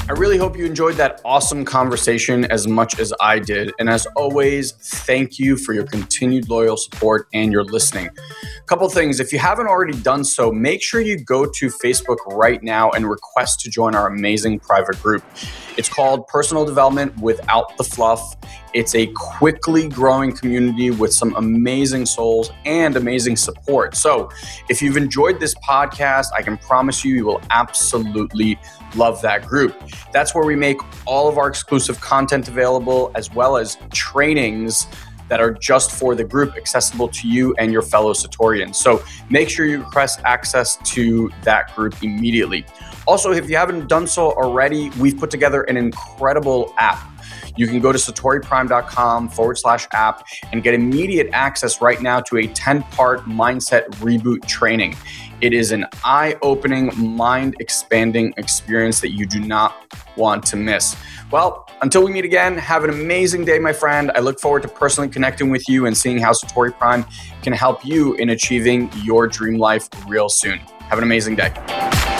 I 0.09 0.12
really 0.12 0.38
hope 0.38 0.57
you 0.57 0.64
enjoyed 0.64 0.94
that 0.96 1.20
awesome 1.24 1.64
conversation 1.64 2.44
as 2.44 2.68
much 2.68 3.00
as 3.00 3.12
I 3.20 3.40
did. 3.40 3.72
And 3.80 3.90
as 3.90 4.07
always, 4.14 4.70
thank 4.70 5.40
you 5.40 5.57
for 5.57 5.72
your 5.72 5.84
continued 5.84 6.48
loyal 6.48 6.76
support 6.76 7.26
and 7.34 7.50
your 7.50 7.64
listening. 7.64 8.07
A 8.07 8.64
couple 8.66 8.88
things 8.88 9.18
if 9.18 9.32
you 9.32 9.40
haven't 9.40 9.66
already 9.66 10.00
done 10.00 10.22
so, 10.22 10.52
make 10.52 10.80
sure 10.80 11.00
you 11.00 11.18
go 11.18 11.44
to 11.44 11.66
Facebook 11.66 12.18
right 12.26 12.62
now 12.62 12.88
and 12.90 13.11
request 13.11 13.59
to 13.62 13.70
join 13.70 13.96
our 13.96 14.07
amazing 14.07 14.61
private 14.61 15.02
group. 15.02 15.24
It's 15.76 15.88
called 15.88 16.26
Personal 16.28 16.64
Development 16.64 17.16
Without 17.18 17.76
the 17.76 17.84
Fluff. 17.84 18.36
It's 18.72 18.94
a 18.94 19.06
quickly 19.08 19.88
growing 19.88 20.34
community 20.34 20.90
with 20.90 21.12
some 21.12 21.34
amazing 21.36 22.06
souls 22.06 22.50
and 22.64 22.96
amazing 22.96 23.36
support. 23.36 23.94
So, 23.94 24.30
if 24.68 24.80
you've 24.80 24.96
enjoyed 24.96 25.38
this 25.38 25.54
podcast, 25.56 26.26
I 26.34 26.42
can 26.42 26.56
promise 26.56 27.04
you, 27.04 27.14
you 27.14 27.26
will 27.26 27.42
absolutely 27.50 28.58
love 28.94 29.20
that 29.22 29.46
group. 29.46 29.74
That's 30.12 30.34
where 30.34 30.46
we 30.46 30.56
make 30.56 30.78
all 31.06 31.28
of 31.28 31.38
our 31.38 31.48
exclusive 31.48 32.00
content 32.00 32.48
available, 32.48 33.10
as 33.14 33.32
well 33.32 33.56
as 33.56 33.76
trainings 33.92 34.86
that 35.28 35.40
are 35.40 35.52
just 35.52 35.92
for 35.92 36.14
the 36.14 36.24
group, 36.24 36.56
accessible 36.56 37.08
to 37.08 37.28
you 37.28 37.54
and 37.58 37.72
your 37.72 37.82
fellow 37.82 38.12
Satorians. 38.12 38.76
So 38.76 39.02
make 39.30 39.48
sure 39.48 39.66
you 39.66 39.78
request 39.78 40.20
access 40.24 40.76
to 40.92 41.30
that 41.42 41.74
group 41.74 42.02
immediately. 42.02 42.64
Also, 43.06 43.32
if 43.32 43.48
you 43.48 43.56
haven't 43.56 43.88
done 43.88 44.06
so 44.06 44.32
already, 44.32 44.90
we've 44.98 45.16
put 45.16 45.30
together 45.30 45.62
an 45.62 45.76
incredible 45.76 46.74
app. 46.78 47.12
You 47.56 47.66
can 47.66 47.80
go 47.80 47.90
to 47.90 47.98
satoriprime.com 47.98 49.30
forward 49.30 49.58
slash 49.58 49.86
app 49.92 50.26
and 50.52 50.62
get 50.62 50.74
immediate 50.74 51.30
access 51.32 51.80
right 51.80 52.00
now 52.00 52.20
to 52.20 52.38
a 52.38 52.46
10 52.48 52.82
part 52.82 53.20
mindset 53.24 53.88
reboot 53.96 54.46
training. 54.46 54.94
It 55.43 55.53
is 55.53 55.70
an 55.70 55.84
eye 56.03 56.37
opening, 56.41 56.91
mind 56.97 57.57
expanding 57.61 58.32
experience 58.39 59.01
that 59.01 59.11
you 59.11 59.26
do 59.26 59.39
not 59.41 59.74
want 60.16 60.47
to 60.47 60.57
miss. 60.57 60.97
Well, 61.30 61.68
until 61.82 62.05
we 62.05 62.11
meet 62.11 62.24
again, 62.24 62.57
have 62.57 62.84
an 62.84 62.91
amazing 62.91 63.45
day, 63.45 63.59
my 63.59 63.72
friend. 63.72 64.11
I 64.14 64.20
look 64.20 64.41
forward 64.41 64.62
to 64.62 64.68
personally 64.68 65.11
connecting 65.11 65.51
with 65.51 65.68
you 65.68 65.84
and 65.84 65.97
seeing 65.97 66.18
how 66.18 66.32
Satori 66.32 66.76
Prime 66.76 67.05
can 67.43 67.53
help 67.53 67.84
you 67.84 68.14
in 68.14 68.30
achieving 68.30 68.91
your 69.03 69.26
dream 69.26 69.59
life 69.59 69.89
real 70.09 70.30
soon. 70.30 70.59
Have 70.59 70.97
an 70.99 71.05
amazing 71.05 71.37
day. 71.37 72.15